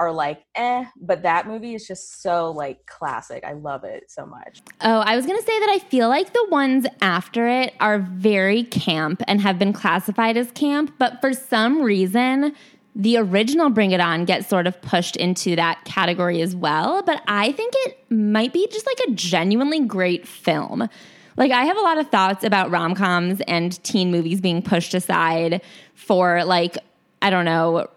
are 0.00 0.12
like 0.12 0.42
eh, 0.54 0.84
but 1.00 1.22
that 1.22 1.46
movie 1.46 1.74
is 1.74 1.86
just 1.86 2.22
so 2.22 2.50
like 2.50 2.78
classic. 2.86 3.44
I 3.44 3.52
love 3.52 3.84
it 3.84 4.04
so 4.08 4.24
much. 4.24 4.62
Oh, 4.80 5.00
I 5.00 5.14
was 5.14 5.26
gonna 5.26 5.42
say 5.42 5.58
that 5.60 5.68
I 5.70 5.78
feel 5.78 6.08
like 6.08 6.32
the 6.32 6.46
ones 6.50 6.86
after 7.02 7.46
it 7.46 7.74
are 7.80 7.98
very 7.98 8.64
camp 8.64 9.22
and 9.28 9.42
have 9.42 9.58
been 9.58 9.74
classified 9.74 10.38
as 10.38 10.50
camp, 10.52 10.94
but 10.98 11.20
for 11.20 11.34
some 11.34 11.82
reason, 11.82 12.54
the 12.94 13.16
original 13.18 13.70
Bring 13.70 13.92
It 13.92 14.00
On 14.00 14.24
gets 14.24 14.48
sort 14.48 14.66
of 14.66 14.80
pushed 14.82 15.16
into 15.16 15.56
that 15.56 15.84
category 15.84 16.42
as 16.42 16.56
well. 16.56 17.02
But 17.02 17.22
I 17.26 17.52
think 17.52 17.74
it 17.78 17.98
might 18.10 18.52
be 18.52 18.66
just 18.70 18.86
like 18.86 18.98
a 19.08 19.12
genuinely 19.12 19.80
great 19.80 20.26
film. 20.26 20.88
Like, 21.36 21.52
I 21.52 21.64
have 21.64 21.76
a 21.76 21.80
lot 21.80 21.98
of 21.98 22.10
thoughts 22.10 22.44
about 22.44 22.70
rom 22.70 22.94
coms 22.94 23.40
and 23.46 23.82
teen 23.84 24.10
movies 24.10 24.40
being 24.40 24.60
pushed 24.60 24.92
aside 24.92 25.62
for, 25.94 26.44
like, 26.44 26.76
I 27.22 27.30
don't 27.30 27.44
know, 27.44 27.88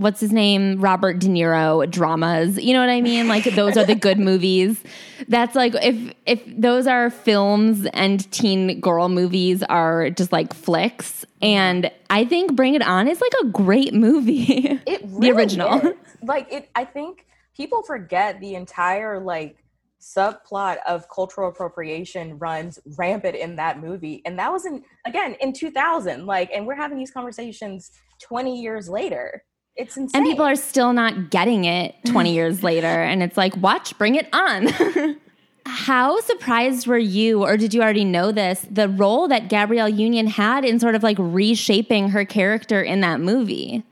what's 0.00 0.18
his 0.18 0.32
name? 0.32 0.80
Robert 0.80 1.18
de 1.18 1.28
niro 1.28 1.88
dramas. 1.90 2.58
You 2.58 2.72
know 2.72 2.80
what 2.80 2.88
i 2.88 3.00
mean? 3.00 3.28
Like 3.28 3.44
those 3.44 3.76
are 3.76 3.84
the 3.84 3.94
good 3.94 4.18
movies. 4.30 4.82
That's 5.28 5.54
like 5.54 5.74
if 5.76 6.14
if 6.26 6.42
those 6.46 6.86
are 6.86 7.10
films 7.10 7.86
and 7.92 8.30
teen 8.32 8.80
girl 8.80 9.08
movies 9.08 9.62
are 9.64 10.10
just 10.10 10.32
like 10.32 10.54
flicks. 10.54 11.24
And 11.42 11.90
i 12.08 12.24
think 12.24 12.54
bring 12.56 12.74
it 12.74 12.82
on 12.82 13.06
is 13.08 13.20
like 13.20 13.32
a 13.42 13.46
great 13.46 13.94
movie. 13.94 14.80
It 14.86 15.02
really 15.04 15.30
the 15.30 15.36
original. 15.36 15.74
is. 15.80 15.94
like 16.22 16.50
it 16.52 16.70
I 16.74 16.84
think 16.84 17.26
people 17.54 17.82
forget 17.82 18.40
the 18.40 18.54
entire 18.54 19.20
like 19.20 19.58
subplot 20.00 20.78
of 20.88 21.06
cultural 21.10 21.50
appropriation 21.50 22.38
runs 22.38 22.78
rampant 22.96 23.36
in 23.36 23.56
that 23.56 23.78
movie. 23.80 24.22
And 24.24 24.38
that 24.38 24.50
was 24.50 24.64
in 24.64 24.82
again 25.06 25.36
in 25.40 25.52
2000 25.52 26.24
like 26.24 26.50
and 26.54 26.66
we're 26.66 26.74
having 26.74 26.96
these 26.98 27.10
conversations 27.10 27.90
20 28.22 28.60
years 28.60 28.88
later 28.88 29.44
it's 29.76 29.96
insane. 29.96 30.22
and 30.22 30.30
people 30.30 30.44
are 30.44 30.56
still 30.56 30.92
not 30.92 31.30
getting 31.30 31.64
it 31.64 31.94
20 32.06 32.34
years 32.34 32.62
later. 32.70 32.86
And 32.86 33.22
it's 33.22 33.36
like 33.36 33.56
watch 33.56 33.96
bring 33.98 34.14
it 34.14 34.28
on. 34.32 34.68
How 35.66 36.20
surprised 36.20 36.86
were 36.86 36.98
you 36.98 37.42
or 37.44 37.56
did 37.56 37.72
you 37.74 37.82
already 37.82 38.04
know 38.04 38.32
this 38.32 38.66
the 38.70 38.88
role 38.88 39.28
that 39.28 39.48
gabrielle 39.48 39.88
union 39.88 40.26
had 40.26 40.64
in 40.64 40.80
sort 40.80 40.94
of 40.94 41.02
like 41.02 41.16
reshaping 41.20 42.08
her 42.10 42.24
character 42.24 42.82
in 42.82 43.00
that 43.02 43.20
movie? 43.20 43.84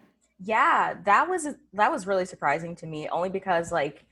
Yeah 0.42 0.94
that 1.04 1.28
was 1.28 1.46
that 1.74 1.92
was 1.92 2.06
really 2.06 2.24
surprising 2.24 2.74
to 2.76 2.86
me 2.86 3.08
only 3.10 3.28
because 3.28 3.70
like 3.70 4.04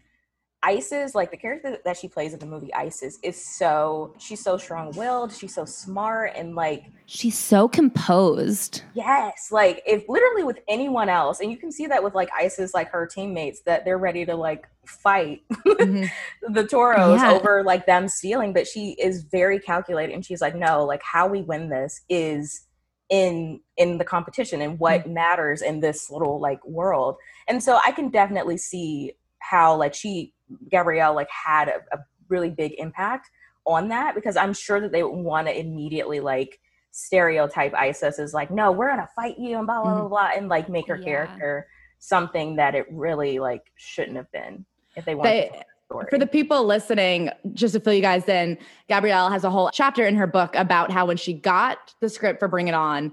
isis 0.63 1.15
like 1.15 1.31
the 1.31 1.37
character 1.37 1.79
that 1.85 1.97
she 1.97 2.09
plays 2.09 2.33
in 2.33 2.39
the 2.41 2.47
movie 2.47 2.73
isis 2.75 3.19
is 3.23 3.43
so 3.59 4.15
she's 4.19 4.43
so 4.43 4.57
strong-willed 4.57 5.33
she's 5.33 5.55
so 5.55 5.65
smart 5.65 6.33
and 6.35 6.55
like 6.55 6.85
she's 7.05 7.37
so 7.39 7.69
composed 7.69 8.83
yes 8.95 9.49
like 9.53 9.83
if 9.87 10.09
literally 10.09 10.43
with 10.45 10.59
anyone 10.67 11.09
else 11.09 11.41
and 11.41 11.51
you 11.51 11.57
can 11.57 11.71
see 11.71 11.87
that 11.87 12.03
with 12.03 12.15
like 12.15 12.29
isis 12.37 12.73
like 12.75 12.91
her 12.91 13.07
teammates 13.07 13.61
that 13.63 13.85
they're 13.85 13.99
ready 13.99 14.25
to 14.25 14.35
like 14.35 14.67
fight 14.87 15.41
Mhm. 15.67 16.09
the 16.49 16.67
toros 16.67 17.21
Yeah. 17.21 17.33
over 17.33 17.63
like 17.63 17.87
them 17.87 18.09
stealing 18.09 18.53
but 18.53 18.67
she 18.67 18.93
is 18.99 19.25
very 19.25 19.61
calculated 19.61 20.15
and 20.15 20.25
she's 20.25 20.41
like 20.41 20.55
no 20.57 20.85
like 20.85 21.03
how 21.03 21.29
we 21.29 21.43
win 21.43 21.69
this 21.69 22.01
is 22.09 22.67
in 23.09 23.61
in 23.77 23.99
the 23.99 24.05
competition 24.05 24.61
and 24.63 24.81
what 24.81 25.09
matters 25.09 25.63
in 25.63 25.79
this 25.81 26.11
little 26.11 26.41
like 26.41 26.65
world 26.67 27.17
and 27.47 27.63
so 27.63 27.79
i 27.87 27.93
can 27.93 28.09
definitely 28.09 28.57
see 28.57 29.13
how 29.39 29.77
like 29.77 29.95
she 29.95 30.33
gabrielle 30.71 31.15
like 31.15 31.29
had 31.31 31.69
a, 31.69 31.79
a 31.93 31.99
really 32.29 32.51
big 32.51 32.75
impact 32.79 33.31
on 33.67 33.89
that 33.89 34.15
because 34.15 34.37
i'm 34.37 34.53
sure 34.53 34.81
that 34.81 34.93
they 34.93 35.03
want 35.03 35.47
to 35.47 35.59
immediately 35.59 36.21
like 36.21 36.61
stereotype 36.93 37.75
isis 37.75 38.19
as 38.19 38.33
like 38.33 38.51
no 38.51 38.73
we're 38.73 38.89
gonna 38.89 39.09
fight 39.15 39.39
you 39.39 39.59
and 39.59 39.67
blah 39.67 39.83
blah 39.83 39.93
mm-hmm. 39.93 40.09
blah, 40.09 40.09
blah 40.09 40.31
and 40.37 40.49
like 40.49 40.69
make 40.69 40.89
her 40.89 40.97
Yeah. 40.97 41.05
character 41.05 41.67
something 41.99 42.57
that 42.57 42.75
it 42.75 42.87
really 42.91 43.39
like 43.39 43.63
shouldn't 43.77 44.17
have 44.17 44.31
been 44.33 44.65
if 44.97 45.05
they 45.05 45.15
want. 45.15 45.25
They- 45.25 45.51
to 45.53 45.65
story. 45.87 46.07
For 46.11 46.19
the 46.19 46.27
people 46.27 46.65
listening, 46.65 47.31
just 47.53 47.75
to 47.75 47.81
fill 47.81 47.95
you 47.95 48.03
guys 48.03 48.29
in, 48.29 48.59
Gabrielle 48.89 49.31
has 49.31 49.45
a 49.45 49.51
whole 49.51 49.71
chapter 49.73 50.07
in 50.07 50.17
her 50.17 50.27
book 50.27 50.55
about 50.55 50.91
how 50.91 51.07
when 51.07 51.17
she 51.17 51.33
got 51.33 51.95
the 52.01 52.09
script 52.09 52.39
for 52.39 52.49
Bring 52.49 52.69
It 52.69 52.75
On, 52.75 53.13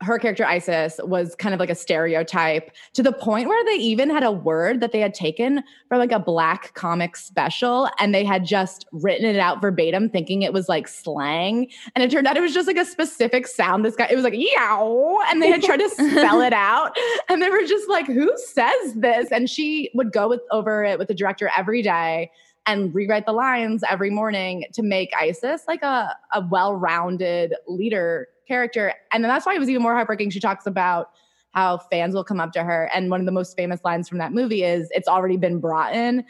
her 0.00 0.18
character 0.18 0.44
Isis 0.44 1.00
was 1.02 1.34
kind 1.34 1.54
of 1.54 1.58
like 1.58 1.70
a 1.70 1.74
stereotype 1.74 2.70
to 2.94 3.02
the 3.02 3.12
point 3.12 3.48
where 3.48 3.64
they 3.64 3.82
even 3.82 4.10
had 4.10 4.22
a 4.22 4.30
word 4.30 4.80
that 4.80 4.92
they 4.92 5.00
had 5.00 5.12
taken 5.12 5.64
from 5.88 5.98
like 5.98 6.12
a 6.12 6.20
black 6.20 6.72
comic 6.74 7.16
special 7.16 7.88
and 7.98 8.14
they 8.14 8.24
had 8.24 8.44
just 8.44 8.86
written 8.92 9.26
it 9.26 9.38
out 9.38 9.60
verbatim 9.60 10.08
thinking 10.08 10.42
it 10.42 10.52
was 10.52 10.68
like 10.68 10.86
slang. 10.86 11.68
And 11.94 12.04
it 12.04 12.10
turned 12.10 12.28
out 12.28 12.36
it 12.36 12.40
was 12.40 12.54
just 12.54 12.68
like 12.68 12.76
a 12.76 12.84
specific 12.84 13.48
sound 13.48 13.84
this 13.84 13.96
guy 13.96 14.06
it 14.10 14.14
was 14.14 14.24
like 14.24 14.34
yow 14.36 15.18
and 15.30 15.42
they 15.42 15.50
had 15.50 15.62
tried 15.62 15.78
to 15.78 15.88
spell 15.90 16.40
it 16.42 16.52
out. 16.52 16.96
And 17.28 17.42
they 17.42 17.50
were 17.50 17.64
just 17.64 17.88
like 17.88 18.06
who 18.06 18.30
says 18.36 18.94
this? 18.94 19.32
And 19.32 19.50
she 19.50 19.90
would 19.94 20.12
go 20.12 20.28
with 20.28 20.42
over 20.52 20.84
it 20.84 20.98
with 20.98 21.08
the 21.08 21.14
director 21.14 21.50
every 21.56 21.82
day 21.82 22.30
and 22.66 22.94
rewrite 22.94 23.26
the 23.26 23.32
lines 23.32 23.82
every 23.88 24.10
morning 24.10 24.64
to 24.74 24.82
make 24.82 25.10
Isis 25.18 25.62
like 25.66 25.82
a, 25.82 26.14
a 26.34 26.46
well-rounded 26.50 27.54
leader 27.66 28.28
character. 28.48 28.92
And 29.12 29.22
then 29.22 29.28
that's 29.28 29.46
why 29.46 29.54
it 29.54 29.60
was 29.60 29.68
even 29.68 29.82
more 29.82 29.94
heartbreaking. 29.94 30.30
She 30.30 30.40
talks 30.40 30.66
about 30.66 31.10
how 31.52 31.78
fans 31.78 32.14
will 32.14 32.24
come 32.24 32.40
up 32.40 32.52
to 32.52 32.64
her. 32.64 32.90
And 32.94 33.10
one 33.10 33.20
of 33.20 33.26
the 33.26 33.32
most 33.32 33.56
famous 33.56 33.80
lines 33.84 34.08
from 34.08 34.18
that 34.18 34.32
movie 34.32 34.64
is, 34.64 34.88
It's 34.92 35.08
already 35.08 35.36
been 35.36 35.60
brought 35.60 35.94
in. 35.94 36.24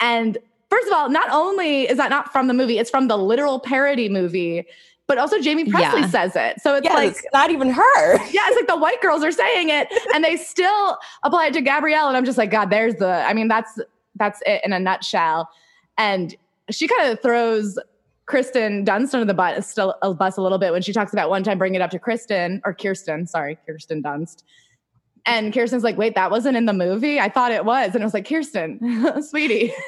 And 0.00 0.38
first 0.70 0.86
of 0.86 0.92
all, 0.92 1.08
not 1.08 1.28
only 1.30 1.88
is 1.88 1.96
that 1.96 2.10
not 2.10 2.32
from 2.32 2.46
the 2.46 2.54
movie, 2.54 2.78
it's 2.78 2.90
from 2.90 3.08
the 3.08 3.16
literal 3.16 3.58
parody 3.60 4.08
movie, 4.08 4.64
but 5.06 5.18
also 5.18 5.40
Jaime 5.42 5.64
Pressly 5.64 6.00
Yeah. 6.00 6.06
says 6.06 6.34
it. 6.34 6.60
So 6.60 6.76
it's 6.76 6.84
yeah, 6.84 6.94
like, 6.94 7.10
it's 7.10 7.22
not 7.32 7.50
even 7.50 7.70
her 7.70 8.12
yeah, 8.30 8.42
it's 8.46 8.56
like 8.56 8.66
the 8.66 8.76
white 8.76 9.00
girls 9.02 9.22
are 9.22 9.30
saying 9.32 9.68
it 9.68 9.88
and 10.14 10.24
they 10.24 10.36
still 10.36 10.98
apply 11.22 11.46
it 11.48 11.52
to 11.54 11.60
Gabrielle. 11.60 12.08
And 12.08 12.16
I'm 12.16 12.24
just 12.24 12.38
like, 12.38 12.50
God, 12.50 12.70
there's 12.70 12.94
the, 12.96 13.08
I 13.26 13.34
mean, 13.34 13.48
that's, 13.48 13.78
that's 14.16 14.40
it 14.46 14.62
in 14.64 14.72
a 14.72 14.80
nutshell. 14.80 15.48
And 15.98 16.34
she 16.70 16.88
kind 16.88 17.12
of 17.12 17.20
throws 17.20 17.78
Kristen 18.26 18.84
Dunst 18.84 19.12
under 19.12 19.26
the 19.26 19.34
bus, 19.34 19.68
still 19.68 19.94
a 20.02 20.14
bus 20.14 20.36
a 20.36 20.42
little 20.42 20.58
bit 20.58 20.72
when 20.72 20.82
she 20.82 20.92
talks 20.92 21.12
about 21.12 21.28
one 21.28 21.42
time 21.42 21.58
bringing 21.58 21.76
it 21.76 21.82
up 21.82 21.90
to 21.90 21.98
Kristen 21.98 22.62
or 22.64 22.72
Kirsten, 22.72 23.26
sorry, 23.26 23.58
Kirsten 23.66 24.02
Dunst. 24.02 24.42
And 25.26 25.52
Kirsten's 25.52 25.84
like, 25.84 25.96
wait, 25.96 26.14
that 26.14 26.30
wasn't 26.30 26.56
in 26.56 26.66
the 26.66 26.72
movie? 26.72 27.18
I 27.18 27.28
thought 27.28 27.50
it 27.50 27.64
was. 27.64 27.94
And 27.94 28.02
I 28.02 28.06
was 28.06 28.14
like, 28.14 28.28
Kirsten, 28.28 29.22
sweetie. 29.22 29.72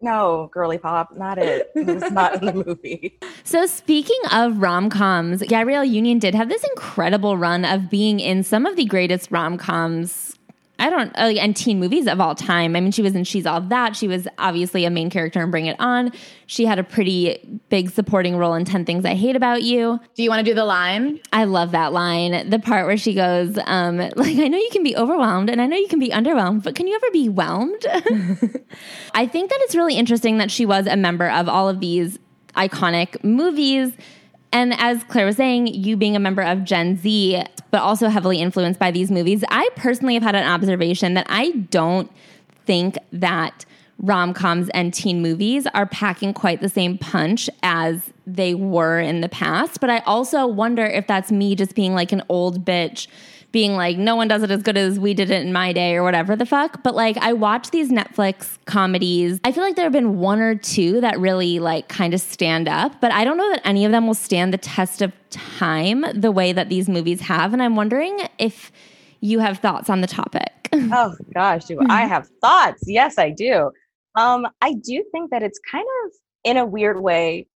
no 0.00 0.48
girly 0.52 0.78
pop 0.78 1.16
not 1.16 1.38
it 1.38 1.72
it's 1.74 2.12
not 2.12 2.40
in 2.40 2.46
the 2.46 2.52
movie 2.52 3.18
So, 3.42 3.66
speaking 3.66 4.20
of 4.30 4.58
rom 4.58 4.90
coms, 4.90 5.42
Gabrielle 5.42 5.84
Union 5.84 6.20
did 6.20 6.36
have 6.36 6.48
this 6.48 6.62
incredible 6.62 7.36
run 7.36 7.64
of 7.64 7.90
being 7.90 8.20
in 8.20 8.44
some 8.44 8.66
of 8.66 8.76
the 8.76 8.84
greatest 8.84 9.30
rom 9.32 9.56
coms. 9.58 10.37
I 10.80 10.90
don't, 10.90 11.10
uh, 11.16 11.40
and 11.40 11.56
teen 11.56 11.80
movies 11.80 12.06
of 12.06 12.20
all 12.20 12.36
time. 12.36 12.76
I 12.76 12.80
mean, 12.80 12.92
she 12.92 13.02
was 13.02 13.16
in 13.16 13.24
She's 13.24 13.46
All 13.46 13.60
That. 13.60 13.96
She 13.96 14.06
was 14.06 14.28
obviously 14.38 14.84
a 14.84 14.90
main 14.90 15.10
character 15.10 15.42
in 15.42 15.50
Bring 15.50 15.66
It 15.66 15.76
On. 15.80 16.12
She 16.46 16.66
had 16.66 16.78
a 16.78 16.84
pretty 16.84 17.60
big 17.68 17.90
supporting 17.90 18.36
role 18.36 18.54
in 18.54 18.64
10 18.64 18.84
Things 18.84 19.04
I 19.04 19.14
Hate 19.14 19.34
About 19.34 19.62
You. 19.62 19.98
Do 20.14 20.22
you 20.22 20.30
want 20.30 20.44
to 20.46 20.50
do 20.50 20.54
the 20.54 20.64
line? 20.64 21.18
I 21.32 21.44
love 21.44 21.72
that 21.72 21.92
line. 21.92 22.48
The 22.48 22.60
part 22.60 22.86
where 22.86 22.96
she 22.96 23.12
goes, 23.12 23.58
um, 23.66 23.98
like, 24.16 24.38
I 24.38 24.46
know 24.48 24.58
you 24.58 24.70
can 24.70 24.84
be 24.84 24.96
overwhelmed 24.96 25.50
and 25.50 25.60
I 25.60 25.66
know 25.66 25.76
you 25.76 25.88
can 25.88 25.98
be 25.98 26.10
underwhelmed, 26.10 26.62
but 26.62 26.76
can 26.76 26.86
you 26.86 26.94
ever 26.94 27.10
be 27.12 27.28
whelmed? 27.28 27.84
I 29.14 29.26
think 29.26 29.50
that 29.50 29.58
it's 29.62 29.74
really 29.74 29.96
interesting 29.96 30.38
that 30.38 30.50
she 30.50 30.64
was 30.64 30.86
a 30.86 30.96
member 30.96 31.28
of 31.28 31.48
all 31.48 31.68
of 31.68 31.80
these 31.80 32.20
iconic 32.54 33.22
movies. 33.24 33.92
And 34.52 34.72
as 34.78 35.04
Claire 35.04 35.26
was 35.26 35.36
saying, 35.36 35.66
you 35.68 35.96
being 35.96 36.16
a 36.16 36.20
member 36.20 36.42
of 36.42 36.64
Gen 36.64 36.96
Z, 36.96 37.42
but 37.70 37.82
also 37.82 38.08
heavily 38.08 38.40
influenced 38.40 38.80
by 38.80 38.90
these 38.90 39.10
movies, 39.10 39.44
I 39.50 39.68
personally 39.76 40.14
have 40.14 40.22
had 40.22 40.34
an 40.34 40.46
observation 40.46 41.14
that 41.14 41.26
I 41.28 41.50
don't 41.50 42.10
think 42.64 42.96
that 43.12 43.64
rom 43.98 44.32
coms 44.32 44.68
and 44.70 44.94
teen 44.94 45.20
movies 45.20 45.66
are 45.74 45.86
packing 45.86 46.32
quite 46.32 46.60
the 46.60 46.68
same 46.68 46.96
punch 46.96 47.50
as 47.62 48.10
they 48.26 48.54
were 48.54 49.00
in 49.00 49.20
the 49.20 49.28
past. 49.28 49.80
But 49.80 49.90
I 49.90 49.98
also 50.00 50.46
wonder 50.46 50.84
if 50.84 51.06
that's 51.06 51.32
me 51.32 51.54
just 51.54 51.74
being 51.74 51.94
like 51.94 52.12
an 52.12 52.22
old 52.28 52.64
bitch, 52.64 53.08
being 53.50 53.74
like, 53.74 53.96
no 53.96 54.14
one 54.14 54.28
does 54.28 54.42
it 54.42 54.50
as 54.50 54.62
good 54.62 54.76
as 54.76 54.98
we 54.98 55.14
did 55.14 55.30
it 55.30 55.44
in 55.46 55.52
my 55.52 55.72
day 55.72 55.96
or 55.96 56.02
whatever 56.02 56.36
the 56.36 56.44
fuck. 56.44 56.82
But 56.82 56.94
like, 56.94 57.16
I 57.18 57.32
watch 57.32 57.70
these 57.70 57.90
Netflix 57.90 58.58
comedies. 58.66 59.40
I 59.44 59.52
feel 59.52 59.62
like 59.62 59.76
there 59.76 59.86
have 59.86 59.92
been 59.92 60.18
one 60.18 60.40
or 60.40 60.54
two 60.54 61.00
that 61.00 61.18
really 61.18 61.58
like 61.58 61.88
kind 61.88 62.12
of 62.12 62.20
stand 62.20 62.68
up, 62.68 63.00
but 63.00 63.10
I 63.12 63.24
don't 63.24 63.38
know 63.38 63.50
that 63.50 63.62
any 63.64 63.84
of 63.84 63.92
them 63.92 64.06
will 64.06 64.14
stand 64.14 64.52
the 64.52 64.58
test 64.58 65.00
of 65.00 65.12
time 65.30 66.04
the 66.14 66.30
way 66.30 66.52
that 66.52 66.68
these 66.68 66.88
movies 66.88 67.20
have. 67.22 67.52
And 67.52 67.62
I'm 67.62 67.76
wondering 67.76 68.20
if 68.38 68.70
you 69.20 69.38
have 69.38 69.58
thoughts 69.58 69.88
on 69.88 70.00
the 70.00 70.06
topic. 70.06 70.52
oh 70.92 71.14
gosh 71.32 71.64
do 71.64 71.78
i 71.88 72.04
have 72.04 72.28
thoughts 72.42 72.82
yes 72.86 73.18
i 73.18 73.30
do 73.30 73.70
um 74.16 74.46
i 74.60 74.74
do 74.74 75.02
think 75.12 75.30
that 75.30 75.42
it's 75.42 75.58
kind 75.70 75.86
of 76.04 76.12
in 76.44 76.58
a 76.58 76.66
weird 76.66 77.00
way 77.00 77.46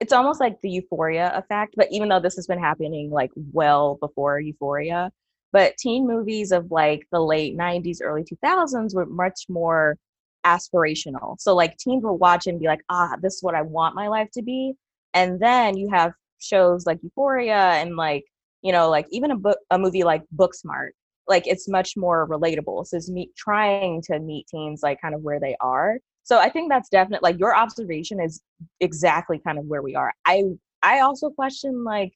it's 0.00 0.14
almost 0.14 0.40
like 0.40 0.56
the 0.62 0.70
euphoria 0.70 1.30
effect 1.36 1.74
but 1.76 1.86
even 1.90 2.08
though 2.08 2.20
this 2.20 2.34
has 2.36 2.46
been 2.46 2.58
happening 2.58 3.10
like 3.10 3.30
well 3.52 3.98
before 4.00 4.40
euphoria 4.40 5.10
but 5.54 5.76
teen 5.78 6.06
movies 6.06 6.52
of 6.52 6.70
like 6.70 7.06
the 7.12 7.20
late 7.20 7.56
90s 7.56 7.98
early 8.02 8.24
2000s 8.24 8.94
were 8.94 9.06
much 9.06 9.46
more 9.48 9.96
aspirational 10.44 11.36
so 11.40 11.54
like 11.54 11.76
teens 11.78 12.04
will 12.04 12.18
watch 12.18 12.46
and 12.46 12.60
be 12.60 12.66
like 12.66 12.84
ah 12.90 13.16
this 13.22 13.36
is 13.36 13.42
what 13.42 13.54
i 13.54 13.62
want 13.62 13.94
my 13.94 14.08
life 14.08 14.28
to 14.34 14.42
be 14.42 14.74
and 15.14 15.40
then 15.40 15.76
you 15.76 15.88
have 15.88 16.12
shows 16.38 16.84
like 16.84 16.98
euphoria 17.02 17.70
and 17.80 17.96
like 17.96 18.24
you 18.60 18.72
know 18.72 18.90
like 18.90 19.06
even 19.10 19.30
a 19.30 19.36
book 19.36 19.56
a 19.70 19.78
movie 19.78 20.04
like 20.04 20.22
booksmart 20.36 20.90
like 21.28 21.46
it's 21.46 21.68
much 21.68 21.96
more 21.96 22.28
relatable. 22.28 22.86
So 22.86 22.96
it's 22.96 23.10
me 23.10 23.30
trying 23.36 24.02
to 24.02 24.18
meet 24.20 24.46
teens 24.48 24.80
like 24.82 25.00
kind 25.00 25.14
of 25.14 25.22
where 25.22 25.40
they 25.40 25.56
are. 25.60 25.98
So 26.22 26.38
I 26.38 26.48
think 26.48 26.70
that's 26.70 26.88
definite 26.88 27.22
like 27.22 27.38
your 27.38 27.56
observation 27.56 28.20
is 28.20 28.42
exactly 28.80 29.40
kind 29.44 29.58
of 29.58 29.66
where 29.66 29.82
we 29.82 29.94
are. 29.94 30.12
I 30.26 30.44
I 30.82 31.00
also 31.00 31.30
question 31.30 31.84
like 31.84 32.12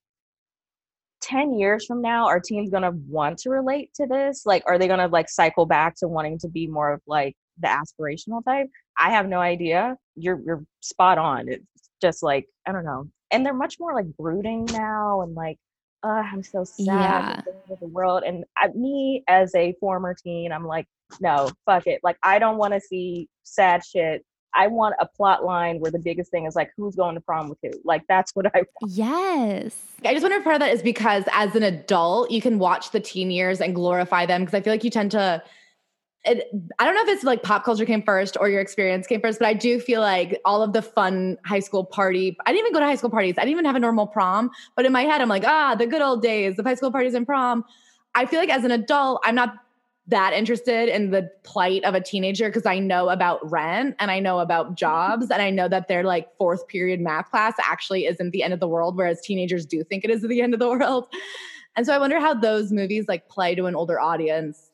10 1.22 1.54
years 1.58 1.84
from 1.86 2.00
now 2.00 2.26
are 2.26 2.40
teens 2.40 2.70
going 2.70 2.82
to 2.82 2.92
want 3.08 3.38
to 3.38 3.50
relate 3.50 3.90
to 3.94 4.06
this? 4.06 4.44
Like 4.46 4.62
are 4.66 4.78
they 4.78 4.86
going 4.86 5.00
to 5.00 5.06
like 5.08 5.28
cycle 5.28 5.66
back 5.66 5.94
to 5.96 6.08
wanting 6.08 6.38
to 6.40 6.48
be 6.48 6.66
more 6.66 6.92
of 6.92 7.00
like 7.06 7.34
the 7.60 7.68
aspirational 7.68 8.44
type? 8.44 8.68
I 8.98 9.10
have 9.10 9.28
no 9.28 9.38
idea. 9.40 9.96
You're 10.16 10.40
you're 10.44 10.64
spot 10.80 11.18
on. 11.18 11.48
It's 11.48 11.64
just 12.00 12.22
like 12.22 12.46
i 12.66 12.72
don't 12.72 12.84
know. 12.84 13.08
And 13.32 13.44
they're 13.44 13.52
much 13.54 13.76
more 13.80 13.94
like 13.94 14.06
brooding 14.16 14.64
now 14.66 15.22
and 15.22 15.34
like 15.34 15.56
uh, 16.04 16.22
i'm 16.32 16.42
so 16.44 16.62
sad 16.64 16.84
Yeah. 16.86 17.42
with 17.68 17.80
the 17.80 17.88
world. 17.88 18.22
And 18.24 18.44
I, 18.56 18.68
me 18.68 19.24
as 19.28 19.54
a 19.54 19.74
former 19.80 20.14
teen 20.14 20.52
i'm 20.52 20.64
like 20.66 20.86
no 21.20 21.50
fuck 21.66 21.86
it. 21.86 22.00
Like 22.02 22.18
i 22.22 22.38
don't 22.38 22.58
want 22.58 22.74
to 22.74 22.80
see 22.80 23.28
sad 23.42 23.82
shit 23.84 24.24
i 24.54 24.66
want 24.66 24.94
a 25.00 25.06
plot 25.06 25.44
line 25.44 25.78
where 25.80 25.90
the 25.90 25.98
biggest 25.98 26.30
thing 26.30 26.46
is 26.46 26.54
like 26.56 26.70
who's 26.76 26.96
going 26.96 27.14
to 27.14 27.20
prom 27.20 27.48
with 27.48 27.58
who 27.62 27.70
like 27.84 28.02
that's 28.08 28.34
what 28.34 28.46
i 28.46 28.58
want 28.80 28.92
Yes. 28.98 29.76
I 30.04 30.12
just 30.12 30.22
wonder 30.22 30.38
if 30.38 30.44
part 30.44 30.56
of 30.56 30.60
that 30.60 30.72
is 30.72 30.82
because 30.82 31.24
as 31.32 31.54
an 31.54 31.62
adult, 31.62 32.30
you 32.30 32.40
can 32.40 32.58
watch 32.58 32.90
the 32.90 33.00
teen 33.00 33.30
years 33.30 33.60
and 33.60 33.74
glorify 33.74 34.26
them 34.26 34.42
because 34.42 34.54
I 34.54 34.60
feel 34.60 34.72
like 34.72 34.84
you 34.84 34.90
tend 34.90 35.10
to. 35.12 35.42
It, 36.24 36.50
I 36.78 36.84
don't 36.84 36.94
know 36.94 37.02
if 37.02 37.08
it's 37.08 37.24
like 37.24 37.42
pop 37.42 37.64
culture 37.64 37.84
came 37.84 38.02
first 38.02 38.36
or 38.40 38.48
your 38.48 38.60
experience 38.60 39.06
came 39.06 39.20
first, 39.20 39.38
but 39.38 39.46
I 39.46 39.54
do 39.54 39.78
feel 39.78 40.00
like 40.00 40.40
all 40.44 40.62
of 40.62 40.72
the 40.72 40.82
fun 40.82 41.38
high 41.44 41.60
school 41.60 41.84
party. 41.84 42.36
I 42.44 42.52
didn't 42.52 42.66
even 42.66 42.72
go 42.72 42.80
to 42.80 42.86
high 42.86 42.96
school 42.96 43.10
parties. 43.10 43.34
I 43.38 43.42
didn't 43.42 43.52
even 43.52 43.64
have 43.64 43.76
a 43.76 43.80
normal 43.80 44.06
prom, 44.06 44.50
but 44.74 44.84
in 44.84 44.92
my 44.92 45.02
head, 45.02 45.20
I'm 45.20 45.28
like, 45.28 45.44
ah, 45.46 45.74
the 45.76 45.86
good 45.86 46.02
old 46.02 46.22
days, 46.22 46.56
the 46.56 46.64
high 46.64 46.74
school 46.74 46.90
parties 46.90 47.14
and 47.14 47.24
prom. 47.24 47.64
I 48.14 48.26
feel 48.26 48.40
like 48.40 48.50
as 48.50 48.64
an 48.64 48.72
adult, 48.72 49.20
I'm 49.24 49.36
not 49.36 49.54
that 50.08 50.32
interested 50.32 50.88
in 50.88 51.10
the 51.10 51.30
plight 51.44 51.84
of 51.84 51.94
a 51.94 52.00
teenager 52.00 52.48
because 52.48 52.64
I 52.66 52.78
know 52.78 53.10
about 53.10 53.50
rent 53.50 53.94
and 53.98 54.10
I 54.10 54.20
know 54.20 54.38
about 54.40 54.66
mm-hmm. 54.66 54.74
jobs 54.74 55.30
and 55.30 55.40
I 55.40 55.50
know 55.50 55.68
that 55.68 55.86
their 55.86 56.02
like 56.02 56.34
fourth 56.36 56.66
period 56.66 57.00
math 57.00 57.30
class 57.30 57.54
actually 57.62 58.06
isn't 58.06 58.30
the 58.30 58.42
end 58.42 58.54
of 58.54 58.60
the 58.60 58.68
world, 58.68 58.96
whereas 58.96 59.20
teenagers 59.20 59.66
do 59.66 59.84
think 59.84 60.04
it 60.04 60.10
is 60.10 60.22
the 60.22 60.40
end 60.40 60.54
of 60.54 60.60
the 60.60 60.68
world. 60.78 61.06
And 61.76 61.86
so 61.86 61.94
I 61.94 61.98
wonder 61.98 62.18
how 62.18 62.34
those 62.34 62.72
movies 62.72 63.06
like 63.06 63.28
play 63.28 63.54
to 63.54 63.66
an 63.66 63.76
older 63.76 64.00
audience 64.00 64.70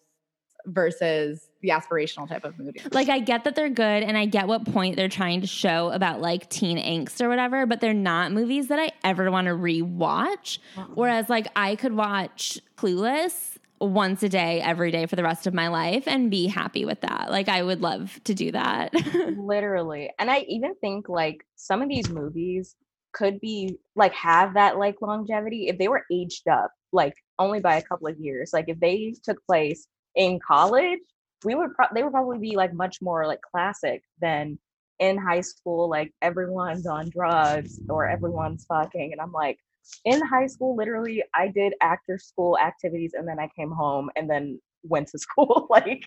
versus 0.66 1.48
the 1.60 1.70
aspirational 1.70 2.28
type 2.28 2.44
of 2.44 2.58
movie. 2.58 2.80
Like 2.92 3.08
I 3.08 3.18
get 3.18 3.44
that 3.44 3.54
they're 3.54 3.68
good 3.68 4.02
and 4.02 4.16
I 4.16 4.26
get 4.26 4.46
what 4.46 4.64
point 4.64 4.96
they're 4.96 5.08
trying 5.08 5.40
to 5.40 5.46
show 5.46 5.90
about 5.90 6.20
like 6.20 6.48
teen 6.48 6.78
angst 6.78 7.20
or 7.20 7.28
whatever, 7.28 7.66
but 7.66 7.80
they're 7.80 7.92
not 7.92 8.32
movies 8.32 8.68
that 8.68 8.78
I 8.78 8.92
ever 9.02 9.30
want 9.30 9.46
to 9.46 9.52
rewatch. 9.52 10.58
Uh-uh. 10.76 10.84
Whereas 10.94 11.28
like 11.28 11.48
I 11.56 11.76
could 11.76 11.92
watch 11.92 12.60
Clueless 12.76 13.53
once 13.88 14.22
a 14.22 14.28
day 14.28 14.60
every 14.60 14.90
day 14.90 15.06
for 15.06 15.16
the 15.16 15.22
rest 15.22 15.46
of 15.46 15.54
my 15.54 15.68
life 15.68 16.04
and 16.06 16.30
be 16.30 16.46
happy 16.46 16.84
with 16.84 17.00
that. 17.02 17.30
Like 17.30 17.48
I 17.48 17.62
would 17.62 17.80
love 17.80 18.20
to 18.24 18.34
do 18.34 18.52
that. 18.52 18.92
literally 19.36 20.10
and 20.18 20.30
i 20.30 20.40
even 20.48 20.74
think 20.76 21.08
like 21.08 21.44
some 21.56 21.82
of 21.82 21.88
these 21.88 22.08
movies 22.08 22.76
could 23.12 23.40
be 23.40 23.78
like 23.94 24.12
have 24.12 24.54
that 24.54 24.78
like 24.78 25.00
longevity 25.00 25.68
if 25.68 25.78
they 25.78 25.88
were 25.88 26.04
aged 26.10 26.48
up 26.48 26.70
like 26.92 27.14
only 27.38 27.60
by 27.60 27.76
a 27.76 27.82
couple 27.82 28.06
of 28.06 28.18
years 28.18 28.50
like 28.52 28.66
if 28.68 28.78
they 28.80 29.14
took 29.22 29.44
place 29.46 29.86
in 30.16 30.38
college 30.46 30.98
we 31.44 31.54
would 31.54 31.74
pro- 31.74 31.86
they 31.94 32.02
would 32.02 32.12
probably 32.12 32.38
be 32.38 32.56
like 32.56 32.72
much 32.72 33.00
more 33.00 33.26
like 33.26 33.40
classic 33.42 34.02
than 34.20 34.58
in 34.98 35.16
high 35.16 35.40
school 35.40 35.88
like 35.88 36.12
everyone's 36.22 36.86
on 36.86 37.08
drugs 37.10 37.80
or 37.88 38.08
everyone's 38.08 38.64
fucking 38.66 39.12
and 39.12 39.20
i'm 39.20 39.32
like 39.32 39.58
in 40.04 40.20
high 40.26 40.46
school 40.46 40.76
literally 40.76 41.22
i 41.34 41.48
did 41.48 41.74
after 41.80 42.18
school 42.18 42.58
activities 42.58 43.12
and 43.14 43.26
then 43.26 43.38
i 43.38 43.48
came 43.56 43.70
home 43.70 44.10
and 44.16 44.28
then 44.28 44.60
went 44.84 45.08
to 45.08 45.18
school 45.26 45.66
like 45.70 46.04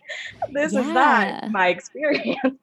this 0.51 0.73
is 0.73 0.86
not 0.88 1.51
my 1.51 1.67
experience 1.67 2.57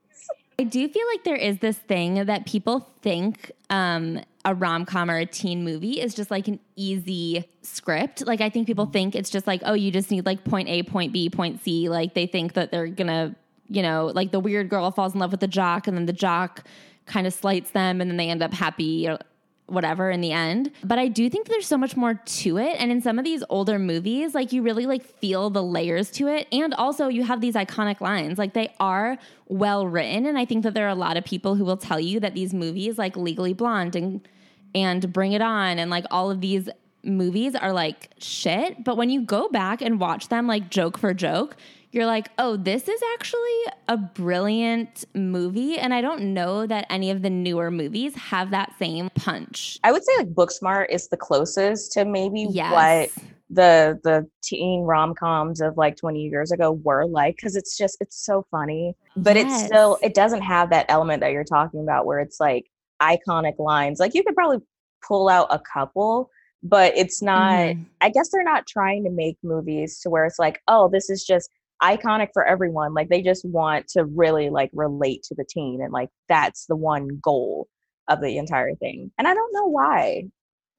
I 0.59 0.65
do 0.65 0.89
feel 0.89 1.07
like 1.09 1.25
there 1.25 1.37
is 1.37 1.59
this 1.59 1.79
thing 1.79 2.27
that 2.27 2.47
people 2.47 2.89
think 3.03 3.51
um, 3.71 4.21
a 4.45 4.55
rom 4.55 4.85
com 4.85 5.11
or 5.11 5.19
a 5.19 5.27
teen 5.27 5.65
movie 5.65 6.01
is 6.01 6.15
just 6.15 6.31
like 6.31 6.47
an 6.47 6.61
easy 6.77 7.49
script. 7.63 8.25
Like, 8.27 8.41
I 8.41 8.51
think 8.51 8.67
people 8.67 8.87
think 8.87 9.17
it's 9.17 9.31
just 9.31 9.47
like, 9.47 9.63
oh, 9.65 9.73
you 9.73 9.91
just 9.91 10.11
need 10.11 10.27
like 10.27 10.45
point 10.45 10.69
A, 10.69 10.85
point 10.85 11.13
B, 11.13 11.29
point 11.29 11.63
C. 11.63 11.89
Like, 11.89 12.15
they 12.15 12.27
think 12.27 12.53
that 12.53 12.71
they're 12.71 12.87
gonna, 12.87 13.35
you 13.69 13.83
know, 13.83 14.13
like 14.15 14.31
the 14.31 14.39
weird 14.39 14.69
girl 14.69 14.91
falls 14.93 15.15
in 15.15 15.21
love 15.21 15.33
with 15.33 15.41
the 15.41 15.49
jock 15.49 15.89
and 15.89 15.97
then 15.97 16.07
the 16.07 16.13
jock 16.13 16.65
kind 17.07 17.27
of 17.27 17.35
slights 17.35 17.71
them 17.71 18.01
and 18.01 18.09
then 18.09 18.17
they 18.17 18.31
end 18.31 18.43
up 18.43 18.55
happy 18.55 19.09
or 19.09 19.19
whatever 19.67 20.11
in 20.11 20.21
the 20.21 20.33
end. 20.33 20.71
But 20.83 20.99
I 20.99 21.09
do 21.09 21.31
think 21.31 21.49
there's 21.49 21.67
so 21.67 21.79
much 21.79 21.97
more 21.97 22.15
to 22.15 22.59
it. 22.59 22.77
And 22.79 22.91
in 22.91 23.01
some 23.01 23.19
of 23.19 23.25
these 23.25 23.43
older 23.49 23.79
movies, 23.79 24.35
like 24.35 24.53
you 24.53 24.63
really 24.63 24.87
like 24.87 25.05
feel 25.05 25.51
the 25.51 25.63
layers 25.63 26.11
to 26.13 26.29
it. 26.29 26.47
And 26.53 26.75
also 26.75 27.09
you 27.09 27.25
have 27.25 27.41
these 27.41 27.55
iconic 27.55 28.01
lines. 28.01 28.39
Like 28.39 28.53
they 28.53 28.75
are 28.79 29.17
well 29.49 29.87
written. 29.87 30.27
And 30.27 30.39
I 30.39 30.45
think 30.45 30.65
that 30.65 30.75
there 30.75 30.87
are 30.87 30.91
a 30.91 30.95
lot 30.95 31.17
of 31.17 31.25
people 31.25 31.55
who 31.55 31.65
will 31.65 31.77
tell 31.79 31.99
you 31.99 32.21
that 32.21 32.35
these 32.35 32.53
movies 32.53 32.99
like 32.99 33.17
Legally 33.17 33.55
Blonde 33.55 33.97
and 33.97 34.27
and 34.75 35.13
Bring 35.13 35.33
It 35.33 35.41
On 35.41 35.79
and 35.79 35.89
like 35.89 36.05
all 36.11 36.31
of 36.31 36.41
these 36.41 36.69
movies 37.05 37.55
are 37.55 37.73
like 37.73 38.11
shit. 38.19 38.83
But 38.85 38.97
when 38.97 39.09
you 39.09 39.23
go 39.23 39.49
back 39.49 39.81
and 39.81 40.01
watch 40.01 40.29
them 40.29 40.47
like 40.47 40.71
joke 40.71 40.99
for 40.99 41.15
joke, 41.15 41.57
you're 41.95 42.07
like, 42.07 42.31
oh, 42.39 42.57
this 42.57 42.89
is 42.89 43.01
actually 43.15 43.61
a 43.89 43.97
brilliant 43.97 45.05
movie. 45.15 45.79
And 45.79 45.95
I 45.95 46.01
don't 46.01 46.35
know 46.35 46.67
that 46.67 46.87
any 46.91 47.11
of 47.11 47.23
the 47.23 47.31
newer 47.31 47.71
movies 47.71 48.15
have 48.17 48.51
that 48.51 48.73
same 48.79 49.11
punch. 49.15 49.79
I 49.85 49.93
would 49.93 50.05
say 50.05 50.13
like 50.19 50.35
Booksmart 50.35 50.87
is 50.91 51.09
the 51.09 51.17
closest 51.17 51.93
to 51.93 52.05
maybe 52.05 52.47
Yes. 52.51 52.73
what 52.73 53.25
the 53.51 54.01
the 54.03 54.27
teen 54.43 54.81
rom 54.83 55.15
coms 55.15 55.61
of 55.61 55.77
like 55.77 55.97
20 55.97 56.21
years 56.23 56.51
ago 56.51 56.73
were 56.73 57.07
like 57.07 57.37
because 57.37 57.55
it's 57.57 57.77
just 57.77 57.99
it's 58.01 58.17
so 58.25 58.45
funny, 58.51 58.95
but 59.17 59.37
it's 59.37 59.65
still 59.65 59.99
it 60.03 60.15
doesn't 60.15 60.43
have 60.43 60.71
that 60.71 60.87
element 60.89 61.21
that 61.21 61.31
you're 61.31 61.45
talking 61.45 61.81
about 61.81 62.07
where 62.07 62.19
it's 62.21 62.41
like 62.41 62.67
iconic 63.01 63.59
lines. 63.59 64.01
Like 64.01 64.15
you 64.15 64.25
could 64.25 64.35
probably 64.35 64.59
pull 65.07 65.29
out 65.29 65.47
a 65.51 65.61
couple, 65.61 66.31
but 66.63 66.97
it's 66.97 67.21
not. 67.23 67.53
Mhm. 67.59 67.85
I 68.01 68.09
guess 68.09 68.31
they're 68.31 68.43
not 68.43 68.67
trying 68.67 69.05
to 69.05 69.11
make 69.11 69.37
movies 69.43 70.01
to 70.01 70.11
where 70.11 70.25
it's 70.25 70.39
like, 70.39 70.61
oh, 70.67 70.89
this 70.89 71.09
is 71.11 71.23
just 71.23 71.51
iconic 71.83 72.29
for 72.33 72.45
everyone. 72.45 72.95
Like 72.95 73.09
they 73.09 73.23
just 73.23 73.45
want 73.45 73.89
to 73.89 74.05
really 74.05 74.51
like 74.51 74.71
relate 74.73 75.23
to 75.25 75.35
the 75.35 75.45
teen 75.49 75.81
and 75.83 75.93
like 75.93 76.11
that's 76.29 76.67
the 76.67 76.77
one 76.77 77.21
goal 77.23 77.69
of 78.09 78.21
the 78.21 78.37
entire 78.39 78.75
thing. 78.75 79.11
And 79.19 79.27
I 79.27 79.35
don't 79.35 79.53
know 79.53 79.67
why. 79.67 80.25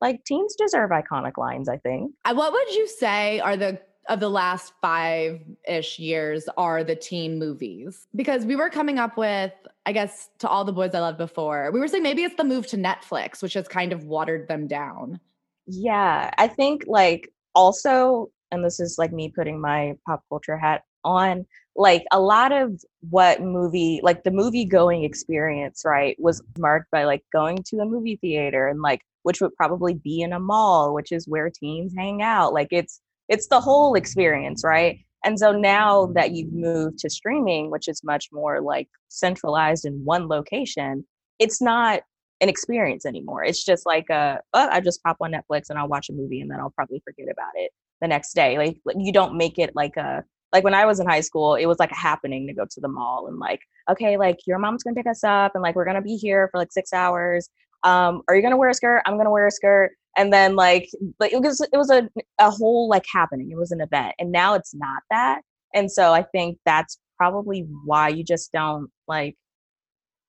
Like 0.02 0.24
teens 0.26 0.56
deserve 0.56 0.92
iconic 0.92 1.38
lines, 1.38 1.70
I 1.70 1.78
think. 1.78 2.12
Uh, 2.26 2.34
What 2.34 2.52
would 2.52 2.70
you 2.76 2.88
say 2.88 3.40
are 3.40 3.58
the 3.58 3.80
of 4.08 4.20
the 4.20 4.30
last 4.30 4.74
five 4.82 5.42
ish 5.68 5.98
years 5.98 6.48
are 6.58 6.84
the 6.84 6.96
teen 6.96 7.40
movies? 7.40 8.08
Because 8.16 8.46
we 8.46 8.56
were 8.56 8.70
coming 8.70 9.00
up 9.00 9.18
with, 9.18 9.52
I 9.86 9.94
guess, 9.94 10.30
to 10.40 10.48
all 10.48 10.64
the 10.64 10.74
boys 10.74 10.94
I 10.94 11.00
loved 11.00 11.18
before. 11.18 11.72
We 11.72 11.80
were 11.80 11.88
saying 11.88 12.04
maybe 12.04 12.24
it's 12.24 12.36
the 12.36 12.44
move 12.44 12.68
to 12.68 12.78
Netflix, 12.78 13.42
which 13.42 13.56
has 13.56 13.68
kind 13.68 13.94
of 13.94 14.04
watered 14.06 14.48
them 14.48 14.68
down. 14.68 15.20
Yeah, 15.66 16.30
I 16.38 16.48
think 16.48 16.84
like 16.86 17.32
also, 17.56 18.30
and 18.52 18.64
this 18.64 18.80
is 18.80 18.98
like 18.98 19.12
me 19.12 19.32
putting 19.36 19.60
my 19.60 19.96
pop 20.06 20.24
culture 20.30 20.58
hat 20.58 20.84
on, 21.04 21.46
like 21.76 22.06
a 22.12 22.20
lot 22.20 22.52
of 22.52 22.82
what 23.10 23.42
movie, 23.42 24.00
like 24.04 24.24
the 24.24 24.32
movie 24.32 24.66
going 24.66 25.04
experience, 25.04 25.84
right, 25.86 26.16
was 26.20 26.42
marked 26.58 26.90
by 26.92 27.04
like 27.04 27.24
going 27.34 27.58
to 27.68 27.80
a 27.80 27.86
movie 27.86 28.18
theater 28.18 28.68
and 28.68 28.82
like, 28.82 29.02
which 29.24 29.42
would 29.42 29.54
probably 29.56 29.96
be 29.96 30.22
in 30.22 30.34
a 30.34 30.40
mall, 30.40 30.94
which 30.94 31.12
is 31.12 31.28
where 31.28 31.50
teens 31.50 31.94
hang 31.98 32.22
out. 32.22 32.54
Like 32.54 32.70
it's, 32.72 33.02
it's 33.28 33.48
the 33.48 33.60
whole 33.60 33.96
experience, 33.96 34.64
right? 34.64 35.00
And 35.24 35.40
so 35.40 35.52
now 35.52 36.08
that 36.14 36.32
you've 36.32 36.54
moved 36.54 37.00
to 37.00 37.10
streaming, 37.10 37.72
which 37.72 37.88
is 37.88 38.04
much 38.04 38.30
more 38.32 38.62
like 38.62 38.88
centralized 39.10 39.86
in 39.86 40.06
one 40.06 40.28
location, 40.28 41.06
it's 41.40 41.62
not 41.62 42.02
an 42.42 42.50
experience 42.50 43.06
anymore. 43.06 43.44
It's 43.44 43.64
just 43.64 43.86
like 43.86 44.10
a, 44.10 44.40
oh, 44.54 44.70
I 44.70 44.82
just 44.82 45.02
pop 45.04 45.18
on 45.22 45.32
Netflix 45.32 45.70
and 45.70 45.80
I'll 45.80 45.88
watch 45.88 46.10
a 46.10 46.14
movie 46.14 46.42
and 46.42 46.52
then 46.52 46.60
I'll 46.60 46.70
probably 46.70 47.02
forget 47.04 47.28
about 47.32 47.54
it 47.56 47.72
the 48.02 48.08
next 48.08 48.34
day. 48.34 48.58
Like, 48.58 48.78
you 48.96 49.12
don't 49.12 49.38
make 49.38 49.58
it 49.58 49.76
like 49.76 49.98
a 49.98 50.24
like 50.54 50.64
when 50.64 50.74
I 50.74 50.86
was 50.86 51.02
in 51.02 51.08
high 51.08 51.22
school, 51.22 51.56
it 51.56 51.66
was 51.66 51.80
like 51.80 51.92
a 51.92 51.96
happening 51.96 52.48
to 52.48 52.54
go 52.54 52.66
to 52.66 52.80
the 52.80 52.88
mall 52.88 53.28
and 53.28 53.40
like, 53.40 53.60
okay, 53.90 54.16
like 54.16 54.38
your 54.48 54.58
mom's 54.58 54.84
gonna 54.84 54.96
pick 54.96 55.08
us 55.08 55.24
up 55.24 55.52
and 55.54 55.62
like 55.62 55.76
we're 55.76 55.86
gonna 55.86 56.02
be 56.02 56.16
here 56.16 56.48
for 56.52 56.60
like 56.60 56.72
six 56.72 56.94
hours. 56.94 57.50
Um, 57.84 58.22
are 58.28 58.36
you 58.36 58.42
gonna 58.42 58.58
wear 58.58 58.70
a 58.70 58.74
skirt? 58.74 59.02
I'm 59.06 59.18
gonna 59.18 59.32
wear 59.32 59.48
a 59.48 59.52
skirt. 59.52 59.92
And 60.18 60.32
then 60.32 60.56
like, 60.56 60.90
like 61.20 61.34
it 61.34 61.42
was 61.42 61.60
it 61.60 61.78
was 61.78 61.90
a 61.90 62.10
a 62.40 62.50
whole 62.50 62.88
like 62.88 63.04
happening. 63.12 63.52
It 63.52 63.58
was 63.58 63.72
an 63.72 63.82
event, 63.82 64.16
and 64.18 64.32
now 64.32 64.54
it's 64.54 64.74
not 64.74 65.04
that. 65.12 65.42
And 65.74 65.92
so 65.92 66.14
I 66.14 66.24
think 66.24 66.58
that's 66.66 67.00
probably 67.18 67.68
why 67.84 68.10
you 68.10 68.24
just 68.24 68.52
don't 68.54 68.90
like 69.08 69.36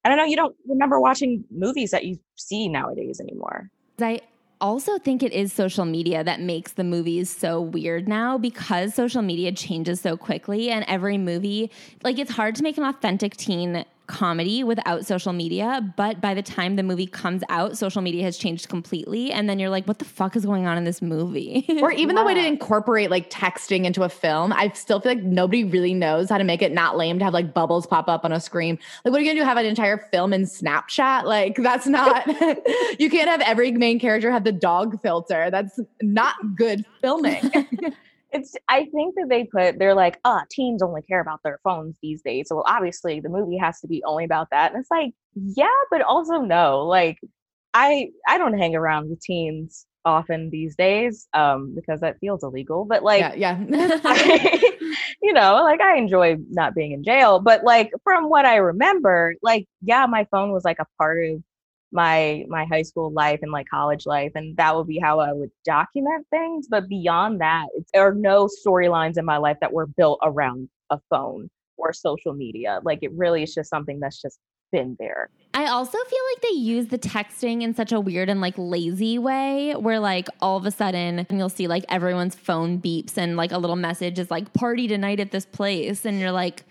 I 0.05 0.09
don't 0.09 0.19
know, 0.19 0.25
you 0.25 0.37
don't 0.37 0.55
remember 0.69 1.01
watching 1.01 1.45
movies 1.51 1.91
that 1.91 2.05
you 2.05 2.19
see 2.37 2.69
nowadays 2.69 3.21
anymore. 3.21 3.71
I 3.99 4.21
also 4.61 4.99
think 4.99 5.23
it 5.23 5.33
is 5.33 5.53
social 5.53 5.85
media 5.85 6.25
that 6.25 6.41
makes 6.41 6.73
the 6.73 6.85
movies 6.85 7.29
so 7.29 7.61
weird 7.61 8.09
now 8.09 8.39
because 8.39 8.95
social 8.95 9.23
media 9.23 9.53
changes 9.53 10.01
so 10.01 10.17
quickly 10.17 10.71
and 10.71 10.85
every 10.89 11.19
movie 11.19 11.71
like 12.03 12.19
it's 12.19 12.31
hard 12.31 12.55
to 12.55 12.63
make 12.63 12.79
an 12.79 12.85
authentic 12.85 13.37
teen 13.37 13.85
comedy 14.07 14.65
without 14.65 15.07
social 15.07 15.33
media, 15.33 15.93
but 15.97 16.21
by 16.21 16.35
the 16.35 16.43
time 16.43 16.77
the 16.77 16.83
movie 16.83 17.07
comes 17.07 17.43
out, 17.49 17.77
social 17.77 18.03
media 18.03 18.23
has 18.23 18.37
changed 18.37 18.69
completely. 18.69 19.33
And 19.33 19.49
then 19.49 19.59
you're 19.59 19.71
like, 19.71 19.87
what 19.87 19.99
the 19.99 20.05
fuck 20.05 20.37
is 20.37 20.45
going 20.45 20.67
on 20.67 20.79
in 20.79 20.85
this 20.85 21.03
movie? 21.03 21.67
or 21.83 21.93
even 21.93 22.17
the 22.17 22.25
way 22.25 22.35
to 22.35 22.47
incorporate 22.47 23.11
like 23.11 23.31
texting 23.31 23.85
into 23.85 24.03
a 24.03 24.09
film. 24.09 24.53
I 24.53 24.71
still 24.75 25.01
feel 25.01 25.13
like 25.13 25.23
nobody 25.23 25.65
really 25.65 25.95
knows 25.95 26.29
how 26.29 26.39
to 26.39 26.45
make 26.45 26.63
it 26.63 26.73
not 26.73 26.97
lame 26.97 27.19
to 27.19 27.25
have 27.25 27.35
like 27.35 27.53
bubbles 27.53 27.87
pop 27.87 28.09
up 28.09 28.25
on 28.25 28.33
a 28.33 28.41
screen. 28.41 28.79
Like, 29.05 29.13
what 29.13 29.21
are 29.21 29.25
you 29.25 29.31
gonna 29.31 29.41
do? 29.41 29.45
Have 29.45 29.57
an 29.59 29.67
entire 29.67 29.99
film 30.11 30.33
in 30.33 30.43
Snapchat? 30.43 31.25
Like, 31.25 31.57
that's 31.57 31.87
not, 31.87 32.27
you 32.99 33.11
can't 33.11 33.29
have 33.29 33.41
every 33.43 33.73
main 33.73 33.99
character 33.99 34.31
have 34.31 34.45
the 34.45 34.53
dog 34.53 35.01
filter. 35.03 35.51
That's 35.51 35.79
not 36.03 36.35
good 36.57 36.85
filming. 37.01 37.51
it's 38.33 38.55
i 38.69 38.85
think 38.87 39.15
that 39.15 39.29
they 39.29 39.45
put 39.45 39.79
they're 39.79 39.95
like 39.95 40.19
oh 40.25 40.41
teens 40.51 40.83
only 40.83 41.03
care 41.03 41.21
about 41.21 41.41
their 41.45 41.59
phones 41.63 41.97
these 42.03 42.23
days 42.23 42.49
so 42.49 42.63
obviously 42.67 43.21
the 43.21 43.29
movie 43.29 43.57
has 43.57 43.81
to 43.81 43.87
be 43.87 44.03
only 44.05 44.25
about 44.25 44.49
that 44.51 44.73
and 44.73 44.81
it's 44.81 44.91
like 44.91 45.13
yeah 45.35 45.67
but 45.91 46.03
also 46.03 46.39
no 46.39 46.85
like 46.85 47.19
i 47.75 48.09
i 48.29 48.37
don't 48.39 48.59
hang 48.59 48.75
around 48.75 49.09
with 49.09 49.21
teens 49.21 49.87
often 50.05 50.51
these 50.51 50.77
days 50.77 51.27
um 51.35 51.75
because 51.75 52.01
that 52.01 52.19
feels 52.21 52.43
illegal 52.43 52.85
but 52.85 53.03
like 53.03 53.21
yeah, 53.21 53.35
yeah. 53.35 54.01
I, 54.05 54.73
you 55.23 55.33
know 55.33 55.63
like 55.63 55.81
i 55.81 55.97
enjoy 55.97 56.37
not 56.51 56.75
being 56.75 56.93
in 56.93 57.03
jail 57.03 57.41
but 57.41 57.65
like 57.65 57.91
from 58.05 58.29
what 58.29 58.45
i 58.45 58.57
remember 58.57 59.35
like 59.43 59.67
yeah 59.83 60.07
my 60.07 60.27
phone 60.31 60.53
was 60.53 60.65
like 60.65 60.79
a 60.79 60.87
part 60.99 61.25
of 61.25 61.43
my 61.93 62.45
my 62.49 62.65
high 62.65 62.83
school 62.83 63.13
life 63.13 63.41
and 63.43 63.53
like 63.53 63.67
college 63.69 64.07
life 64.07 64.33
and 64.35 64.57
that 64.57 64.75
would 64.75 64.87
be 64.87 64.99
how 64.99 65.21
i 65.21 65.33
would 65.33 65.51
document 65.65 66.27
things 66.31 66.67
but 66.69 66.89
beyond 66.89 67.41
that 67.41 67.67
there 67.93 68.03
are 68.03 68.15
no 68.15 68.49
storylines 68.67 69.17
in 69.17 69.25
my 69.25 69.37
life 69.37 69.57
that 69.61 69.73
were 69.73 69.87
built 69.87 70.19
around 70.23 70.69
a 70.91 70.99
phone 71.11 71.49
or 71.77 71.93
social 71.93 72.33
media 72.33 72.81
like 72.85 72.99
it 73.03 73.13
really 73.13 73.43
is 73.43 73.55
just 73.55 73.71
something 73.71 74.01
that's 74.01 74.21
just 74.21 74.41
been 74.73 74.97
there. 74.99 75.31
I 75.55 75.67
also 75.67 75.97
feel 75.97 76.19
like 76.35 76.43
they 76.43 76.59
use 76.59 76.89
the 76.89 76.99
texting 76.99 77.63
in 77.63 77.75
such 77.75 77.93
a 77.93 78.01
weird 78.01 78.29
and 78.29 78.41
like 78.41 78.55
lazy 78.57 79.19
way 79.19 79.75
where 79.75 79.99
like 79.99 80.29
all 80.41 80.57
of 80.57 80.67
a 80.67 80.71
sudden 80.71 81.27
you'll 81.31 81.49
see 81.49 81.67
like 81.67 81.85
everyone's 81.89 82.35
phone 82.35 82.81
beeps 82.81 83.17
and 83.17 83.37
like 83.37 83.53
a 83.53 83.59
little 83.59 83.77
message 83.77 84.19
is 84.19 84.31
like 84.31 84.53
party 84.53 84.87
tonight 84.87 85.19
at 85.19 85.31
this 85.31 85.47
place 85.47 86.05
and 86.05 86.21
you're 86.21 86.33
like 86.33 86.65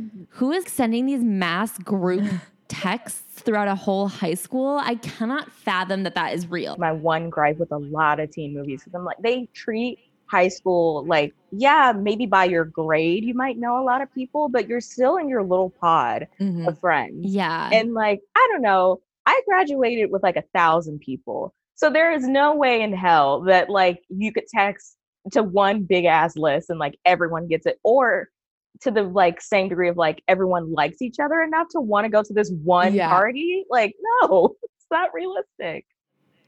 mm-hmm. 0.00 0.24
who 0.30 0.50
is 0.50 0.64
sending 0.66 1.06
these 1.06 1.22
mass 1.22 1.78
group 1.78 2.24
texts 2.68 3.40
throughout 3.42 3.68
a 3.68 3.74
whole 3.74 4.08
high 4.08 4.34
school, 4.34 4.78
I 4.82 4.94
cannot 4.96 5.50
fathom 5.52 6.02
that 6.04 6.14
that 6.14 6.34
is 6.34 6.46
real. 6.50 6.76
My 6.78 6.92
one 6.92 7.30
gripe 7.30 7.58
with 7.58 7.72
a 7.72 7.78
lot 7.78 8.20
of 8.20 8.30
teen 8.30 8.54
movies 8.54 8.82
is 8.86 8.94
I'm 8.94 9.04
like, 9.04 9.18
they 9.22 9.48
treat 9.54 9.98
high 10.26 10.48
school 10.48 11.04
like, 11.06 11.34
yeah, 11.52 11.92
maybe 11.94 12.26
by 12.26 12.44
your 12.46 12.64
grade, 12.64 13.24
you 13.24 13.34
might 13.34 13.58
know 13.58 13.78
a 13.80 13.84
lot 13.84 14.00
of 14.00 14.12
people, 14.14 14.48
but 14.48 14.66
you're 14.68 14.80
still 14.80 15.16
in 15.18 15.28
your 15.28 15.42
little 15.42 15.70
pod 15.70 16.26
Mhm. 16.40 16.66
of 16.66 16.78
friends. 16.78 17.26
Yeah. 17.34 17.68
And 17.72 17.92
like, 17.94 18.20
I 18.34 18.48
don't 18.50 18.62
know, 18.62 19.00
I 19.26 19.40
graduated 19.46 20.10
with 20.10 20.22
like 20.22 20.36
a 20.36 20.44
thousand 20.54 21.00
people. 21.00 21.54
So 21.76 21.90
there 21.90 22.12
is 22.12 22.26
no 22.26 22.54
way 22.54 22.80
in 22.82 22.92
hell 22.92 23.42
that 23.42 23.68
like 23.68 24.02
you 24.08 24.32
could 24.32 24.46
text 24.46 24.96
to 25.32 25.42
one 25.42 25.82
big 25.82 26.04
ass 26.04 26.36
list 26.36 26.70
and 26.70 26.78
like 26.78 26.98
everyone 27.04 27.46
gets 27.48 27.66
it 27.66 27.78
or 27.82 28.28
to 28.82 28.90
the 28.90 29.02
like 29.02 29.40
same 29.40 29.68
degree 29.68 29.88
of 29.88 29.96
like 29.96 30.22
everyone 30.28 30.72
likes 30.72 31.00
each 31.00 31.16
other 31.22 31.40
enough 31.42 31.68
to 31.70 31.80
want 31.80 32.04
to 32.04 32.08
go 32.08 32.22
to 32.22 32.32
this 32.32 32.50
one 32.62 32.94
Yeah. 32.94 33.08
party. 33.08 33.64
Like, 33.70 33.94
no, 34.22 34.56
it's 34.62 34.86
not 34.90 35.12
realistic. 35.14 35.86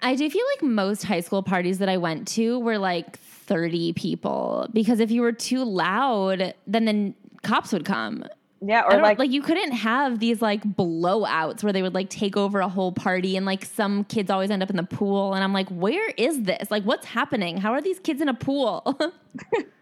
I 0.02 0.14
do 0.14 0.28
feel 0.28 0.44
like 0.54 0.62
most 0.62 1.04
high 1.04 1.20
school 1.20 1.42
parties 1.42 1.78
that 1.78 1.88
I 1.88 1.96
went 1.96 2.28
to 2.28 2.58
were 2.60 2.78
like 2.78 3.18
30 3.18 3.94
people 3.94 4.68
because 4.72 5.00
if 5.00 5.10
you 5.10 5.22
were 5.22 5.32
too 5.32 5.64
loud, 5.64 6.54
then 6.66 6.84
the 6.84 7.14
cops 7.42 7.72
would 7.72 7.84
come. 7.84 8.24
Yeah, 8.62 8.82
or 8.88 9.00
like, 9.00 9.18
like 9.18 9.30
you 9.30 9.42
couldn't 9.42 9.72
have 9.72 10.18
these 10.18 10.40
like 10.40 10.62
blowouts 10.62 11.62
where 11.62 11.72
they 11.72 11.82
would 11.82 11.94
like 11.94 12.08
take 12.08 12.36
over 12.36 12.60
a 12.60 12.68
whole 12.68 12.90
party 12.90 13.36
and 13.36 13.44
like 13.44 13.64
some 13.64 14.04
kids 14.04 14.30
always 14.30 14.50
end 14.50 14.62
up 14.62 14.70
in 14.70 14.76
the 14.76 14.82
pool 14.82 15.34
and 15.34 15.44
I'm 15.44 15.52
like 15.52 15.68
where 15.68 16.08
is 16.16 16.42
this 16.44 16.70
like 16.70 16.82
what's 16.84 17.04
happening 17.04 17.58
how 17.58 17.72
are 17.72 17.82
these 17.82 17.98
kids 17.98 18.22
in 18.22 18.28
a 18.30 18.34
pool 18.34 18.98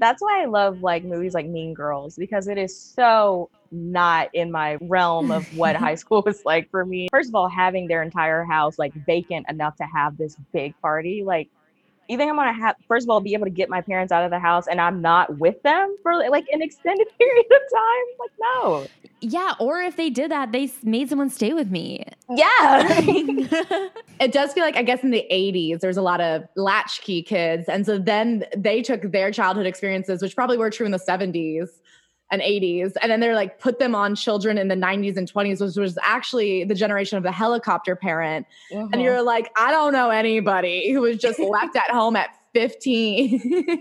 that's 0.00 0.22
why 0.22 0.42
I 0.42 0.46
love 0.46 0.80
like 0.80 1.04
movies 1.04 1.34
like 1.34 1.46
Mean 1.46 1.74
Girls 1.74 2.16
because 2.16 2.48
it 2.48 2.58
is 2.58 2.76
so 2.76 3.50
not 3.70 4.28
in 4.34 4.50
my 4.50 4.78
realm 4.80 5.30
of 5.30 5.46
what 5.56 5.76
high 5.76 5.94
school 5.96 6.22
was 6.26 6.42
like 6.44 6.68
for 6.70 6.84
me. 6.84 7.08
First 7.10 7.28
of 7.28 7.34
all, 7.34 7.48
having 7.48 7.86
their 7.86 8.02
entire 8.02 8.44
house 8.44 8.78
like 8.78 8.92
vacant 9.06 9.46
enough 9.48 9.76
to 9.76 9.84
have 9.84 10.16
this 10.16 10.36
big 10.52 10.74
party, 10.80 11.22
like 11.24 11.48
you 12.10 12.18
think 12.18 12.28
I'm 12.28 12.36
gonna 12.36 12.52
have 12.52 12.76
first 12.88 13.06
of 13.06 13.10
all 13.10 13.20
be 13.20 13.34
able 13.34 13.46
to 13.46 13.50
get 13.50 13.68
my 13.68 13.80
parents 13.80 14.12
out 14.12 14.24
of 14.24 14.30
the 14.30 14.38
house 14.38 14.66
and 14.66 14.80
I'm 14.80 15.00
not 15.00 15.38
with 15.38 15.62
them 15.62 15.96
for 16.02 16.14
like 16.28 16.46
an 16.52 16.60
extended 16.60 17.06
period 17.18 17.46
of 17.46 17.60
time? 17.72 18.06
Like 18.18 18.30
no. 18.40 18.86
yeah 19.20 19.54
or 19.60 19.80
if 19.80 19.96
they 19.96 20.10
did 20.10 20.30
that 20.30 20.52
they 20.52 20.70
made 20.82 21.08
someone 21.08 21.30
stay 21.30 21.52
with 21.52 21.70
me 21.70 22.04
Yeah. 22.28 22.82
it 24.20 24.32
does 24.32 24.52
feel 24.52 24.64
like 24.64 24.76
I 24.76 24.82
guess 24.82 25.02
in 25.02 25.10
the 25.10 25.24
80s 25.30 25.80
there's 25.80 25.96
a 25.96 26.02
lot 26.02 26.20
of 26.20 26.42
latchkey 26.56 27.22
kids 27.22 27.68
and 27.68 27.86
so 27.86 27.98
then 27.98 28.44
they 28.56 28.82
took 28.82 29.12
their 29.12 29.30
childhood 29.30 29.66
experiences 29.66 30.20
which 30.20 30.34
probably 30.34 30.58
were 30.58 30.70
true 30.70 30.86
in 30.86 30.92
the 30.92 30.98
70s 30.98 31.68
and 32.30 32.42
80s 32.42 32.92
and 33.02 33.10
then 33.10 33.20
they're 33.20 33.34
like 33.34 33.58
put 33.58 33.78
them 33.78 33.94
on 33.94 34.14
children 34.14 34.56
in 34.58 34.68
the 34.68 34.74
90s 34.76 35.16
and 35.16 35.32
20s 35.32 35.60
which 35.60 35.76
was 35.76 35.98
actually 36.02 36.64
the 36.64 36.74
generation 36.74 37.16
of 37.18 37.24
the 37.24 37.32
helicopter 37.32 37.96
parent 37.96 38.46
Mhm. 38.72 38.90
and 38.92 39.02
you're 39.02 39.22
like 39.22 39.50
I 39.56 39.70
don't 39.70 39.92
know 39.92 40.10
anybody 40.10 40.92
who 40.92 41.00
was 41.00 41.16
just 41.18 41.38
left 41.56 41.74
at 41.76 41.90
home 41.90 42.16
at 42.16 42.30
15 42.54 43.80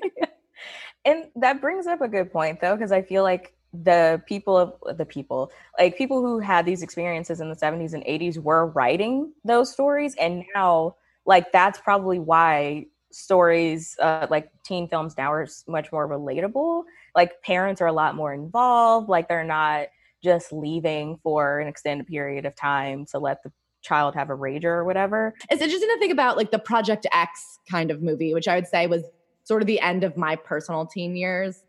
And 1.06 1.26
that 1.38 1.62
brings 1.62 1.88
up 1.88 2.02
a 2.02 2.08
good 2.08 2.32
point 2.32 2.60
though, 2.62 2.76
because 2.76 2.92
I 2.92 3.02
feel 3.02 3.24
like 3.24 3.54
the 3.74 4.22
people 4.26 4.58
of 4.58 4.98
the 4.98 5.06
people, 5.06 5.52
like 5.78 5.98
people 5.98 6.22
who 6.22 6.40
had 6.40 6.66
these 6.66 6.82
experiences 6.82 7.40
in 7.40 7.50
the 7.50 7.56
70s 7.56 7.94
and 7.94 8.04
80s 8.04 8.38
were 8.38 8.68
writing 8.68 9.32
those 9.46 9.72
stories. 9.72 10.16
And 10.20 10.44
now, 10.56 10.96
like, 11.26 11.52
that's 11.52 11.80
probably 11.80 12.20
why 12.20 12.88
stories 13.12 13.96
uh, 14.02 14.28
like 14.30 14.52
teen 14.64 14.88
films 14.88 15.16
now 15.18 15.32
are 15.32 15.48
much 15.68 15.92
more 15.92 16.08
relatable. 16.08 16.84
Like, 17.16 17.42
parents 17.44 17.82
are 17.82 17.88
a 17.88 17.94
lot 17.94 18.16
more 18.16 18.34
involved. 18.34 19.10
Like, 19.10 19.28
they're 19.28 19.44
not 19.44 19.88
just 20.24 20.52
leaving 20.52 21.18
for 21.24 21.60
an 21.60 21.68
extended 21.68 22.08
period 22.08 22.46
of 22.46 22.56
time 22.56 23.06
to 23.06 23.20
let 23.20 23.42
the 23.44 23.52
child 23.82 24.14
have 24.16 24.30
a 24.30 24.36
rager 24.36 24.66
or 24.66 24.84
whatever. 24.84 25.34
it's 25.50 25.62
interesting 25.62 25.88
to 25.90 25.98
think 26.00 26.12
about 26.12 26.36
like 26.36 26.52
the 26.52 26.60
Project 26.60 27.08
X 27.14 27.60
kind 27.72 27.90
of 27.92 28.02
movie, 28.02 28.34
which 28.34 28.48
I 28.48 28.56
would 28.56 28.68
say 28.68 28.88
was 28.88 29.04
sort 29.46 29.62
of 29.62 29.68
the 29.68 29.80
end 29.80 30.04
of 30.04 30.18
my 30.18 30.36
personal 30.36 30.86
teen 30.86 31.16
years. 31.16 31.64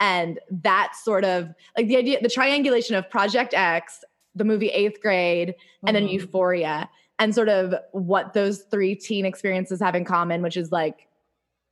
And 0.00 0.40
that 0.50 0.94
sort 1.00 1.24
of 1.24 1.50
like 1.76 1.86
the 1.86 1.96
idea, 1.96 2.20
the 2.20 2.28
triangulation 2.28 2.96
of 2.96 3.08
Project 3.08 3.54
X, 3.54 4.02
the 4.34 4.44
movie 4.44 4.68
Eighth 4.70 5.00
Grade, 5.00 5.54
and 5.86 5.94
then 5.94 6.08
Mhm. 6.08 6.12
Euphoria, 6.14 6.90
and 7.20 7.32
sort 7.32 7.48
of 7.48 7.74
what 7.92 8.32
those 8.32 8.62
three 8.64 8.96
teen 8.96 9.24
experiences 9.24 9.78
have 9.78 9.94
in 9.94 10.04
common, 10.04 10.42
which 10.42 10.56
is 10.56 10.72
like 10.72 11.06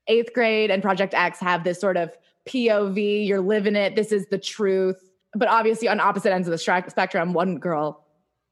Eighth 0.07 0.33
Grade 0.33 0.71
and 0.71 0.81
Project 0.83 1.14
X 1.14 1.41
have 1.41 1.64
this 1.64 1.81
sort 1.81 1.97
of 1.97 2.16
POV, 2.55 3.26
you're 3.26 3.40
living 3.40 3.76
it, 3.76 3.96
this 3.96 4.12
is 4.12 4.26
the 4.26 4.38
truth. 4.38 4.96
But 5.34 5.48
obviously, 5.48 5.88
on 5.88 6.01
opposite 6.01 6.32
ends 6.32 6.48
of 6.48 6.53
the 6.53 6.59
stra- 6.59 6.88
spectrum, 6.90 7.32
one 7.32 7.59
girl 7.59 8.05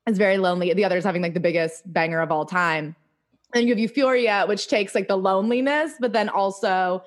is 0.07 0.17
very 0.17 0.39
lonely. 0.39 0.73
The 0.73 0.85
other 0.85 0.97
is 0.97 1.05
having 1.05 1.23
like 1.23 1.35
the 1.35 1.41
biggest 1.41 1.91
banger 1.93 2.21
of 2.21 2.31
all 2.31 2.45
time. 2.47 2.95
And 3.55 3.65
you 3.65 3.71
have 3.71 3.79
Euphoria, 3.79 4.45
which 4.47 4.69
takes 4.69 4.95
like 4.95 5.09
the 5.09 5.17
loneliness, 5.17 5.93
but 6.01 6.13
then 6.13 6.29
also 6.29 7.03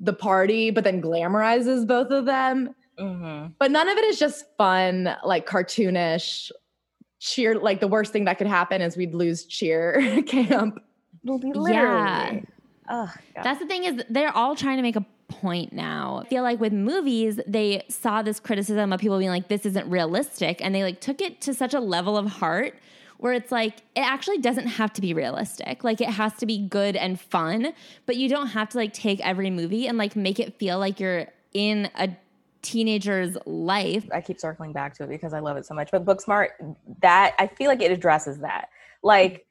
the 0.00 0.12
party, 0.12 0.70
but 0.70 0.84
then 0.84 1.00
glamorizes 1.00 1.86
both 1.86 2.10
of 2.10 2.24
them. 2.26 2.74
Mhm. 2.98 3.52
But 3.58 3.70
none 3.70 3.88
of 3.88 3.96
it 3.96 4.04
is 4.04 4.18
just 4.18 4.44
fun, 4.58 5.14
like 5.24 5.46
cartoonish. 5.46 6.50
Cheer, 7.18 7.58
like 7.58 7.80
the 7.80 7.88
worst 7.88 8.12
thing 8.12 8.24
that 8.26 8.36
could 8.38 8.46
happen 8.46 8.82
is 8.82 8.96
we'd 8.96 9.14
lose 9.14 9.46
cheer 9.46 10.22
camp. 10.26 10.78
Literally. 11.24 11.72
Yeah. 11.72 12.40
Oh, 12.88 13.12
God. 13.34 13.44
That's 13.44 13.58
the 13.58 13.66
thing 13.66 13.84
is 13.84 14.02
they're 14.10 14.36
all 14.36 14.54
trying 14.54 14.76
to 14.76 14.82
make 14.82 14.96
a 14.96 15.04
point 15.28 15.72
now. 15.72 16.22
I 16.24 16.28
feel 16.28 16.42
like 16.42 16.60
with 16.60 16.72
movies, 16.72 17.40
they 17.46 17.84
saw 17.88 18.22
this 18.22 18.40
criticism 18.40 18.92
of 18.92 19.00
people 19.00 19.18
being 19.18 19.30
like, 19.30 19.48
this 19.48 19.66
isn't 19.66 19.88
realistic. 19.88 20.64
And 20.64 20.74
they 20.74 20.82
like 20.82 21.00
took 21.00 21.20
it 21.20 21.40
to 21.42 21.54
such 21.54 21.74
a 21.74 21.80
level 21.80 22.16
of 22.16 22.26
heart 22.26 22.74
where 23.18 23.32
it's 23.32 23.50
like, 23.50 23.78
it 23.94 24.00
actually 24.00 24.38
doesn't 24.38 24.66
have 24.66 24.92
to 24.92 25.00
be 25.00 25.14
realistic. 25.14 25.82
Like 25.82 26.00
it 26.00 26.10
has 26.10 26.34
to 26.34 26.46
be 26.46 26.58
good 26.58 26.96
and 26.96 27.20
fun, 27.20 27.72
but 28.04 28.16
you 28.16 28.28
don't 28.28 28.48
have 28.48 28.68
to 28.70 28.78
like 28.78 28.92
take 28.92 29.20
every 29.26 29.50
movie 29.50 29.86
and 29.86 29.96
like 29.96 30.16
make 30.16 30.38
it 30.38 30.58
feel 30.58 30.78
like 30.78 31.00
you're 31.00 31.26
in 31.54 31.90
a 31.94 32.10
teenager's 32.62 33.36
life. 33.46 34.06
I 34.12 34.20
keep 34.20 34.38
circling 34.38 34.72
back 34.72 34.94
to 34.94 35.04
it 35.04 35.08
because 35.08 35.32
I 35.32 35.38
love 35.38 35.56
it 35.56 35.64
so 35.64 35.74
much. 35.74 35.90
But 35.90 36.04
Booksmart, 36.04 36.48
that 37.00 37.34
I 37.38 37.46
feel 37.46 37.68
like 37.68 37.80
it 37.80 37.90
addresses 37.90 38.38
that. 38.38 38.68
Like 39.02 39.45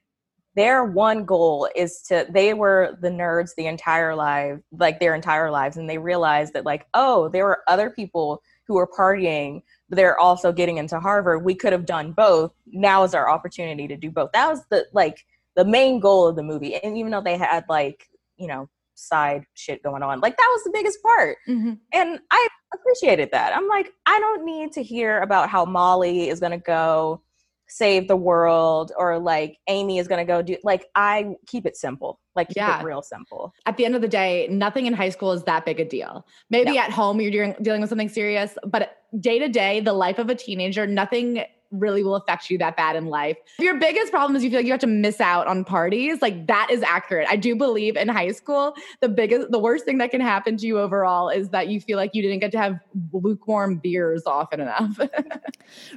their 0.56 0.86
one 0.86 1.26
goal 1.26 1.70
is 1.76 2.02
to 2.04 2.26
they 2.30 2.54
were 2.54 2.98
the 3.02 3.10
nerds 3.10 3.52
the 3.56 3.68
entire 3.68 4.16
life, 4.16 4.60
like 4.72 5.00
their 5.00 5.14
entire 5.14 5.52
lives, 5.52 5.78
and 5.78 5.90
they 5.90 5.98
realized 5.98 6.54
that 6.54 6.66
like, 6.66 6.88
oh, 6.94 7.30
there 7.30 7.46
were 7.46 7.64
other 7.68 7.90
people 7.90 8.42
who 8.68 8.76
were 8.76 8.88
partying, 8.88 9.62
but 9.90 9.98
they're 9.98 10.20
also 10.20 10.52
getting 10.52 10.78
into 10.78 11.00
Harvard. 11.00 11.44
We 11.44 11.56
could 11.56 11.74
have 11.74 11.86
done 11.86 12.14
both. 12.14 12.52
Now 12.68 13.04
is 13.04 13.14
our 13.14 13.30
opportunity 13.30 13.88
to 13.88 13.98
do 13.98 14.10
both. 14.10 14.32
That 14.34 14.48
was 14.48 14.62
the 14.70 14.86
like 14.94 15.26
the 15.56 15.66
main 15.66 16.00
goal 16.00 16.28
of 16.28 16.36
the 16.36 16.44
movie. 16.44 16.76
And 16.76 16.98
even 16.98 17.12
though 17.12 17.22
they 17.22 17.38
had 17.38 17.66
like, 17.70 18.08
you 18.38 18.48
know, 18.48 18.70
side 18.96 19.46
shit 19.56 19.84
going 19.84 20.04
on, 20.04 20.22
like 20.22 20.38
that 20.38 20.50
was 20.54 20.64
the 20.64 20.72
biggest 20.72 21.02
part. 21.04 21.38
Mhm. 21.48 21.80
And 21.94 22.20
I 22.32 22.48
appreciated 22.74 23.30
that. 23.32 23.56
I'm 23.56 23.68
like, 23.68 23.92
I 24.06 24.20
don't 24.20 24.46
need 24.46 24.72
to 24.74 24.84
hear 24.84 25.20
about 25.22 25.50
how 25.50 25.66
Molly 25.66 26.30
is 26.30 26.40
gonna 26.40 26.58
go 26.58 27.22
save 27.68 28.08
the 28.08 28.16
world 28.16 28.92
or 28.98 29.18
like 29.20 29.58
Amy 29.68 29.98
is 29.98 30.08
gonna 30.08 30.26
go 30.26 30.42
do 30.42 30.58
like 30.64 30.86
I 30.96 31.36
keep 31.48 31.66
it 31.66 31.76
simple. 31.76 32.20
Like 32.36 32.50
keep 32.50 32.58
Yeah. 32.58 32.80
it 32.82 32.84
real 32.84 33.02
simple. 33.02 33.54
At 33.66 33.78
the 33.78 33.86
end 33.86 33.96
of 33.96 34.02
the 34.02 34.08
day, 34.08 34.48
nothing 34.52 34.86
in 34.86 34.94
high 34.94 35.10
school 35.10 35.32
is 35.32 35.44
that 35.44 35.66
big 35.66 35.80
a 35.80 35.86
deal. 35.86 36.26
Maybe 36.50 36.74
No. 36.74 36.80
at 36.82 36.92
home 36.92 37.22
you're 37.22 37.32
dealing, 37.32 37.56
dealing 37.62 37.82
with 37.82 37.90
something 37.90 38.10
serious, 38.10 38.58
but 38.68 38.98
day 39.20 39.40
to 39.40 39.48
day, 39.48 39.80
the 39.80 39.94
life 39.94 40.20
of 40.20 40.30
a 40.30 40.36
teenager, 40.36 40.86
nothing 40.86 41.44
really 41.80 42.04
will 42.04 42.16
affect 42.16 42.50
you 42.50 42.58
that 42.60 42.78
bad 42.78 42.96
in 42.96 43.06
life. 43.06 43.38
If 43.58 43.64
your 43.64 43.80
biggest 43.80 44.12
problem 44.12 44.36
is 44.36 44.44
you 44.44 44.50
feel 44.50 44.60
like 44.60 44.66
you 44.66 44.72
have 44.72 44.82
to 44.82 44.88
miss 44.88 45.22
out 45.22 45.48
on 45.48 45.64
parties, 45.64 46.22
like 46.22 46.48
that 46.48 46.70
is 46.72 46.82
accurate. 46.84 47.28
I 47.30 47.36
do 47.36 47.56
believe 47.56 47.96
in 47.96 48.08
high 48.08 48.32
school, 48.32 48.76
the 49.02 49.10
biggest, 49.10 49.52
the 49.52 49.60
worst 49.60 49.86
thing 49.86 49.98
that 50.00 50.12
can 50.12 50.22
happen 50.22 50.58
to 50.58 50.68
you 50.68 50.80
overall 50.80 51.30
is 51.30 51.50
that 51.50 51.68
you 51.68 51.80
feel 51.80 51.98
like 51.98 52.12
you 52.14 52.22
didn't 52.22 52.40
get 52.40 52.52
to 52.52 52.58
have 52.58 52.80
lukewarm 53.14 53.78
beers 53.78 54.24
often 54.26 54.60
enough. 54.62 55.00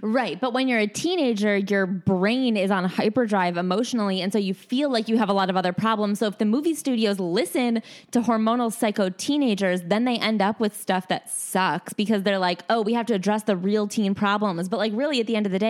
Right. 0.03 0.41
But 0.41 0.53
when 0.53 0.69
you're 0.69 0.79
a 0.79 0.87
teenager, 0.87 1.57
your 1.57 1.87
brain 1.87 2.57
is 2.57 2.71
on 2.71 2.85
hyperdrive 2.85 3.57
emotionally. 3.57 4.21
And 4.21 4.33
so 4.33 4.39
you 4.39 4.55
feel 4.55 4.91
like 4.91 5.09
you 5.09 5.19
have 5.19 5.29
a 5.29 5.33
lot 5.33 5.51
of 5.51 5.57
other 5.57 5.73
problems. 5.73 6.19
So 6.19 6.27
if 6.27 6.39
the 6.39 6.45
movie 6.45 6.75
studios 6.75 7.19
listen 7.19 7.83
to 8.13 8.21
hormonal 8.21 8.73
psycho 8.73 9.11
teenagers, 9.11 9.83
then 9.83 10.05
they 10.05 10.17
end 10.19 10.41
up 10.43 10.61
with 10.61 10.79
stuff 10.79 11.09
that 11.09 11.31
sucks 11.31 11.93
because 11.93 12.23
they're 12.23 12.39
like, 12.39 12.63
oh, 12.71 12.83
we 12.83 12.95
have 12.95 13.07
to 13.07 13.15
address 13.15 13.45
the 13.45 13.57
real 13.57 13.87
teen 13.87 14.15
problems. 14.15 14.69
But 14.69 14.79
like, 14.79 14.93
really, 14.95 15.21
at 15.21 15.27
the 15.27 15.37
end 15.37 15.47
of 15.47 15.53
the 15.53 15.59
day, 15.59 15.68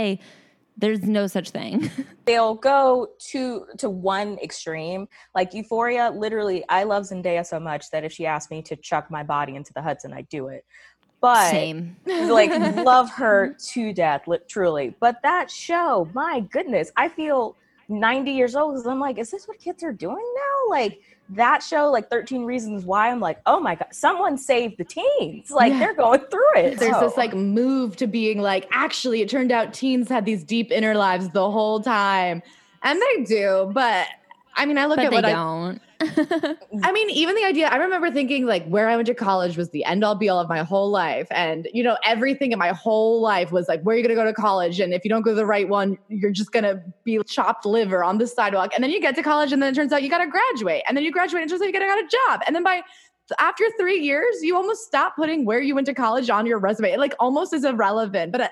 there's 0.78 1.02
no 1.02 1.26
such 1.26 1.50
thing. 1.50 1.90
They'll 2.24 2.54
go 2.54 3.08
to 3.30 3.66
to 3.78 3.90
one 3.90 4.38
extreme. 4.38 5.08
Like 5.34 5.52
Euphoria, 5.52 6.12
literally, 6.14 6.64
I 6.68 6.84
love 6.84 7.04
Zendaya 7.04 7.44
so 7.44 7.58
much 7.58 7.90
that 7.90 8.04
if 8.04 8.12
she 8.12 8.26
asked 8.26 8.50
me 8.50 8.62
to 8.62 8.76
chuck 8.76 9.10
my 9.10 9.22
body 9.22 9.56
into 9.56 9.72
the 9.72 9.82
Hudson, 9.82 10.12
I'd 10.12 10.28
do 10.28 10.48
it. 10.48 10.64
But 11.20 11.50
Same. 11.50 11.96
like 12.06 12.50
love 12.84 13.10
her 13.10 13.56
to 13.72 13.92
death, 13.92 14.28
li- 14.28 14.38
truly. 14.48 14.94
But 15.00 15.16
that 15.22 15.50
show, 15.50 16.08
my 16.14 16.40
goodness, 16.52 16.92
I 16.96 17.08
feel 17.08 17.56
90 17.88 18.30
years 18.30 18.54
old 18.54 18.74
because 18.74 18.86
I'm 18.86 19.00
like, 19.00 19.18
is 19.18 19.30
this 19.30 19.48
what 19.48 19.58
kids 19.58 19.82
are 19.82 19.92
doing 19.92 20.16
now? 20.16 20.70
Like 20.70 21.00
that 21.30 21.62
show, 21.62 21.90
like 21.90 22.08
13 22.10 22.44
Reasons 22.44 22.84
Why, 22.84 23.10
I'm 23.10 23.20
like, 23.20 23.38
oh 23.46 23.60
my 23.60 23.74
God, 23.74 23.88
someone 23.92 24.38
saved 24.38 24.78
the 24.78 24.84
teens. 24.84 25.50
Like 25.50 25.72
Yeah. 25.72 25.78
they're 25.78 25.94
going 25.94 26.20
through 26.20 26.54
it. 26.56 26.78
There's 26.78 26.94
So- 26.94 27.00
this 27.00 27.16
like 27.16 27.34
move 27.34 27.96
to 27.96 28.06
being 28.06 28.40
like, 28.40 28.66
actually, 28.70 29.20
it 29.20 29.28
turned 29.28 29.52
out 29.52 29.74
teens 29.74 30.08
had 30.08 30.24
these 30.24 30.42
deep 30.44 30.70
inner 30.72 30.94
lives 30.94 31.28
the 31.30 31.50
whole 31.50 31.80
time. 31.80 32.42
And 32.82 33.00
they 33.00 33.24
do, 33.24 33.70
but 33.74 34.06
I 34.56 34.66
mean, 34.66 34.78
I 34.78 34.86
look 34.86 34.96
But 34.96 35.06
at 35.06 35.10
they 35.10 35.16
what 35.16 35.24
I 35.24 35.32
don't. 35.32 35.80
I 36.82 36.92
mean, 36.92 37.10
even 37.10 37.34
the 37.34 37.44
idea, 37.44 37.66
I 37.66 37.76
remember 37.76 38.10
thinking 38.10 38.46
like 38.46 38.66
where 38.66 38.88
I 38.88 38.94
went 38.94 39.06
to 39.06 39.14
college 39.14 39.56
was 39.56 39.70
the 39.70 39.84
end 39.84 40.04
all 40.04 40.14
be 40.14 40.28
all 40.28 40.38
of 40.38 40.48
my 40.48 40.62
whole 40.62 40.90
life. 40.90 41.26
And, 41.30 41.68
you 41.72 41.82
know, 41.82 41.96
everything 42.04 42.52
in 42.52 42.58
my 42.58 42.68
whole 42.68 43.20
life 43.20 43.50
was 43.50 43.66
like, 43.66 43.82
where 43.82 43.94
are 43.94 43.96
you 43.96 44.04
going 44.04 44.14
to 44.16 44.22
go 44.22 44.24
to 44.24 44.32
college? 44.32 44.78
And 44.78 44.94
if 44.94 45.04
you 45.04 45.08
don't 45.08 45.22
go 45.22 45.30
to 45.30 45.36
the 45.36 45.46
right 45.46 45.68
one, 45.68 45.98
you're 46.08 46.30
just 46.30 46.52
going 46.52 46.62
to 46.62 46.80
be 47.02 47.20
chopped 47.26 47.66
liver 47.66 48.04
on 48.04 48.18
the 48.18 48.28
sidewalk. 48.28 48.70
And 48.74 48.84
then 48.84 48.90
you 48.90 49.00
get 49.00 49.16
to 49.16 49.22
college 49.22 49.52
and 49.52 49.60
then 49.60 49.72
it 49.72 49.76
turns 49.76 49.92
out 49.92 50.04
you 50.04 50.10
got 50.10 50.18
to 50.18 50.30
graduate. 50.30 50.82
And 50.86 50.96
then 50.96 51.04
you 51.04 51.10
graduate 51.10 51.42
and 51.42 51.50
it 51.50 51.52
turns 51.52 51.62
out 51.62 51.66
you 51.66 51.72
got 51.72 51.80
to 51.80 51.86
got 51.86 51.98
a 51.98 52.08
job. 52.28 52.42
And 52.46 52.54
then 52.54 52.62
by 52.62 52.82
after 53.38 53.64
three 53.78 53.98
years, 53.98 54.36
you 54.42 54.56
almost 54.56 54.86
stop 54.86 55.16
putting 55.16 55.44
where 55.44 55.60
you 55.60 55.74
went 55.74 55.86
to 55.86 55.94
college 55.94 56.30
on 56.30 56.46
your 56.46 56.58
resume. 56.58 56.92
It 56.92 56.98
like 56.98 57.14
almost 57.18 57.52
is 57.52 57.64
irrelevant. 57.64 58.32
But 58.32 58.40
uh, 58.40 58.48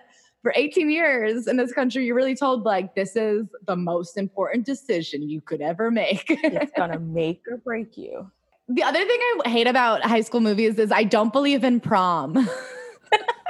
for 0.46 0.52
18 0.54 0.92
years 0.92 1.48
in 1.48 1.56
this 1.56 1.72
country, 1.72 2.06
you're 2.06 2.14
really 2.14 2.36
told 2.36 2.62
like 2.62 2.94
this 2.94 3.16
is 3.16 3.48
the 3.66 3.74
most 3.74 4.16
important 4.16 4.64
decision 4.64 5.28
you 5.28 5.40
could 5.40 5.60
ever 5.60 5.90
make. 5.90 6.24
it's 6.28 6.70
gonna 6.76 6.98
make 7.00 7.42
or 7.50 7.56
break 7.56 7.98
you. 7.98 8.30
The 8.68 8.84
other 8.84 9.04
thing 9.04 9.18
I 9.44 9.48
hate 9.48 9.66
about 9.66 10.02
high 10.02 10.20
school 10.20 10.38
movies 10.38 10.78
is 10.78 10.92
I 10.92 11.02
don't 11.02 11.32
believe 11.32 11.64
in 11.64 11.80
prom. 11.80 12.36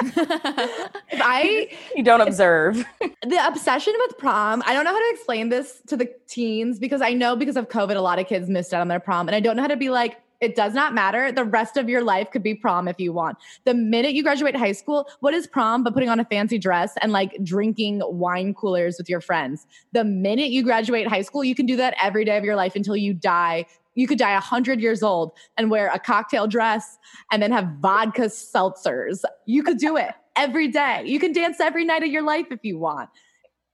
if 0.01 1.20
I 1.22 1.68
You 1.94 2.03
don't 2.03 2.22
observe. 2.22 2.82
the 2.99 3.47
obsession 3.47 3.92
with 3.99 4.16
prom, 4.16 4.62
I 4.64 4.72
don't 4.72 4.84
know 4.84 4.92
how 4.94 4.99
to 4.99 5.14
explain 5.14 5.51
this 5.51 5.82
to 5.88 5.99
the 5.99 6.11
teens 6.26 6.78
because 6.78 7.03
I 7.03 7.12
know 7.12 7.36
because 7.36 7.59
of 7.59 7.68
COVID, 7.68 7.97
a 7.97 8.01
lot 8.01 8.18
of 8.18 8.26
kids 8.26 8.49
missed 8.49 8.72
out 8.72 8.80
on 8.80 8.88
their 8.88 9.01
prom. 9.01 9.28
And 9.28 9.36
I 9.36 9.40
don't 9.40 9.57
know 9.57 9.62
how 9.62 9.68
to 9.68 9.76
be 9.76 9.90
like, 9.90 10.16
it 10.47 10.55
does 10.55 10.74
not 10.74 10.94
matter. 10.94 11.32
The 11.32 11.42
rest 11.42 11.76
of 11.76 11.88
your 11.88 12.05
life 12.05 12.30
could 12.30 12.42
be 12.44 12.55
prom 12.55 12.86
if 12.86 13.01
you 13.01 13.12
want. 13.12 13.36
The 13.64 13.74
minute 13.74 14.14
you 14.14 14.22
graduate 14.22 14.55
high 14.55 14.70
school, 14.70 15.09
what 15.18 15.34
is 15.34 15.49
prom 15.49 15.82
but 15.82 15.92
putting 15.92 16.09
on 16.09 16.20
a 16.20 16.24
fancy 16.24 16.57
dress 16.57 16.92
and 17.03 17.11
like 17.11 17.36
drinking 17.42 18.01
wine 18.05 18.55
coolers 18.55 18.97
with 18.97 19.09
your 19.09 19.20
friends? 19.20 19.66
The 19.90 20.05
minute 20.05 20.51
you 20.51 20.62
graduate 20.62 21.09
high 21.09 21.22
school, 21.22 21.42
you 21.42 21.57
can 21.57 21.66
do 21.66 21.74
that 21.78 21.97
every 22.01 22.24
day 22.24 22.36
of 22.36 22.44
your 22.44 22.55
life 22.55 22.76
until 22.76 22.97
you 22.97 23.12
die. 23.12 23.66
You 23.97 24.07
could 24.07 24.18
die 24.18 24.34
100 24.34 24.80
years 24.80 25.03
old 25.03 25.32
and 25.57 25.68
wear 25.68 25.90
a 25.92 25.99
cocktail 25.99 26.47
dress 26.47 26.97
and 27.32 27.42
then 27.42 27.51
have 27.51 27.66
vodka 27.80 28.26
seltzers. 28.26 29.24
You 29.47 29.64
could 29.64 29.78
do 29.78 29.97
it 29.97 30.12
every 30.36 30.68
day. 30.68 31.03
You 31.07 31.18
can 31.18 31.32
dance 31.32 31.59
every 31.59 31.84
night 31.84 32.05
of 32.05 32.11
your 32.11 32.22
life 32.22 32.47
if 32.53 32.61
you 32.62 32.78
want. 32.78 33.11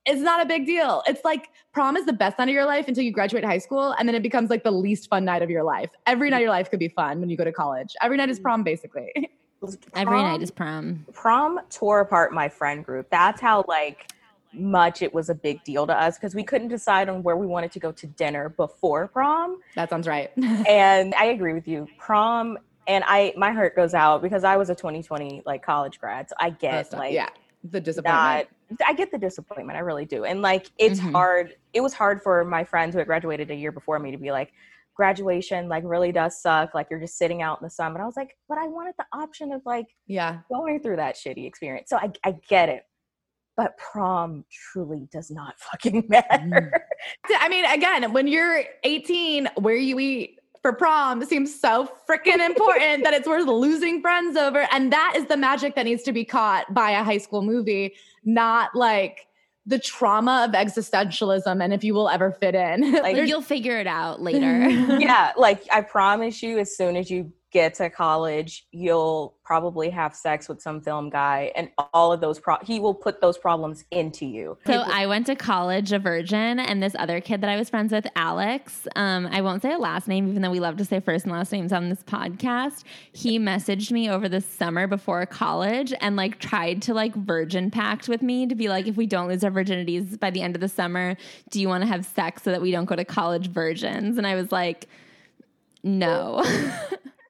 It's 0.05 0.21
not 0.21 0.43
a 0.43 0.47
big 0.47 0.67
deal. 0.67 1.03
It's 1.07 1.25
like 1.25 1.51
prom 1.73 1.97
is 1.97 2.07
the 2.07 2.13
best 2.13 2.39
night 2.39 2.49
of 2.49 2.55
your 2.55 2.67
life 2.67 2.89
until 2.89 3.05
you 3.05 3.13
graduate 3.13 3.45
high 3.45 3.59
school, 3.59 3.95
and 3.99 4.09
then 4.09 4.15
it 4.15 4.23
becomes 4.23 4.51
like 4.51 4.65
the 4.65 4.71
least 4.71 5.09
fun 5.09 5.25
night 5.25 5.43
of 5.43 5.51
your 5.51 5.63
life. 5.63 5.91
Every 6.07 6.31
night 6.31 6.39
of 6.39 6.43
your 6.43 6.51
life 6.51 6.71
could 6.71 6.81
be 6.81 6.89
fun 6.89 7.21
when 7.21 7.31
you 7.31 7.37
go 7.37 7.45
to 7.45 7.53
college. 7.53 7.95
Every 8.03 8.17
night 8.17 8.31
is 8.31 8.41
mm. 8.41 8.43
prom, 8.43 8.63
basically. 8.63 9.13
Every 9.95 10.21
night 10.21 10.43
is 10.43 10.51
prom. 10.51 11.07
prom 11.13 11.61
tore 11.71 12.01
apart 12.01 12.33
my 12.33 12.49
friend 12.49 12.85
group. 12.85 13.07
That's 13.11 13.41
how 13.41 13.65
like 13.69 14.13
much 14.53 15.03
it 15.03 15.15
was 15.15 15.31
a 15.31 15.35
big 15.35 15.63
deal 15.65 15.87
to 15.87 15.99
us 15.99 16.19
because 16.19 16.35
we 16.35 16.43
couldn't 16.43 16.69
decide 16.69 17.09
on 17.09 17.23
where 17.23 17.37
we 17.37 17.47
wanted 17.47 17.73
to 17.73 17.79
go 17.79 17.93
to 17.93 18.07
dinner 18.07 18.51
before 18.51 19.09
prom. 19.09 19.61
that 19.75 19.91
sounds 19.91 20.07
right. 20.07 20.31
And 20.69 21.15
I 21.15 21.27
agree 21.27 21.55
with 21.55 21.67
you. 21.69 21.87
Prom 21.99 22.59
and 22.87 23.05
I 23.07 23.33
my 23.37 23.53
heart 23.53 23.77
goes 23.77 23.95
out 23.95 24.23
because 24.23 24.45
I 24.45 24.57
was 24.57 24.69
a 24.71 24.75
2020 24.75 25.43
like 25.47 25.63
college 25.63 26.01
grad. 26.01 26.29
So 26.29 26.35
I 26.39 26.51
get 26.51 26.93
like 26.93 27.15
yeah, 27.15 27.29
the 27.65 27.81
disappointment. 27.81 28.49
not 28.81 28.89
I 28.89 28.95
get 28.95 29.11
the 29.11 29.19
disappointment. 29.19 29.77
I 29.77 29.81
really 29.81 30.05
do. 30.05 30.25
And 30.25 30.43
like 30.43 30.71
it's 30.79 31.01
Mhm. 31.01 31.13
hard. 31.13 31.57
It 31.73 31.81
was 31.81 31.93
hard 31.93 32.23
for 32.23 32.45
my 32.45 32.65
friends 32.65 32.95
who 32.95 32.99
had 32.99 33.07
graduated 33.07 33.51
a 33.51 33.55
year 33.55 33.73
before 33.73 33.99
me 33.99 34.11
to 34.11 34.17
be 34.19 34.31
like, 34.33 34.53
graduation 34.95 35.69
like 35.69 35.83
really 35.87 36.13
does 36.13 36.41
suck. 36.41 36.75
Like 36.75 36.89
you're 36.91 37.01
just 37.01 37.17
sitting 37.17 37.43
out 37.43 37.61
in 37.61 37.65
the 37.65 37.71
sun. 37.71 37.93
But 37.93 38.01
I 38.03 38.05
was 38.07 38.17
like, 38.17 38.37
but 38.49 38.59
I 38.59 38.67
wanted 38.69 38.95
the 38.99 39.07
option 39.13 39.53
of 39.53 39.63
like 39.65 39.87
yeah. 40.07 40.41
going 40.51 40.81
through 40.81 40.97
that 40.97 41.17
shitty 41.17 41.47
experience. 41.47 41.89
So 41.91 41.97
I, 41.97 42.11
I 42.25 42.37
get 42.49 42.69
it. 42.69 42.85
But 43.57 43.77
prom 43.77 44.45
truly 44.51 45.09
does 45.13 45.31
not 45.31 45.55
fucking 45.71 46.07
matter. 46.09 46.73
I 47.39 47.49
mean, 47.49 47.65
again, 47.67 48.13
when 48.13 48.27
you're 48.27 48.65
18, 48.85 49.49
where 49.59 49.77
you 49.77 49.99
eat 49.99 50.39
for 50.63 50.73
prom 50.73 51.25
seems 51.25 51.59
so 51.59 51.91
freaking 52.09 52.39
important 52.45 53.03
that 53.03 53.13
it's 53.13 53.27
worth 53.27 53.47
losing 53.47 54.01
friends 54.01 54.37
over. 54.37 54.67
And 54.71 54.93
that 54.93 55.15
is 55.17 55.27
the 55.27 55.37
magic 55.37 55.75
that 55.75 55.85
needs 55.85 56.05
to 56.05 56.13
be 56.13 56.25
caught 56.25 56.73
by 56.73 56.93
a 56.93 57.03
high 57.03 57.19
school 57.19 57.43
movie, 57.43 57.95
not 58.25 58.75
like 58.75 59.27
the 59.67 59.79
trauma 59.79 60.47
of 60.49 60.55
existentialism 60.55 61.63
and 61.63 61.73
if 61.73 61.83
you 61.83 61.95
will 61.95 62.09
ever 62.09 62.31
fit 62.31 62.55
in. 62.55 62.93
Like, 63.03 63.17
Like, 63.17 63.29
you'll 63.29 63.43
figure 63.43 63.79
it 63.79 63.89
out 63.89 64.23
later. 64.23 64.69
yeah, 64.99 65.33
like 65.37 65.65
I 65.73 65.83
promise 65.83 66.43
you, 66.43 66.59
as 66.59 66.77
soon 66.77 66.97
as 66.97 67.11
you 67.11 67.33
get 67.53 67.75
to 67.75 67.91
college, 67.91 68.67
you'll 68.73 69.35
probably 69.45 69.91
have 69.91 70.17
sex 70.17 70.49
with 70.49 70.61
some 70.61 70.81
film 70.81 71.11
guy, 71.11 71.53
and 71.55 71.69
all 71.93 72.13
of 72.13 72.21
those 72.21 72.41
pro- 72.41 72.57
he 72.63 72.81
will 72.81 72.95
put 72.95 73.21
those 73.21 73.37
problems 73.37 73.85
into 73.91 74.25
you. 74.25 74.57
So 74.67 74.83
I 74.87 75.07
went 75.07 75.27
to 75.27 75.37
college 75.37 75.93
a 75.93 75.99
virgin, 75.99 76.59
and 76.59 76.83
this 76.83 76.95
other 76.99 77.21
kid 77.21 77.43
that 77.43 77.51
I 77.51 77.57
was 77.57 77.69
friends 77.69 77.93
with, 77.93 78.07
Alex. 78.17 78.89
Um, 78.97 79.27
I 79.27 79.43
won't 79.43 79.63
say 79.63 79.73
a 79.73 79.79
last 79.79 80.09
name, 80.09 80.29
even 80.29 80.43
though 80.43 80.51
we 80.51 80.61
love 80.61 80.79
to 80.79 80.85
say 80.85 81.01
first 81.01 81.27
and 81.27 81.33
last 81.33 81.53
names 81.53 81.73
on 81.73 81.91
this 81.91 82.03
podcast. 82.03 82.85
He 83.13 83.39
messaged 83.39 83.93
me 83.93 84.09
over 84.09 84.29
the 84.29 84.41
summer 84.41 84.87
before 84.87 85.27
college 85.27 85.93
and 86.01 86.17
like 86.17 86.39
tried 86.39 86.81
to 86.83 86.95
like 86.95 87.15
virgin 87.15 87.71
pact 87.71 88.09
with 88.09 88.23
me 88.23 88.47
to 88.47 88.55
be 88.55 88.69
like, 88.69 88.87
if 88.87 88.97
we 88.97 89.07
don't 89.07 89.29
lose 89.29 89.45
our 89.45 89.51
virginities 89.51 90.19
by 90.19 90.31
the 90.31 90.41
end 90.41 90.57
of 90.57 90.61
the 90.61 90.69
summer, 90.69 91.17
do 91.51 91.61
you 91.61 91.69
want 91.69 91.83
to 91.83 91.89
have 91.89 92.07
sex 92.07 92.43
so 92.43 92.51
that 92.51 92.63
we 92.63 92.71
don't 92.71 92.87
go 92.87 92.97
to 92.97 93.05
college 93.05 93.51
virgins? 93.51 94.17
And 94.17 94.27
I 94.27 94.35
was 94.35 94.51
like, 94.51 94.89
no. 95.83 96.43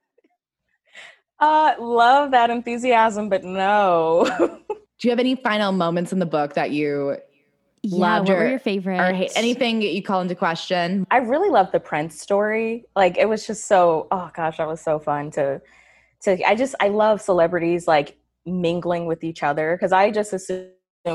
Uh, 1.43 1.74
love 1.80 2.30
that 2.30 2.51
enthusiasm, 2.51 3.28
but 3.28 3.43
no. 3.43 4.24
Do 4.38 5.09
you 5.09 5.11
have 5.11 5.18
any 5.18 5.34
final 5.34 5.72
moments 5.72 6.12
in 6.12 6.20
the 6.20 6.26
book 6.26 6.55
that 6.55 6.70
you 6.70 7.16
yeah, 7.82 7.99
Loved 7.99 8.28
what 8.28 8.38
were 8.38 8.45
or- 8.45 8.49
your 8.51 8.59
favorite? 8.61 9.01
or 9.01 9.12
hate? 9.12 9.32
Anything 9.34 9.80
that 9.80 9.93
you 9.93 10.05
call 10.05 10.20
into 10.20 10.36
question? 10.36 11.05
I 11.11 11.16
really 11.16 11.51
love 11.51 11.72
the 11.72 11.80
Prince 11.80 12.20
story. 12.20 12.84
Like 12.95 13.18
it 13.18 13.28
was 13.28 13.45
just 13.45 13.66
so 13.66 14.07
oh 14.12 14.30
gosh, 14.34 14.59
that 14.59 14.68
was 14.68 14.80
so 14.80 15.01
fun 15.01 15.32
to 15.32 15.61
to 16.22 16.49
I 16.49 16.55
just 16.55 16.76
I 16.78 16.88
love 16.88 17.20
celebrities 17.20 17.88
like 17.88 18.16
mingling 18.47 19.07
with 19.07 19.24
each 19.24 19.43
other 19.43 19.76
because 19.76 19.90
I 19.90 20.12
just 20.12 20.32
assume 20.32 20.68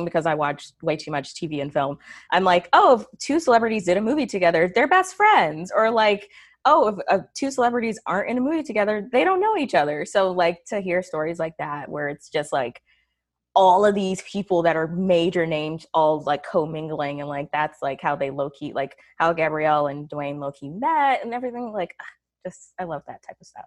because 0.04 0.26
I 0.26 0.36
watched 0.36 0.74
way 0.82 0.98
too 0.98 1.12
much 1.12 1.34
TV 1.36 1.62
and 1.62 1.72
film. 1.72 2.00
I'm 2.32 2.44
like, 2.44 2.68
oh, 2.74 3.00
if 3.00 3.20
two 3.20 3.40
celebrities 3.40 3.86
did 3.86 3.96
a 3.96 4.02
movie 4.02 4.26
together, 4.26 4.70
they're 4.76 4.90
best 4.90 5.16
friends. 5.16 5.72
Or 5.74 5.90
like, 5.90 6.30
oh, 6.68 6.90
if 6.90 6.96
uh, 7.10 7.24
two 7.34 7.50
celebrities 7.50 7.98
aren't 8.06 8.30
in 8.30 8.38
a 8.38 8.42
movie 8.42 8.62
together, 8.62 9.08
they 9.12 9.24
don't 9.24 9.40
know 9.40 9.56
each 9.56 9.74
other. 9.74 10.06
So 10.06 10.32
like 10.32 10.66
to 10.66 10.82
hear 10.82 11.02
stories 11.02 11.40
like 11.40 11.56
that 11.58 11.90
where 11.90 12.10
it's 12.10 12.30
just 12.30 12.52
like 12.52 12.82
all 13.56 13.86
of 13.86 13.96
these 13.96 14.22
people 14.22 14.62
that 14.64 14.76
are 14.76 14.88
major 14.88 15.46
names 15.48 15.88
all 15.94 16.22
like 16.22 16.46
commingling 16.46 17.22
and 17.22 17.30
like 17.30 17.50
that's 17.52 17.82
like 17.82 18.00
how 18.02 18.16
they 18.16 18.30
low 18.30 18.52
key 18.52 18.72
like 18.72 18.96
how 19.18 19.34
Gabrielle 19.34 19.88
and 19.88 20.08
Dwyane 20.08 20.40
low 20.40 20.52
key 20.52 20.70
met 20.70 21.24
and 21.24 21.34
everything 21.34 21.72
like 21.72 21.96
just 22.46 22.74
I 22.78 22.84
love 22.84 23.02
that 23.08 23.24
type 23.24 23.38
of 23.40 23.48
stuff. 23.48 23.66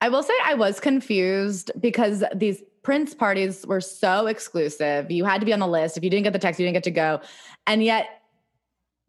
I 0.00 0.08
will 0.08 0.24
say 0.24 0.34
I 0.42 0.54
was 0.54 0.80
confused 0.80 1.70
because 1.78 2.24
these 2.34 2.62
Prince 2.82 3.14
parties 3.14 3.64
were 3.64 3.80
so 3.80 4.26
exclusive. 4.26 5.08
You 5.10 5.24
had 5.24 5.38
to 5.38 5.46
be 5.46 5.52
on 5.52 5.60
the 5.60 5.68
list. 5.68 5.96
If 5.96 6.02
you 6.02 6.10
didn't 6.10 6.24
get 6.24 6.32
the 6.32 6.40
text, 6.40 6.58
you 6.58 6.66
didn't 6.66 6.74
get 6.74 6.82
to 6.84 6.90
go. 6.90 7.20
And 7.68 7.84
yet 7.84 8.21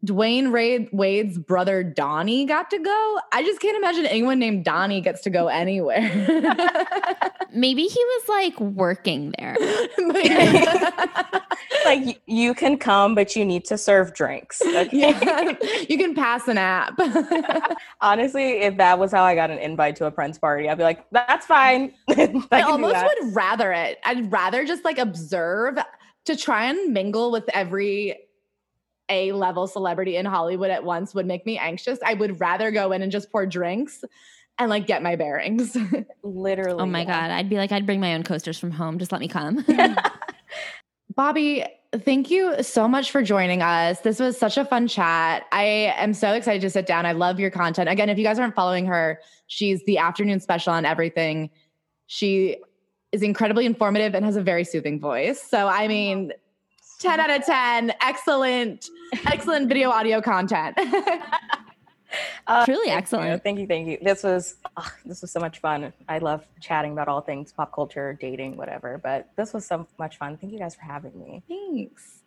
Dwyane 0.04 0.52
Ray- 0.52 0.88
Wade's 0.92 1.38
brother 1.38 1.82
Donnie 1.82 2.44
got 2.46 2.70
to 2.70 2.78
go. 2.78 3.20
I 3.32 3.42
just 3.42 3.60
can't 3.60 3.76
imagine 3.76 4.06
anyone 4.06 4.38
named 4.38 4.64
Donnie 4.64 5.00
gets 5.00 5.22
to 5.22 5.30
go 5.30 5.48
anywhere. 5.48 6.00
Maybe 7.52 7.82
he 7.86 8.04
was 8.04 8.28
like 8.28 8.60
working 8.60 9.34
there. 9.38 9.56
like 11.84 12.20
you 12.26 12.54
can 12.54 12.76
come, 12.76 13.14
but 13.14 13.36
you 13.36 13.44
need 13.44 13.64
to 13.66 13.78
serve 13.78 14.14
drinks. 14.14 14.60
Okay? 14.74 14.88
yeah, 14.92 15.54
you 15.88 15.96
can 15.96 16.14
pass 16.14 16.48
an 16.48 16.58
app. 16.58 16.98
Honestly, 18.00 18.62
if 18.62 18.76
that 18.76 18.98
was 18.98 19.12
how 19.12 19.22
I 19.22 19.36
got 19.36 19.50
an 19.50 19.58
invite 19.58 19.94
to 19.96 20.06
a 20.06 20.10
Prince 20.10 20.36
party, 20.36 20.68
I'd 20.68 20.76
be 20.78 20.82
like, 20.82 21.08
"That's 21.12 21.46
fine." 21.46 21.92
I 22.08 22.34
I 22.50 22.62
almost 22.62 22.96
would 22.96 23.34
rather 23.34 23.72
it. 23.72 23.98
I'd 24.04 24.32
rather 24.32 24.64
just 24.64 24.84
like 24.84 24.98
observe 24.98 25.78
to 26.24 26.36
try 26.36 26.64
and 26.64 26.92
mingle 26.92 27.30
with 27.30 27.44
every 27.54 28.16
A 29.08 29.32
level 29.32 29.66
celebrity 29.66 30.16
in 30.16 30.26
Hollywood 30.26 30.70
at 30.70 30.84
once 30.84 31.14
would 31.14 31.26
make 31.26 31.44
me 31.44 31.58
anxious. 31.58 31.98
I 32.04 32.14
would 32.14 32.40
rather 32.40 32.70
go 32.70 32.92
in 32.92 33.02
and 33.02 33.12
just 33.12 33.30
pour 33.30 33.46
drinks 33.46 34.02
and 34.58 34.70
like 34.70 34.86
get 34.86 35.02
my 35.02 35.16
bearings. 35.16 35.76
literally. 36.22 36.80
Oh 36.80 36.86
my 36.86 37.02
yeah. 37.02 37.28
god, 37.28 37.30
I'd 37.30 37.50
be 37.50 37.56
like, 37.56 37.72
I'd 37.72 37.86
bring 37.86 38.00
my 38.00 38.14
own 38.14 38.22
coasters 38.22 38.58
from 38.58 38.70
home. 38.70 38.98
Just 38.98 39.12
let 39.12 39.20
me 39.20 39.28
come. 39.28 39.64
Bobbi, 41.16 41.66
thank 41.92 42.30
you 42.30 42.62
so 42.62 42.88
much 42.88 43.10
for 43.10 43.22
joining 43.22 43.62
us. 43.62 44.00
This 44.00 44.18
was 44.18 44.38
such 44.38 44.56
a 44.56 44.64
fun 44.64 44.88
chat. 44.88 45.44
I 45.52 45.94
am 45.96 46.14
so 46.14 46.32
excited 46.32 46.60
to 46.62 46.70
sit 46.70 46.86
down. 46.86 47.06
I 47.06 47.12
love 47.12 47.38
your 47.38 47.50
content. 47.50 47.88
Again, 47.88 48.08
if 48.08 48.18
you 48.18 48.24
guys 48.24 48.38
aren't 48.38 48.54
following 48.54 48.86
her, 48.86 49.20
she's 49.46 49.84
the 49.84 49.98
afternoon 49.98 50.40
special 50.40 50.72
on 50.72 50.84
everything. 50.84 51.50
She 52.06 52.56
is 53.12 53.22
incredibly 53.22 53.64
informative 53.64 54.14
and 54.14 54.24
has 54.24 54.36
a 54.36 54.42
very 54.42 54.64
soothing 54.64 54.98
voice. 54.98 55.40
So, 55.40 55.68
I 55.68 55.86
mean, 55.86 56.32
10 56.98 57.20
out 57.20 57.30
of 57.30 57.44
10, 57.44 57.92
excellent, 58.00 58.88
excellent 59.26 59.68
video 59.68 59.90
audio 59.90 60.20
content. 60.20 60.78
Uh, 62.46 62.64
Truly 62.64 62.86
thank 62.86 62.92
you. 62.92 62.98
excellent. 62.98 63.42
Thank 63.42 63.58
you, 63.58 63.66
thank 63.66 63.88
you. 63.88 63.98
This 64.00 64.22
was 64.22 64.56
ah, 64.76 64.94
this 65.04 65.20
was 65.20 65.32
so 65.32 65.40
much 65.40 65.58
fun. 65.58 65.92
I 66.08 66.18
love 66.18 66.46
chatting 66.60 66.92
about 66.92 67.08
all 67.08 67.20
things 67.20 67.52
pop 67.52 67.72
culture, 67.74 68.16
dating, 68.20 68.56
whatever. 68.56 69.00
But 69.02 69.30
this 69.36 69.52
was 69.52 69.66
so 69.66 69.86
much 69.98 70.16
fun. 70.16 70.36
Thank 70.36 70.52
you 70.52 70.58
guys 70.60 70.76
for 70.76 70.82
having 70.82 71.18
me. 71.18 71.42
Thanks. 71.48 72.23